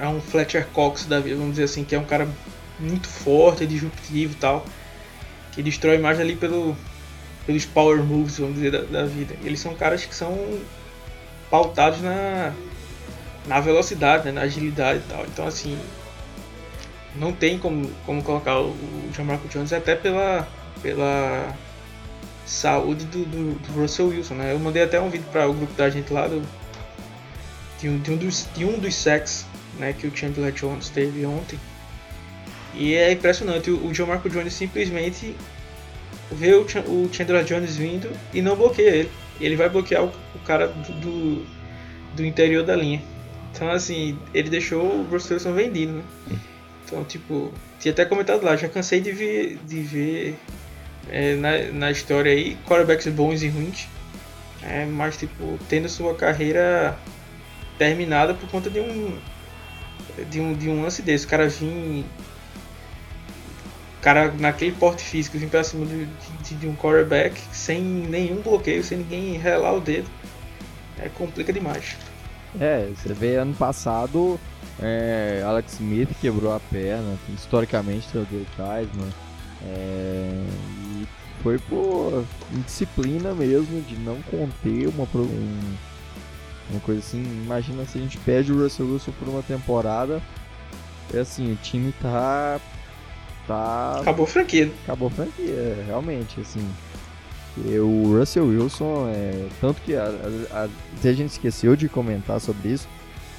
é 0.00 0.06
um 0.06 0.20
Fletcher 0.20 0.66
Cox 0.68 1.04
da 1.04 1.20
vida, 1.20 1.36
vamos 1.36 1.52
dizer 1.52 1.64
assim, 1.64 1.84
que 1.84 1.94
é 1.94 1.98
um 1.98 2.04
cara 2.04 2.28
muito 2.78 3.08
forte, 3.08 3.66
disruptivo 3.66 4.32
e 4.32 4.36
tal, 4.36 4.64
que 5.52 5.62
destrói 5.62 5.98
mais 5.98 6.18
ali 6.18 6.34
pelo, 6.34 6.76
pelos 7.46 7.64
power 7.64 8.02
moves, 8.02 8.38
vamos 8.38 8.54
dizer, 8.54 8.70
da, 8.70 8.80
da, 8.80 9.04
vida. 9.04 9.36
Eles 9.44 9.60
são 9.60 9.74
caras 9.74 10.04
que 10.04 10.14
são 10.14 10.58
pautados 11.50 12.00
na, 12.00 12.52
na 13.46 13.60
velocidade, 13.60 14.24
né? 14.24 14.32
na 14.32 14.42
agilidade 14.42 15.00
e 15.00 15.08
tal. 15.08 15.24
Então, 15.26 15.46
assim, 15.46 15.78
não 17.14 17.32
tem 17.32 17.58
como, 17.58 17.90
como 18.06 18.22
colocar 18.22 18.58
o, 18.58 18.70
o 18.70 19.10
Jamarco 19.14 19.46
Jones 19.48 19.72
até 19.72 19.94
pela, 19.94 20.48
pela 20.82 21.54
saúde 22.52 23.06
do, 23.06 23.24
do, 23.24 23.54
do, 23.58 23.72
Russell 23.72 24.08
Wilson, 24.08 24.34
né? 24.34 24.52
Eu 24.52 24.58
mandei 24.58 24.82
até 24.82 25.00
um 25.00 25.08
vídeo 25.08 25.26
para 25.32 25.48
o 25.48 25.54
grupo 25.54 25.72
da 25.72 25.88
gente 25.88 26.12
lá 26.12 26.28
do, 26.28 26.42
de, 27.80 27.88
um, 27.88 27.98
de 27.98 28.10
um 28.12 28.16
dos, 28.16 28.46
de 28.54 28.64
um 28.64 28.78
dos 28.78 28.94
sacks 28.94 29.46
né, 29.78 29.92
que 29.92 30.06
o 30.06 30.14
Chandler 30.14 30.52
Jones 30.52 30.90
teve 30.90 31.24
ontem. 31.24 31.58
E 32.74 32.94
é 32.94 33.10
impressionante, 33.10 33.70
o, 33.70 33.86
o 33.86 33.92
John 33.92 34.06
Marco 34.06 34.28
Jones 34.28 34.52
simplesmente 34.52 35.34
vê 36.30 36.54
o, 36.54 36.62
o, 36.62 37.08
Chandler 37.12 37.44
Jones 37.44 37.76
vindo 37.76 38.10
e 38.34 38.42
não 38.42 38.54
bloqueia 38.54 38.90
ele. 38.90 39.10
Ele 39.40 39.56
vai 39.56 39.68
bloquear 39.68 40.04
o, 40.04 40.12
o 40.34 40.38
cara 40.44 40.68
do, 40.68 40.92
do, 41.00 41.46
do, 42.16 42.24
interior 42.24 42.64
da 42.64 42.76
linha. 42.76 43.02
Então 43.50 43.70
assim, 43.70 44.18
ele 44.34 44.50
deixou 44.50 44.84
o 44.84 45.02
Russell 45.10 45.36
Wilson 45.36 45.52
vendido, 45.54 45.92
né? 45.92 46.02
Então, 46.84 47.02
tipo, 47.04 47.50
tinha 47.80 47.92
até 47.92 48.04
comentado 48.04 48.44
lá, 48.44 48.54
já 48.56 48.68
cansei 48.68 49.00
de 49.00 49.12
ver, 49.12 49.58
de 49.66 49.80
ver 49.80 50.38
é, 51.10 51.34
na, 51.36 51.58
na 51.72 51.90
história 51.90 52.32
aí 52.32 52.56
quarterbacks 52.66 53.06
bons 53.08 53.42
e 53.42 53.48
ruins, 53.48 53.88
é, 54.62 54.84
mas, 54.86 55.16
tipo, 55.16 55.58
tendo 55.68 55.88
sua 55.88 56.14
carreira 56.14 56.96
terminada 57.78 58.34
por 58.34 58.48
conta 58.48 58.70
de 58.70 58.80
um 58.80 59.18
de 60.30 60.40
um, 60.40 60.52
de 60.54 60.68
um 60.68 60.82
lance 60.82 61.02
desse. 61.02 61.26
O 61.26 61.28
cara 61.28 61.48
vir. 61.48 62.04
cara 64.00 64.32
naquele 64.38 64.72
porte 64.72 65.02
físico 65.02 65.38
vir 65.38 65.48
pra 65.48 65.64
cima 65.64 65.86
de, 65.86 66.06
de, 66.42 66.54
de 66.54 66.68
um 66.68 66.76
quarterback 66.76 67.40
sem 67.52 67.80
nenhum 67.82 68.40
bloqueio, 68.40 68.84
sem 68.84 68.98
ninguém 68.98 69.38
relar 69.38 69.74
o 69.74 69.80
dedo. 69.80 70.08
É, 70.98 71.08
complica 71.08 71.52
demais. 71.52 71.96
É, 72.60 72.88
você 72.94 73.14
vê 73.14 73.36
ano 73.36 73.54
passado 73.54 74.38
é, 74.80 75.42
Alex 75.44 75.74
Smith 75.74 76.10
quebrou 76.20 76.54
a 76.54 76.60
perna, 76.60 77.16
historicamente 77.34 78.06
o 78.16 78.24
Dale 78.24 78.46
Kaisman. 78.56 79.12
É, 79.64 80.44
foi 81.42 81.58
por 81.58 82.24
indisciplina 82.52 83.34
mesmo 83.34 83.80
de 83.82 83.96
não 83.96 84.20
conter 84.22 84.88
uma, 84.88 85.04
um, 85.14 85.74
Uma 86.70 86.80
coisa 86.80 87.00
assim, 87.00 87.22
imagina 87.44 87.84
se 87.84 87.98
a 87.98 88.00
gente 88.00 88.18
perde 88.18 88.52
o 88.52 88.62
Russell 88.62 88.86
Wilson 88.86 89.12
por 89.18 89.28
uma 89.28 89.42
temporada. 89.42 90.22
É 91.12 91.20
assim, 91.20 91.52
o 91.52 91.56
time 91.56 91.92
tá. 92.00 92.60
Tá. 93.46 93.98
Acabou 94.00 94.24
a 94.24 94.28
franquia. 94.28 94.70
Acabou 94.84 95.08
a 95.08 95.10
franquia, 95.10 95.84
realmente, 95.86 96.40
assim. 96.40 96.66
O 97.56 98.16
Russell 98.16 98.46
Wilson, 98.46 99.08
é, 99.08 99.48
tanto 99.60 99.82
que 99.82 99.94
a, 99.94 100.04
a, 100.04 100.64
a, 100.64 100.64
a 100.64 101.12
gente 101.12 101.32
esqueceu 101.32 101.76
de 101.76 101.86
comentar 101.86 102.40
sobre 102.40 102.70
isso, 102.70 102.88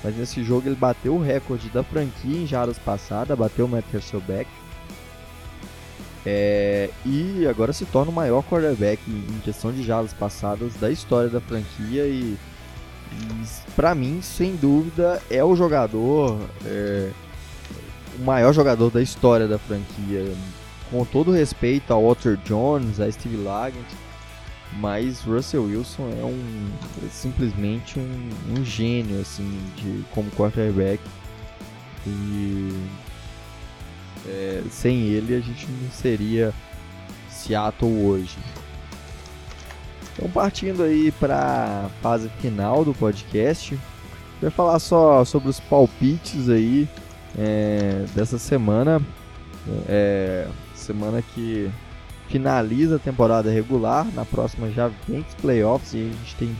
mas 0.03 0.15
nesse 0.15 0.43
jogo 0.43 0.67
ele 0.67 0.75
bateu 0.75 1.15
o 1.15 1.21
recorde 1.21 1.69
da 1.69 1.83
franquia 1.83 2.37
em 2.37 2.45
jardas 2.45 2.77
passadas, 2.77 3.35
bateu 3.35 3.65
o 3.65 3.67
Matt 3.67 3.85
Hasselbeck. 3.95 4.47
É, 6.25 6.89
e 7.05 7.45
agora 7.47 7.73
se 7.73 7.85
torna 7.85 8.09
o 8.09 8.13
maior 8.13 8.43
quarterback 8.43 9.01
em 9.07 9.39
questão 9.43 9.73
de 9.73 9.83
jardas 9.83 10.13
passadas 10.13 10.73
da 10.75 10.89
história 10.89 11.29
da 11.29 11.41
franquia 11.41 12.05
e, 12.05 12.37
e 13.11 13.45
para 13.75 13.93
mim, 13.93 14.21
sem 14.21 14.55
dúvida, 14.55 15.21
é 15.29 15.43
o 15.43 15.55
jogador, 15.55 16.39
é, 16.65 17.09
o 18.17 18.23
maior 18.23 18.53
jogador 18.53 18.89
da 18.89 19.01
história 19.01 19.47
da 19.47 19.57
franquia. 19.57 20.33
Com 20.89 21.03
todo 21.03 21.31
respeito 21.31 21.91
a 21.91 21.97
Walter 21.97 22.37
Jones, 22.45 22.99
a 22.99 23.11
Steve 23.11 23.37
Largent, 23.37 23.87
mas 24.79 25.21
Russell 25.21 25.63
Wilson 25.63 26.09
é 26.19 26.23
um 26.23 26.69
é 27.05 27.09
simplesmente 27.09 27.99
um, 27.99 28.29
um, 28.51 28.65
gênio 28.65 29.19
assim 29.21 29.59
de 29.75 30.03
como 30.11 30.29
quarterback 30.31 31.01
e 32.05 32.69
é, 34.27 34.61
sem 34.69 35.07
ele 35.07 35.35
a 35.35 35.39
gente 35.39 35.67
não 35.69 35.91
seria 35.91 36.53
Seattle 37.29 38.05
hoje. 38.05 38.37
Então 40.13 40.29
partindo 40.29 40.83
aí 40.83 41.11
para 41.11 41.85
a 41.85 41.89
fase 42.01 42.29
final 42.39 42.85
do 42.85 42.93
podcast, 42.93 43.77
vai 44.41 44.51
falar 44.51 44.79
só 44.79 45.25
sobre 45.25 45.49
os 45.49 45.59
palpites 45.59 46.49
aí 46.49 46.87
é, 47.37 48.05
dessa 48.13 48.37
semana, 48.37 49.01
é, 49.87 50.47
semana 50.75 51.21
que 51.33 51.69
finaliza 52.27 52.97
a 52.97 52.99
temporada 52.99 53.51
regular. 53.51 54.05
Na 54.13 54.25
próxima 54.25 54.69
já 54.71 54.89
vem 55.07 55.19
os 55.19 55.33
playoffs 55.35 55.93
e 55.93 55.97
a 55.97 56.03
gente 56.03 56.35
tem 56.35 56.55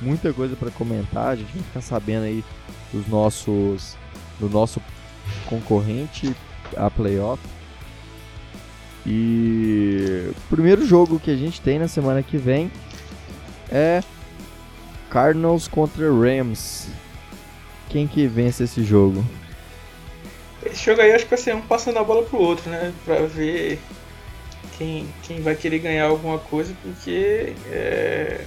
muita 0.00 0.32
coisa 0.32 0.56
para 0.56 0.70
comentar. 0.70 1.28
A 1.28 1.36
gente 1.36 1.52
vai 1.52 1.62
ficar 1.62 1.80
sabendo 1.80 2.24
aí 2.24 2.44
dos 2.92 3.06
nossos 3.06 3.96
do 4.40 4.48
nosso 4.48 4.80
concorrente 5.46 6.34
a 6.76 6.90
playoff. 6.90 7.40
E 9.06 10.30
o 10.30 10.40
primeiro 10.48 10.86
jogo 10.86 11.20
que 11.20 11.30
a 11.30 11.36
gente 11.36 11.60
tem 11.60 11.78
na 11.78 11.88
semana 11.88 12.22
que 12.22 12.38
vem 12.38 12.70
é 13.70 14.02
Cardinals 15.10 15.68
contra 15.68 16.10
Rams. 16.10 16.88
Quem 17.90 18.06
que 18.06 18.26
vence 18.26 18.64
esse 18.64 18.82
jogo? 18.82 19.24
Esse 20.64 20.86
jogo 20.86 21.02
aí 21.02 21.12
acho 21.12 21.24
que 21.24 21.30
vai 21.30 21.38
ser 21.38 21.54
um 21.54 21.60
passando 21.60 21.98
a 21.98 22.04
bola 22.04 22.22
pro 22.24 22.38
outro, 22.38 22.70
né? 22.70 22.92
Pra 23.04 23.20
ver 23.26 23.78
quem, 24.78 25.06
quem 25.22 25.42
vai 25.42 25.54
querer 25.54 25.80
ganhar 25.80 26.06
alguma 26.06 26.38
coisa, 26.38 26.74
porque 26.82 27.54
é, 27.70 28.44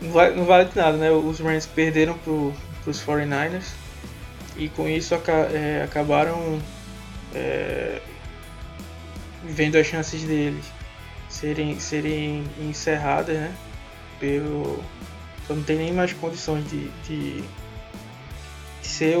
não, 0.00 0.12
vai, 0.12 0.34
não 0.34 0.44
vale 0.46 0.70
de 0.70 0.76
nada, 0.76 0.96
né? 0.96 1.10
Os 1.10 1.38
Rams 1.40 1.66
perderam 1.66 2.14
pro, 2.18 2.52
pros 2.82 3.00
49ers 3.00 3.85
e 4.56 4.68
com 4.68 4.88
isso 4.88 5.14
é, 5.14 5.82
acabaram 5.82 6.60
é, 7.34 8.00
vendo 9.44 9.76
as 9.76 9.86
chances 9.86 10.22
deles 10.22 10.64
serem, 11.28 11.78
serem 11.78 12.44
encerradas, 12.60 13.36
né? 13.36 13.54
Pelo, 14.18 14.82
então 15.44 15.56
não 15.56 15.62
tem 15.62 15.76
nem 15.76 15.92
mais 15.92 16.12
condições 16.14 16.68
de, 16.70 16.88
de, 17.06 17.42
de 18.80 18.88
ser 18.88 19.16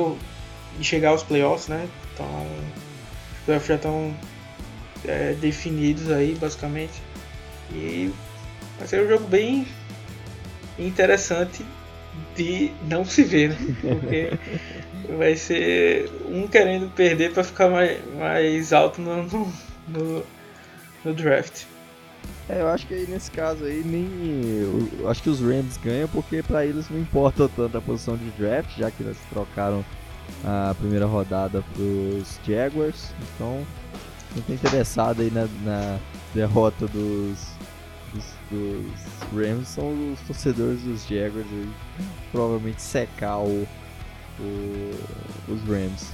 de 0.78 0.84
chegar 0.84 1.10
aos 1.10 1.22
playoffs, 1.22 1.68
né? 1.68 1.88
Então 2.12 2.26
os 3.32 3.44
playoffs 3.44 3.68
já 3.68 3.74
estão 3.76 4.14
é, 5.04 5.34
definidos 5.34 6.10
aí, 6.10 6.34
basicamente. 6.34 7.02
E 7.72 8.12
vai 8.78 8.88
ser 8.88 9.04
um 9.04 9.08
jogo 9.08 9.26
bem 9.26 9.66
interessante 10.78 11.64
de 12.34 12.70
não 12.88 13.04
se 13.04 13.22
ver, 13.22 13.50
né? 13.50 13.76
Porque 13.80 14.30
vai 15.16 15.36
ser 15.36 16.10
um 16.26 16.46
querendo 16.46 16.90
perder 16.94 17.32
para 17.32 17.44
ficar 17.44 17.68
mais, 17.68 17.98
mais 18.14 18.72
alto 18.72 19.00
no, 19.00 19.22
no, 19.88 20.22
no, 21.04 21.14
draft. 21.14 21.64
É, 22.48 22.60
eu 22.60 22.68
acho 22.68 22.86
que 22.86 22.94
aí 22.94 23.06
nesse 23.08 23.30
caso 23.30 23.64
aí 23.64 23.82
nem. 23.84 24.08
Eu 25.00 25.08
acho 25.08 25.22
que 25.22 25.30
os 25.30 25.40
Rams 25.40 25.76
ganham 25.78 26.08
porque 26.08 26.42
para 26.42 26.64
eles 26.64 26.88
não 26.88 26.98
importa 26.98 27.48
tanto 27.48 27.76
a 27.76 27.80
posição 27.80 28.16
de 28.16 28.30
draft, 28.32 28.76
já 28.78 28.90
que 28.90 29.02
eles 29.02 29.18
trocaram 29.30 29.84
a 30.44 30.74
primeira 30.78 31.06
rodada 31.06 31.62
pros 31.74 32.38
Jaguars. 32.46 33.12
Então 33.34 33.64
quem 34.34 34.42
tá 34.42 34.68
interessado 34.68 35.22
aí 35.22 35.30
na, 35.30 35.48
na 35.64 35.98
derrota 36.34 36.86
dos, 36.86 37.38
dos, 38.12 38.24
dos, 38.50 39.06
Rams 39.34 39.68
são 39.68 40.12
os 40.12 40.20
torcedores 40.20 40.82
dos 40.82 41.06
Jaguars 41.06 41.46
aí. 41.50 41.70
Provavelmente 42.30 42.82
secar 42.82 43.38
o, 43.38 43.66
o, 44.38 45.52
os 45.52 45.62
Rams. 45.62 46.12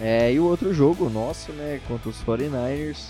É, 0.00 0.32
e 0.32 0.38
o 0.38 0.44
outro 0.44 0.72
jogo 0.72 1.08
nosso, 1.10 1.52
né, 1.52 1.80
contra 1.88 2.08
os 2.08 2.22
49ers. 2.22 3.08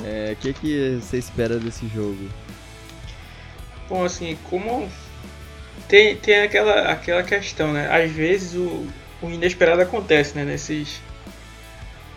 O 0.00 0.06
é, 0.06 0.36
que, 0.40 0.52
que 0.52 0.98
você 1.00 1.18
espera 1.18 1.58
desse 1.58 1.86
jogo? 1.88 2.28
Bom, 3.88 4.04
assim, 4.04 4.36
como 4.44 4.88
tem, 5.88 6.16
tem 6.16 6.42
aquela, 6.42 6.92
aquela 6.92 7.22
questão, 7.22 7.72
né? 7.72 7.88
Às 7.90 8.10
vezes 8.10 8.54
o, 8.54 8.86
o 9.22 9.30
inesperado 9.30 9.80
acontece, 9.80 10.36
né? 10.36 10.44
Nesses, 10.44 11.00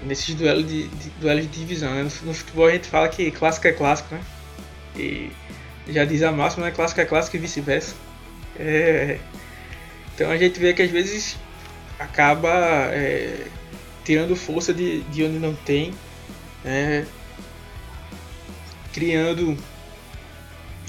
nesses 0.04 0.36
duelos 0.36 0.68
de, 0.68 0.88
de, 0.88 1.10
duelos 1.22 1.44
de 1.44 1.60
divisão. 1.60 1.94
Né? 1.94 2.04
No, 2.04 2.28
no, 2.28 2.34
futebol 2.34 2.68
a 2.68 2.72
gente 2.72 2.88
fala 2.88 3.08
que 3.08 3.32
clássico 3.32 3.68
é 3.68 3.72
clássico, 3.72 4.14
né? 4.14 4.22
E 4.96 5.32
já 5.88 6.04
diz 6.04 6.22
a 6.24 6.32
máxima, 6.32 6.66
né? 6.66 6.72
Clássico 6.72 7.02
é 7.02 7.06
clássico 7.06 7.38
e 7.38 7.40
vice-versa. 7.40 7.96
É, 8.60 9.18
então 10.14 10.30
a 10.30 10.38
gente 10.38 10.60
vê 10.60 10.74
que 10.74 10.82
às 10.82 10.92
vezes 10.92 11.38
acaba 12.00 12.50
é, 12.92 13.46
tirando 14.04 14.36
força 14.36 14.74
de, 14.74 15.02
de 15.04 15.24
onde 15.24 15.40
não 15.40 15.54
tem, 15.54 15.94
né? 16.64 17.06
criando 18.92 19.58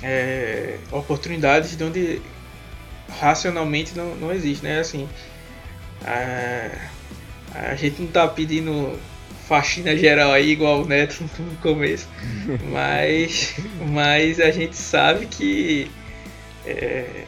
é, 0.02 0.78
oportunidades 0.90 1.76
de 1.76 1.84
onde 1.84 2.22
racionalmente 3.20 3.96
não, 3.96 4.14
não 4.16 4.32
existe, 4.32 4.64
né? 4.64 4.80
Assim, 4.80 5.08
a, 6.04 6.70
a 7.54 7.74
gente 7.74 8.02
não 8.02 8.08
tá 8.08 8.26
pedindo 8.26 8.98
faxina 9.46 9.96
geral 9.96 10.32
aí, 10.32 10.50
igual 10.50 10.82
o 10.82 10.86
Neto 10.86 11.24
no 11.38 11.56
começo, 11.56 12.08
mas, 12.72 13.54
mas 13.90 14.40
a 14.40 14.50
gente 14.50 14.76
sabe 14.76 15.26
que 15.26 15.90
é, 16.66 17.24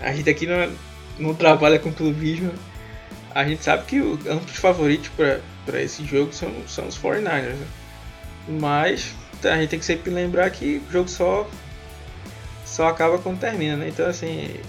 a 0.00 0.12
gente 0.12 0.28
aqui 0.28 0.46
não, 0.46 0.70
não 1.18 1.34
trabalha 1.34 1.78
com 1.78 1.92
clubismo, 1.92 2.52
a 3.34 3.44
gente 3.44 3.62
sabe 3.64 3.84
que 3.84 4.00
o, 4.00 4.18
ambos 4.28 4.56
favoritos 4.56 5.10
para 5.64 5.82
esse 5.82 6.04
jogo 6.04 6.32
são, 6.32 6.50
são 6.66 6.86
os 6.86 6.98
49ers, 6.98 7.54
né? 7.54 7.66
mas 8.48 9.14
a 9.44 9.56
gente 9.56 9.70
tem 9.70 9.78
que 9.78 9.84
sempre 9.84 10.10
lembrar 10.10 10.50
que 10.50 10.82
o 10.88 10.92
jogo 10.92 11.08
só, 11.08 11.48
só 12.64 12.88
acaba 12.88 13.18
quando 13.18 13.38
termina, 13.38 13.76
né? 13.76 13.88
então 13.88 14.06
assim 14.06 14.60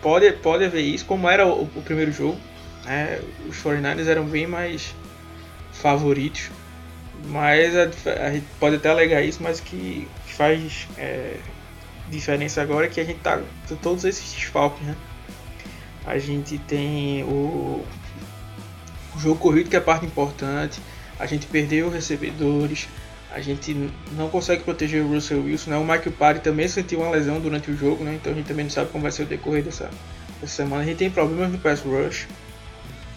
pode, 0.00 0.30
pode 0.32 0.64
haver 0.64 0.82
isso, 0.82 1.04
como 1.04 1.28
era 1.28 1.46
o, 1.46 1.62
o 1.62 1.82
primeiro 1.82 2.12
jogo, 2.12 2.38
né? 2.84 3.20
Os 3.48 3.56
49ers 3.56 4.06
eram 4.06 4.24
bem 4.24 4.46
mais 4.46 4.94
favoritos. 5.72 6.50
Mas 7.26 7.76
a, 7.76 7.82
a 8.26 8.32
gente 8.32 8.46
pode 8.58 8.76
até 8.76 8.88
alegar 8.88 9.22
isso, 9.22 9.42
mas 9.42 9.60
que 9.60 10.08
faz 10.24 10.88
é, 10.96 11.36
diferença 12.10 12.60
agora 12.60 12.86
é 12.86 12.88
que 12.88 13.00
a 13.00 13.04
gente 13.04 13.20
tá 13.20 13.40
com 13.68 13.76
todos 13.76 14.04
esses 14.04 14.32
desfalques, 14.32 14.86
né? 14.86 14.96
A 16.04 16.18
gente 16.18 16.58
tem 16.58 17.22
o, 17.24 17.84
o 19.14 19.18
jogo 19.18 19.36
corrido 19.36 19.68
que 19.70 19.76
é 19.76 19.78
a 19.78 19.82
parte 19.82 20.04
importante. 20.04 20.80
A 21.18 21.26
gente 21.26 21.46
perdeu 21.46 21.90
recebedores. 21.90 22.88
A 23.32 23.40
gente 23.40 23.90
não 24.12 24.28
consegue 24.28 24.64
proteger 24.64 25.04
o 25.04 25.08
Russell 25.08 25.44
Wilson. 25.44 25.70
Né? 25.70 25.76
O 25.76 25.82
Michael 25.82 26.12
Parry 26.12 26.40
também 26.40 26.66
sentiu 26.66 27.00
uma 27.00 27.10
lesão 27.10 27.38
durante 27.38 27.70
o 27.70 27.76
jogo, 27.76 28.02
né? 28.02 28.14
então 28.14 28.32
a 28.32 28.34
gente 28.34 28.46
também 28.46 28.64
não 28.64 28.70
sabe 28.70 28.90
como 28.90 29.02
vai 29.02 29.12
ser 29.12 29.22
o 29.22 29.26
decorrer 29.26 29.62
dessa, 29.62 29.90
dessa 30.40 30.54
semana. 30.54 30.82
A 30.82 30.84
gente 30.84 30.96
tem 30.96 31.10
problemas 31.10 31.52
no 31.52 31.58
pass 31.58 31.80
rush. 31.80 32.26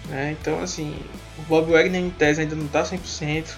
Né? 0.09 0.35
Então, 0.39 0.61
assim, 0.61 0.95
o 1.39 1.41
Bob 1.43 1.71
Wagner 1.71 2.01
em 2.01 2.09
tese 2.09 2.41
ainda 2.41 2.55
não 2.55 2.65
está 2.65 2.83
100%. 2.83 3.55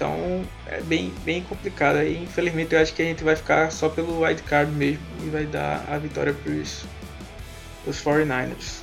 Então, 0.00 0.42
é 0.66 0.80
bem, 0.80 1.12
bem 1.26 1.42
complicado. 1.42 1.96
Aí, 1.96 2.22
infelizmente, 2.22 2.74
eu 2.74 2.80
acho 2.80 2.94
que 2.94 3.02
a 3.02 3.04
gente 3.04 3.22
vai 3.22 3.36
ficar 3.36 3.70
só 3.70 3.86
pelo 3.86 4.22
wild 4.22 4.42
card 4.44 4.72
mesmo 4.72 5.02
e 5.22 5.28
vai 5.28 5.44
dar 5.44 5.84
a 5.86 5.98
vitória 5.98 6.32
para 6.32 6.50
os 6.50 6.86
49ers. 7.86 8.80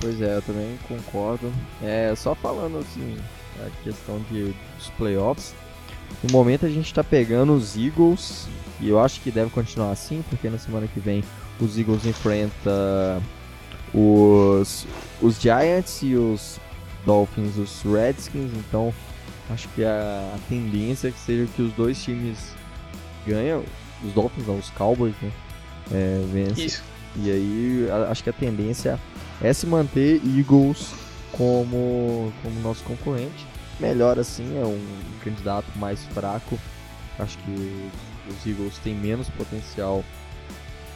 Pois 0.00 0.20
é, 0.20 0.34
eu 0.34 0.42
também 0.42 0.76
concordo. 0.88 1.52
É, 1.80 2.12
só 2.16 2.34
falando 2.34 2.78
assim, 2.78 3.16
a 3.64 3.84
questão 3.84 4.18
de, 4.28 4.52
dos 4.76 4.88
playoffs. 4.98 5.54
No 6.24 6.32
momento 6.32 6.66
a 6.66 6.68
gente 6.68 6.86
está 6.86 7.04
pegando 7.04 7.52
os 7.52 7.76
Eagles, 7.76 8.48
e 8.80 8.88
eu 8.88 8.98
acho 8.98 9.20
que 9.20 9.30
deve 9.30 9.50
continuar 9.50 9.92
assim, 9.92 10.24
porque 10.28 10.50
na 10.50 10.58
semana 10.58 10.88
que 10.88 10.98
vem 10.98 11.22
os 11.60 11.78
Eagles 11.78 12.04
enfrentam 12.04 13.22
os, 13.94 14.88
os 15.22 15.40
Giants 15.40 16.02
e 16.02 16.16
os 16.16 16.58
Dolphins, 17.06 17.56
os 17.56 17.80
Redskins, 17.82 18.50
então 18.54 18.92
acho 19.50 19.68
que 19.68 19.84
a, 19.84 20.36
tendência 20.48 21.08
é 21.08 21.10
que 21.10 21.18
seja 21.18 21.46
que 21.54 21.62
os 21.62 21.72
dois 21.72 22.02
times 22.02 22.38
ganham, 23.26 23.62
os 24.02 24.12
Dolphins 24.12 24.46
não, 24.46 24.58
os 24.58 24.70
Cowboys, 24.70 25.14
né? 25.20 25.30
É, 25.92 26.24
vencem. 26.32 26.66
Isso. 26.66 26.82
E 27.16 27.30
aí 27.30 27.88
a- 27.90 28.10
acho 28.10 28.22
que 28.22 28.30
a 28.30 28.32
tendência 28.32 28.98
é 29.42 29.52
se 29.52 29.66
manter 29.66 30.20
Eagles 30.24 30.92
como, 31.32 32.32
como 32.42 32.60
nosso 32.60 32.82
concorrente. 32.84 33.46
Melhor 33.78 34.18
assim, 34.18 34.58
é 34.58 34.64
um 34.64 34.80
candidato 35.22 35.66
mais 35.76 36.04
fraco. 36.06 36.58
Acho 37.18 37.36
que 37.38 37.90
os 38.28 38.46
Eagles 38.46 38.78
têm 38.78 38.94
menos 38.94 39.28
potencial 39.30 40.04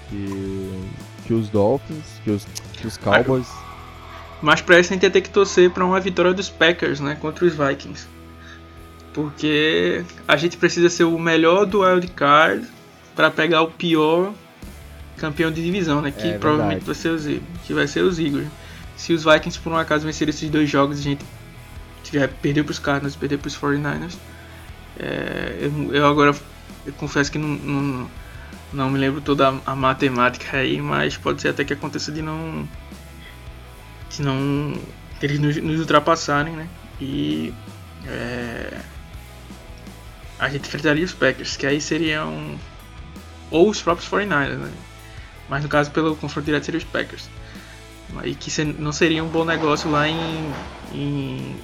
que, 0.09 0.89
que 1.27 1.35
os 1.35 1.49
Dolphins, 1.49 2.05
que 2.25 2.31
os, 2.31 2.47
que 2.73 2.87
os 2.87 2.97
Cowboys. 2.97 3.49
Mas 4.41 4.61
pra 4.61 4.79
isso 4.79 4.93
a 4.93 4.95
gente 4.95 5.03
ia 5.03 5.11
ter 5.11 5.21
que 5.21 5.31
torcer 5.31 5.71
pra 5.71 5.85
uma 5.85 6.01
vitória 6.01 6.33
dos 6.33 6.49
Packers, 6.49 7.01
né? 7.01 7.17
Contra 7.21 7.45
os 7.45 7.55
Vikings. 7.55 8.07
Porque 9.13 10.05
a 10.27 10.37
gente 10.37 10.57
precisa 10.57 10.89
ser 10.89 11.05
o 11.05 11.19
melhor 11.19 11.67
do 11.67 11.81
wild 11.83 12.07
card 12.09 12.67
pra 13.17 13.31
pegar 13.31 13.63
o 13.63 13.71
pior 13.71 14.33
campeão 15.17 15.51
de 15.51 15.63
divisão, 15.63 16.01
né? 16.01 16.11
Que 16.11 16.29
É 16.29 16.39
provavelmente 16.39 16.85
vai 16.85 16.95
ser 16.95 17.09
os. 17.09 17.25
Que 17.67 17.75
vai 17.75 17.87
ser 17.87 18.03
os 18.03 18.19
Eagles. 18.19 18.49
Se 18.97 19.13
os 19.13 19.25
Vikings 19.25 19.59
por 19.59 19.73
um 19.73 19.77
acaso 19.77 20.07
vencerem 20.07 20.31
esses 20.31 20.49
dois 20.51 20.69
jogos 20.71 20.99
a 20.99 21.03
gente 21.03 21.25
tiver 22.05 22.29
perder 22.29 22.65
pros 22.65 22.79
Cardinals 22.79 23.15
e 23.15 23.19
perder 23.19 23.39
pros 23.39 23.57
49ers. 23.57 24.17
é, 24.99 25.57
eu, 25.61 25.95
eu 25.95 26.07
agora 26.07 26.35
eu 26.87 26.93
confesso 26.95 27.31
que 27.31 27.39
não, 27.39 27.49
não, 27.49 28.11
não 28.73 28.91
me 28.91 28.99
lembro 28.99 29.21
toda 29.21 29.49
a, 29.49 29.73
a 29.73 29.77
matemática 29.77 30.57
aí, 30.57 30.81
mas 30.81 31.17
pode 31.17 31.43
ser 31.43 31.49
até 31.49 31.65
que 31.65 31.73
aconteça 31.73 32.11
de 32.11 32.23
não 32.23 32.69
se 34.09 34.23
não 34.23 34.75
eles 35.21 35.39
nos, 35.39 35.57
nos 35.57 35.81
ultrapassarem, 35.81 36.55
né? 36.55 36.69
E 37.01 37.53
é, 38.07 38.81
a 40.39 40.49
gente 40.49 40.67
enfrentaria 40.67 41.05
os 41.05 41.13
Packers, 41.13 41.57
que 41.57 41.67
aí 41.67 41.81
seriam 41.81 42.59
ou 43.51 43.69
os 43.69 43.81
próprios 43.83 44.09
49ers, 44.11 44.57
né? 44.57 44.73
Mas 45.49 45.63
no 45.63 45.69
caso 45.69 45.91
pelo 45.91 46.15
confronto 46.17 46.47
direto 46.47 46.65
seria 46.65 46.79
os 46.79 46.85
Packers. 46.85 47.29
E 48.25 48.35
que 48.35 48.65
não 48.65 48.93
seria 48.93 49.23
um 49.23 49.29
bom 49.29 49.45
negócio 49.45 49.91
lá 49.91 50.09
em, 50.09 50.53
em 50.93 51.57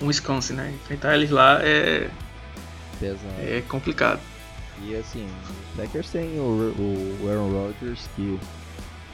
Wisconsin, 0.00 0.54
né? 0.54 0.74
Enfrentar 0.82 1.14
eles 1.14 1.30
lá 1.30 1.60
é, 1.62 2.08
Pesado. 2.98 3.34
é 3.38 3.62
complicado. 3.68 4.20
E 4.84 4.94
assim, 4.96 5.26
os 5.42 5.76
Packers 5.76 6.10
têm 6.10 6.38
o, 6.38 6.74
o 7.22 7.28
Aaron 7.28 7.50
Rodgers, 7.50 8.08
que 8.14 8.38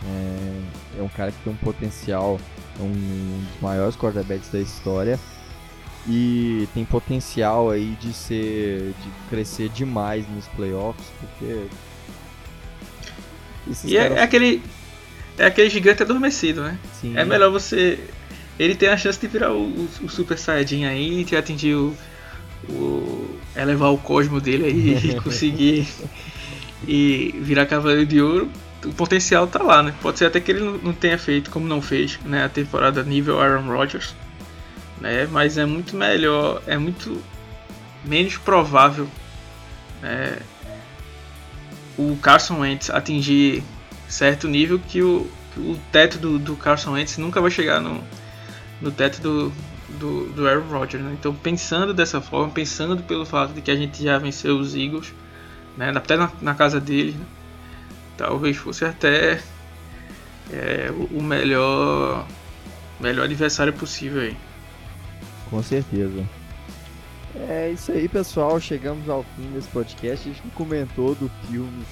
é, 0.04 0.98
é 0.98 1.02
um 1.02 1.08
cara 1.08 1.32
que 1.32 1.38
tem 1.38 1.52
um 1.52 1.56
potencial, 1.56 2.38
é 2.78 2.82
um 2.82 2.92
dos 2.92 3.60
maiores 3.62 3.96
quarterbacks 3.96 4.50
da 4.50 4.60
história. 4.60 5.18
E 6.06 6.68
tem 6.74 6.84
potencial 6.84 7.70
aí 7.70 7.96
de 8.00 8.12
ser. 8.12 8.92
de 9.02 9.10
crescer 9.30 9.68
demais 9.70 10.26
nos 10.28 10.46
playoffs, 10.48 11.06
porque. 11.20 11.64
esses 13.70 13.90
E 13.90 13.96
é, 13.96 14.02
caras- 14.02 14.18
é 14.18 14.22
aquele 14.22 14.62
é 15.38 15.46
aquele 15.46 15.70
gigante 15.70 16.02
adormecido, 16.02 16.62
né? 16.62 16.78
sim, 17.00 17.16
É 17.16 17.24
melhor 17.24 17.50
você. 17.50 17.98
Ele 18.58 18.74
tem 18.74 18.88
a 18.88 18.96
chance 18.96 19.18
de 19.18 19.26
virar 19.26 19.52
o, 19.52 19.62
o- 19.62 19.88
o 20.02 20.08
Super 20.08 20.38
Saiyajin 20.38 20.84
aí, 20.84 21.24
de 21.24 21.36
atingir 21.36 21.74
o. 21.74 21.96
o 22.68 23.38
elevar 23.56 23.90
o 23.92 23.98
cosmo 23.98 24.40
dele 24.40 24.64
aí 24.66 25.10
e 25.12 25.14
conseguir. 25.22 25.88
e 26.86 27.34
virar 27.40 27.66
Cavaleiro 27.66 28.04
de 28.06 28.20
Ouro. 28.20 28.50
O 28.84 28.92
potencial 28.92 29.46
tá 29.46 29.62
lá, 29.62 29.82
né? 29.82 29.94
Pode 30.02 30.18
ser 30.18 30.26
até 30.26 30.38
que 30.38 30.52
ele 30.52 30.60
não- 30.60 30.76
não 30.78 30.92
tenha 30.92 31.16
feito, 31.16 31.50
como 31.50 31.66
não 31.66 31.80
fez, 31.80 32.18
né? 32.26 32.44
A 32.44 32.48
temporada 32.50 33.02
nível 33.02 33.40
Aaron 33.40 33.66
Rodgers. 33.66 34.14
Né? 35.00 35.26
Mas 35.30 35.58
é 35.58 35.66
muito 35.66 35.96
melhor. 35.96 36.62
É 36.66 36.76
muito 36.78 37.22
menos 38.04 38.36
provável. 38.36 39.08
né, 40.02 40.38
o 41.96 42.16
Carson 42.16 42.60
Wentz 42.60 42.90
atingir 42.90 43.62
certo 44.08 44.48
nível 44.48 44.78
que 44.78 45.02
o, 45.02 45.30
o 45.56 45.78
teto 45.92 46.18
do, 46.18 46.38
do 46.38 46.56
Carson 46.56 46.92
Wentz 46.92 47.18
nunca 47.18 47.40
vai 47.40 47.50
chegar 47.50 47.80
no, 47.80 48.02
no 48.80 48.90
teto 48.90 49.20
do, 49.20 49.52
do, 49.88 50.26
do 50.32 50.48
Aaron 50.48 50.68
Rodgers. 50.68 51.02
Né? 51.02 51.12
Então, 51.18 51.34
pensando 51.34 51.94
dessa 51.94 52.20
forma, 52.20 52.52
pensando 52.52 53.02
pelo 53.02 53.24
fato 53.24 53.52
de 53.52 53.60
que 53.60 53.70
a 53.70 53.76
gente 53.76 54.02
já 54.02 54.18
venceu 54.18 54.58
os 54.58 54.74
Eagles, 54.74 55.12
né? 55.76 55.92
até 55.94 56.16
na, 56.16 56.30
na 56.40 56.54
casa 56.54 56.80
dele, 56.80 57.12
né? 57.12 57.26
talvez 58.16 58.56
fosse 58.56 58.84
até 58.84 59.40
é, 60.52 60.90
o, 60.90 61.18
o 61.18 61.22
melhor, 61.22 62.26
melhor 63.00 63.24
adversário 63.24 63.72
possível 63.72 64.22
aí. 64.22 64.36
Com 65.54 65.62
certeza. 65.62 66.28
É 67.48 67.70
isso 67.70 67.92
aí, 67.92 68.08
pessoal. 68.08 68.58
Chegamos 68.58 69.08
ao 69.08 69.22
fim 69.36 69.48
desse 69.52 69.68
podcast. 69.68 70.28
A 70.28 70.32
gente 70.32 70.42
comentou 70.48 71.14
do 71.14 71.30
filme. 71.46 71.84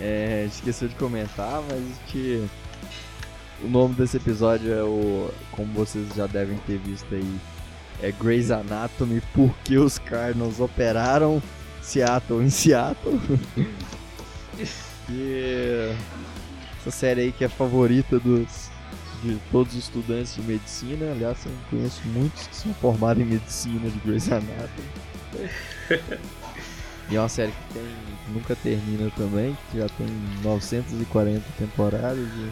É, 0.00 0.44
esqueceu 0.48 0.88
de 0.88 0.96
comentar, 0.96 1.62
mas 1.70 1.84
que 2.08 2.44
o 3.62 3.68
nome 3.68 3.94
desse 3.94 4.16
episódio 4.16 4.72
é 4.72 4.82
o. 4.82 5.30
Como 5.52 5.72
vocês 5.72 6.08
já 6.16 6.26
devem 6.26 6.58
ter 6.66 6.78
visto 6.78 7.14
aí. 7.14 7.38
É 8.02 8.10
Grey's 8.10 8.50
Anatomy, 8.50 9.22
porque 9.32 9.78
os 9.78 9.96
Cardinals 9.98 10.58
operaram 10.58 11.40
Seattle 11.82 12.42
em 12.42 12.50
Seattle. 12.50 13.20
e 15.08 15.94
essa 16.80 16.90
série 16.90 17.20
aí 17.20 17.32
que 17.32 17.44
é 17.44 17.46
a 17.46 17.50
favorita 17.50 18.18
dos, 18.18 18.69
de 19.22 19.38
todos 19.50 19.74
os 19.74 19.84
estudantes 19.84 20.34
de 20.34 20.42
medicina. 20.42 21.10
Aliás, 21.12 21.38
eu 21.44 21.52
conheço 21.68 22.00
muitos 22.06 22.46
que 22.46 22.56
são 22.56 22.74
formados 22.74 23.22
em 23.22 23.26
medicina 23.26 23.88
de 23.88 23.98
Grey's 24.00 24.30
Anatomy. 24.30 24.68
e 27.10 27.16
é 27.16 27.20
uma 27.20 27.28
série 27.28 27.52
que 27.52 27.74
tem, 27.74 27.82
nunca 28.28 28.56
termina 28.56 29.10
também, 29.16 29.56
que 29.70 29.78
já 29.78 29.88
tem 29.90 30.06
940 30.42 31.42
temporadas. 31.58 32.18
E... 32.18 32.50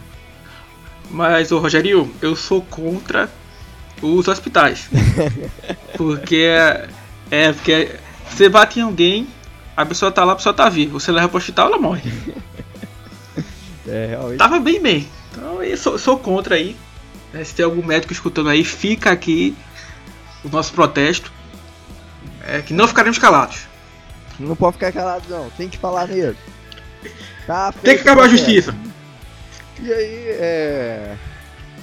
Mas, 1.11 1.51
ô 1.51 1.59
Rogério, 1.59 2.11
eu 2.21 2.35
sou 2.35 2.61
contra 2.61 3.29
os 4.01 4.27
hospitais. 4.27 4.89
porque 5.97 6.35
é, 6.35 6.89
é 7.31 7.53
porque 7.53 7.95
você 8.29 8.47
bate 8.47 8.79
em 8.79 8.83
alguém, 8.83 9.27
a 9.75 9.85
pessoa 9.85 10.11
tá 10.11 10.23
lá, 10.23 10.33
a 10.33 10.35
pessoa 10.35 10.53
tá 10.53 10.69
viva. 10.69 10.99
Você 10.99 11.11
leva 11.11 11.27
pro 11.27 11.37
hospital, 11.37 11.67
ela 11.67 11.79
morre. 11.79 12.11
É, 13.87 14.07
realmente. 14.09 14.37
Tava 14.37 14.59
bem 14.59 14.79
bem. 14.79 15.07
Então 15.31 15.63
eu 15.63 15.77
sou, 15.77 15.97
sou 15.97 16.17
contra 16.17 16.55
aí. 16.55 16.75
né, 17.33 17.43
Se 17.43 17.53
tem 17.53 17.65
algum 17.65 17.85
médico 17.85 18.13
escutando 18.13 18.49
aí, 18.49 18.63
fica 18.63 19.11
aqui 19.11 19.55
o 20.43 20.49
nosso 20.49 20.73
protesto. 20.73 21.31
É 22.47 22.61
que 22.61 22.73
não 22.73 22.87
ficaremos 22.87 23.17
calados. 23.17 23.67
Não 24.39 24.55
pode 24.55 24.73
ficar 24.73 24.91
calado, 24.91 25.23
não. 25.29 25.49
Tem 25.51 25.67
que 25.69 25.77
falar 25.77 26.07
mesmo. 26.07 26.37
Tá 27.45 27.71
Tem 27.83 27.95
que 27.95 28.01
acabar 28.01 28.23
a 28.23 28.27
o 28.27 28.29
justiça. 28.29 28.73
E 29.81 29.91
aí, 29.93 30.25
é. 30.29 31.15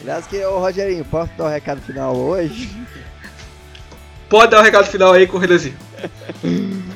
Aliás, 0.01 0.27
que 0.27 0.45
ô 0.45 0.59
Rogerinho, 0.59 1.05
posso 1.05 1.33
dar 1.37 1.45
o 1.45 1.49
recado 1.49 1.81
final 1.83 2.17
hoje? 2.17 2.71
Pode 4.29 4.51
dar 4.51 4.61
o 4.61 4.63
recado 4.63 4.87
final 4.87 5.13
aí, 5.13 5.27
Corredazinho. 5.27 5.77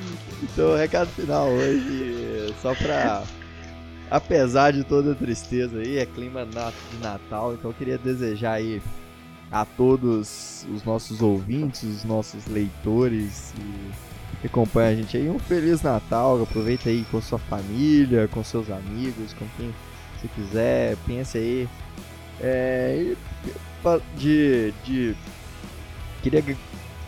Então, 0.42 0.72
o 0.72 0.76
recado 0.76 1.08
final 1.10 1.46
hoje, 1.48 2.52
só 2.60 2.74
pra. 2.74 3.22
Apesar 4.10 4.72
de 4.72 4.82
toda 4.82 5.12
a 5.12 5.14
tristeza 5.14 5.78
aí, 5.78 5.98
é 5.98 6.06
clima 6.06 6.44
de 6.44 6.98
Natal, 7.00 7.54
então 7.54 7.70
eu 7.70 7.74
queria 7.74 7.96
desejar 7.96 8.54
aí 8.54 8.82
a 9.52 9.64
todos 9.64 10.66
os 10.74 10.84
nossos 10.84 11.22
ouvintes, 11.22 11.82
os 11.82 12.04
nossos 12.04 12.46
leitores 12.46 13.52
que 14.40 14.46
acompanham 14.46 14.90
a 14.90 14.94
gente 14.94 15.16
aí 15.16 15.28
um 15.28 15.38
Feliz 15.38 15.82
Natal. 15.82 16.42
Aproveita 16.42 16.88
aí 16.88 17.04
com 17.10 17.20
sua 17.20 17.38
família, 17.38 18.28
com 18.28 18.42
seus 18.42 18.70
amigos, 18.70 19.32
com 19.34 19.46
quem 19.56 19.72
você 20.18 20.28
quiser. 20.34 20.96
Pense 21.06 21.38
aí. 21.38 21.68
É, 22.40 23.14
de, 24.16 24.72
de. 24.84 25.14
Queria 26.22 26.42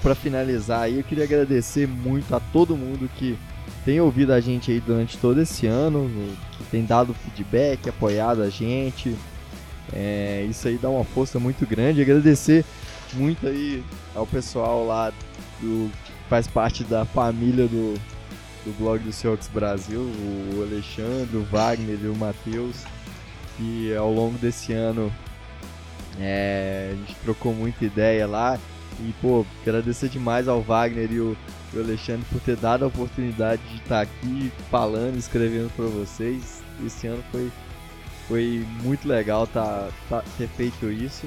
para 0.02 0.14
finalizar 0.16 0.82
aí, 0.82 0.98
eu 0.98 1.04
queria 1.04 1.22
agradecer 1.22 1.86
muito 1.86 2.34
a 2.34 2.40
todo 2.40 2.76
mundo 2.76 3.08
que 3.16 3.38
tem 3.84 4.00
ouvido 4.00 4.32
a 4.32 4.40
gente 4.40 4.70
aí 4.70 4.80
durante 4.80 5.16
todo 5.18 5.40
esse 5.40 5.66
ano, 5.66 6.08
no- 6.08 6.36
que 6.56 6.64
tem 6.70 6.84
dado 6.84 7.14
feedback, 7.14 7.88
apoiado 7.88 8.42
a 8.42 8.48
gente. 8.50 9.14
É, 9.92 10.46
isso 10.48 10.68
aí 10.68 10.78
dá 10.78 10.88
uma 10.88 11.04
força 11.04 11.38
muito 11.38 11.66
grande. 11.66 12.00
Agradecer 12.00 12.64
muito 13.14 13.46
aí 13.46 13.82
ao 14.14 14.26
pessoal 14.26 14.86
lá 14.86 15.12
do, 15.60 15.90
que 16.04 16.12
faz 16.28 16.46
parte 16.46 16.82
da 16.84 17.04
família 17.04 17.66
do, 17.66 17.94
do 18.64 18.72
blog 18.78 19.00
do 19.02 19.12
Seahawks 19.12 19.48
Brasil, 19.48 20.00
o 20.00 20.62
Alexandre, 20.62 21.36
o 21.36 21.44
Wagner 21.44 21.98
e 22.02 22.06
o 22.06 22.14
Matheus, 22.16 22.76
que 23.56 23.94
ao 23.96 24.12
longo 24.12 24.38
desse 24.38 24.72
ano 24.72 25.12
é, 26.20 26.90
a 26.92 26.96
gente 26.96 27.14
trocou 27.22 27.52
muita 27.54 27.84
ideia 27.84 28.26
lá. 28.26 28.58
E, 29.00 29.12
pô, 29.20 29.44
agradecer 29.62 30.08
demais 30.08 30.46
ao 30.48 30.60
Wagner 30.62 31.10
e 31.10 31.18
o, 31.18 31.36
o 31.74 31.80
Alexandre 31.80 32.24
por 32.30 32.40
ter 32.40 32.56
dado 32.56 32.84
a 32.84 32.88
oportunidade 32.88 33.62
de 33.68 33.76
estar 33.76 34.02
aqui 34.02 34.52
falando, 34.70 35.16
escrevendo 35.16 35.70
para 35.74 35.86
vocês. 35.86 36.62
Esse 36.84 37.06
ano 37.06 37.22
foi, 37.30 37.50
foi 38.28 38.66
muito 38.82 39.06
legal 39.06 39.46
tá, 39.46 39.88
tá, 40.08 40.22
ter 40.36 40.48
feito 40.48 40.90
isso. 40.90 41.26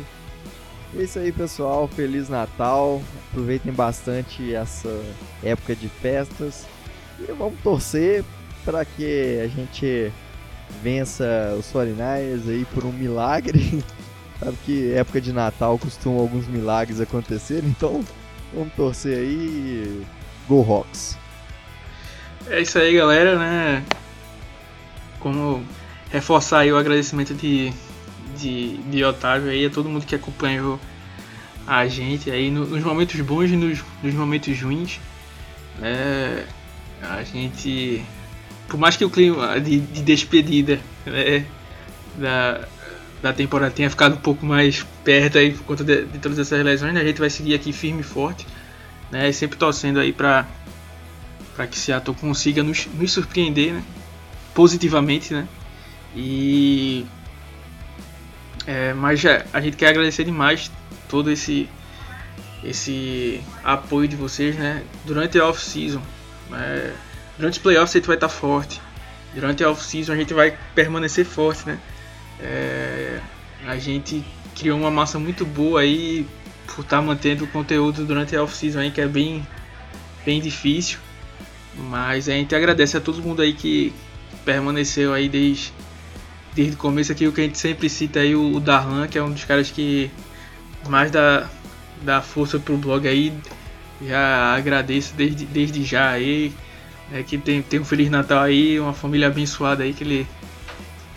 É 0.97 1.03
isso 1.03 1.19
aí, 1.19 1.31
pessoal. 1.31 1.87
Feliz 1.87 2.29
Natal. 2.29 3.01
Aproveitem 3.29 3.73
bastante 3.73 4.53
essa 4.53 4.89
época 5.43 5.75
de 5.75 5.89
festas. 5.89 6.65
E 7.19 7.31
vamos 7.31 7.59
torcer 7.61 8.23
para 8.63 8.83
que 8.85 9.39
a 9.43 9.47
gente 9.47 10.11
vença 10.81 11.55
os 11.57 11.71
49ers 11.71 12.47
aí 12.47 12.65
por 12.73 12.85
um 12.85 12.91
milagre. 12.91 13.83
Sabe 14.39 14.57
que 14.65 14.93
época 14.93 15.21
de 15.21 15.31
Natal 15.31 15.77
costumam 15.79 16.19
alguns 16.19 16.47
milagres 16.47 16.99
acontecer, 16.99 17.63
então 17.63 18.03
vamos 18.53 18.73
torcer 18.73 19.17
aí. 19.17 20.05
Go 20.47 20.61
Rocks! 20.61 21.17
É 22.47 22.61
isso 22.61 22.77
aí, 22.77 22.93
galera, 22.93 23.37
né? 23.37 23.83
Como 25.19 25.63
reforçar 26.11 26.59
aí 26.59 26.71
o 26.71 26.77
agradecimento 26.77 27.33
de, 27.33 27.73
de, 28.37 28.77
de 28.77 29.03
Otávio 29.03 29.49
aí, 29.49 29.65
a 29.65 29.69
todo 29.69 29.89
mundo 29.89 30.05
que 30.05 30.13
acompanhou 30.13 30.79
a 31.65 31.87
gente 31.87 32.29
aí 32.29 32.51
no, 32.51 32.65
nos 32.65 32.83
momentos 32.83 33.19
bons 33.21 33.49
e 33.49 33.55
nos, 33.55 33.83
nos 34.03 34.13
momentos 34.13 34.61
ruins. 34.61 34.99
É, 35.81 36.45
a 37.01 37.23
gente, 37.23 38.03
por 38.67 38.79
mais 38.79 38.95
que 38.95 39.03
o 39.03 39.09
clima 39.09 39.59
de, 39.59 39.79
de 39.79 40.01
despedida 40.03 40.79
né, 41.05 41.45
da, 42.15 42.67
da 43.23 43.33
temporada 43.33 43.71
tenha 43.71 43.89
ficado 43.89 44.13
um 44.13 44.21
pouco 44.21 44.45
mais 44.45 44.85
perto 45.03 45.39
aí 45.39 45.51
por 45.51 45.63
conta 45.63 45.83
de, 45.83 46.05
de 46.05 46.19
todas 46.19 46.37
essas 46.37 46.63
lesões, 46.63 46.93
né, 46.93 47.01
a 47.01 47.05
gente 47.05 47.19
vai 47.19 47.29
seguir 47.29 47.55
aqui 47.55 47.73
firme 47.73 48.01
e 48.01 48.03
forte 48.03 48.45
né? 49.11 49.31
Sempre 49.31 49.57
torcendo 49.57 49.99
aí 49.99 50.13
para 50.13 50.45
para 51.55 51.67
que 51.67 51.79
Seattle 51.79 52.15
consiga 52.17 52.61
nos, 52.61 52.85
nos 52.85 53.13
surpreender, 53.13 53.73
né? 53.73 53.83
Positivamente, 54.53 55.33
né? 55.33 55.47
E 56.15 57.05
é, 58.67 58.93
mas 58.93 59.19
já, 59.19 59.45
a 59.53 59.61
gente 59.61 59.77
quer 59.77 59.89
agradecer 59.89 60.23
demais 60.23 60.71
todo 61.07 61.31
esse 61.31 61.69
esse 62.63 63.41
apoio 63.63 64.07
de 64.07 64.15
vocês, 64.15 64.55
né? 64.55 64.83
Durante 65.05 65.37
a 65.39 65.47
off-season, 65.47 66.01
né? 66.49 66.95
durante 67.37 67.53
os 67.53 67.59
playoffs 67.59 67.95
a 67.95 67.99
gente 67.99 68.07
vai 68.07 68.15
estar 68.15 68.29
forte. 68.29 68.81
Durante 69.33 69.63
a 69.63 69.69
off-season 69.69 70.13
a 70.13 70.15
gente 70.15 70.33
vai 70.33 70.57
permanecer 70.73 71.25
forte, 71.25 71.67
né? 71.67 71.77
É, 72.39 73.19
a 73.67 73.77
gente 73.77 74.25
criou 74.55 74.79
uma 74.79 74.89
massa 74.89 75.19
muito 75.19 75.45
boa 75.45 75.81
aí 75.81 76.25
por 76.67 76.81
estar 76.81 76.97
tá 76.97 77.01
mantendo 77.01 77.45
o 77.45 77.47
conteúdo 77.47 78.05
durante 78.05 78.35
a 78.35 78.43
off-season 78.43 78.79
aí, 78.79 78.91
que 78.91 79.01
é 79.01 79.07
bem, 79.07 79.45
bem 80.25 80.41
difícil. 80.41 80.99
Mas 81.77 82.29
a 82.29 82.33
gente 82.33 82.55
agradece 82.55 82.97
a 82.97 83.01
todo 83.01 83.21
mundo 83.21 83.41
aí 83.41 83.53
que 83.53 83.93
permaneceu 84.43 85.13
aí 85.13 85.27
desde, 85.27 85.73
desde 86.53 86.75
o 86.75 86.77
começo 86.77 87.11
aqui, 87.11 87.27
o 87.27 87.31
que 87.31 87.41
a 87.41 87.43
gente 87.43 87.57
sempre 87.57 87.89
cita 87.89 88.19
aí, 88.19 88.35
o, 88.35 88.59
Darlan, 88.59 89.07
que 89.07 89.17
é 89.17 89.23
um 89.23 89.31
dos 89.31 89.43
caras 89.43 89.69
que 89.71 90.09
mais 90.87 91.11
dá, 91.11 91.49
dá 92.01 92.21
força 92.21 92.59
pro 92.59 92.77
blog 92.77 93.07
aí. 93.07 93.33
Já 94.01 94.55
agradeço 94.55 95.13
desde, 95.15 95.45
desde 95.45 95.83
já 95.83 96.11
aí. 96.11 96.53
É, 97.11 97.21
que 97.21 97.37
tem, 97.37 97.61
tem 97.61 97.79
um 97.79 97.85
Feliz 97.85 98.09
Natal 98.09 98.39
aí, 98.39 98.79
uma 98.79 98.93
família 98.93 99.27
abençoada 99.27 99.83
aí, 99.83 99.93
que 99.93 100.03
ele 100.03 100.27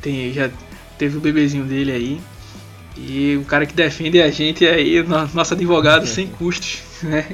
tem, 0.03 0.33
já 0.33 0.51
teve 0.99 1.17
o 1.17 1.21
bebezinho 1.21 1.65
dele 1.65 1.93
aí. 1.93 2.21
E 2.99 3.37
um 3.37 3.45
cara 3.45 3.65
que 3.65 3.75
defende 3.75 4.21
a 4.21 4.31
gente 4.31 4.67
aí, 4.67 5.03
nosso 5.33 5.55
advogado 5.55 6.07
sem 6.07 6.27
custos, 6.27 6.83
né? 7.03 7.27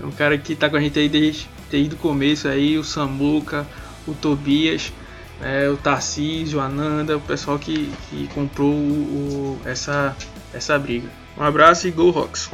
É 0.00 0.04
um 0.04 0.10
cara 0.10 0.36
que 0.36 0.54
tá 0.54 0.68
com 0.68 0.76
a 0.76 0.80
gente 0.80 0.98
aí 0.98 1.08
desde, 1.08 1.48
desde 1.70 1.94
o 1.94 1.98
começo 1.98 2.48
aí, 2.48 2.76
o 2.76 2.84
Samuca, 2.84 3.66
o 4.06 4.14
Tobias, 4.14 4.92
né? 5.40 5.68
o 5.70 5.76
Tarcísio, 5.76 6.60
a 6.60 6.68
Nanda, 6.68 7.16
o 7.16 7.20
pessoal 7.20 7.58
que, 7.58 7.90
que 8.10 8.28
comprou 8.34 8.72
o, 8.72 8.74
o, 8.74 9.60
essa, 9.64 10.16
essa 10.52 10.78
briga. 10.78 11.08
Um 11.38 11.42
abraço 11.42 11.86
e 11.86 11.90
Go 11.90 12.10
Rocks! 12.10 12.50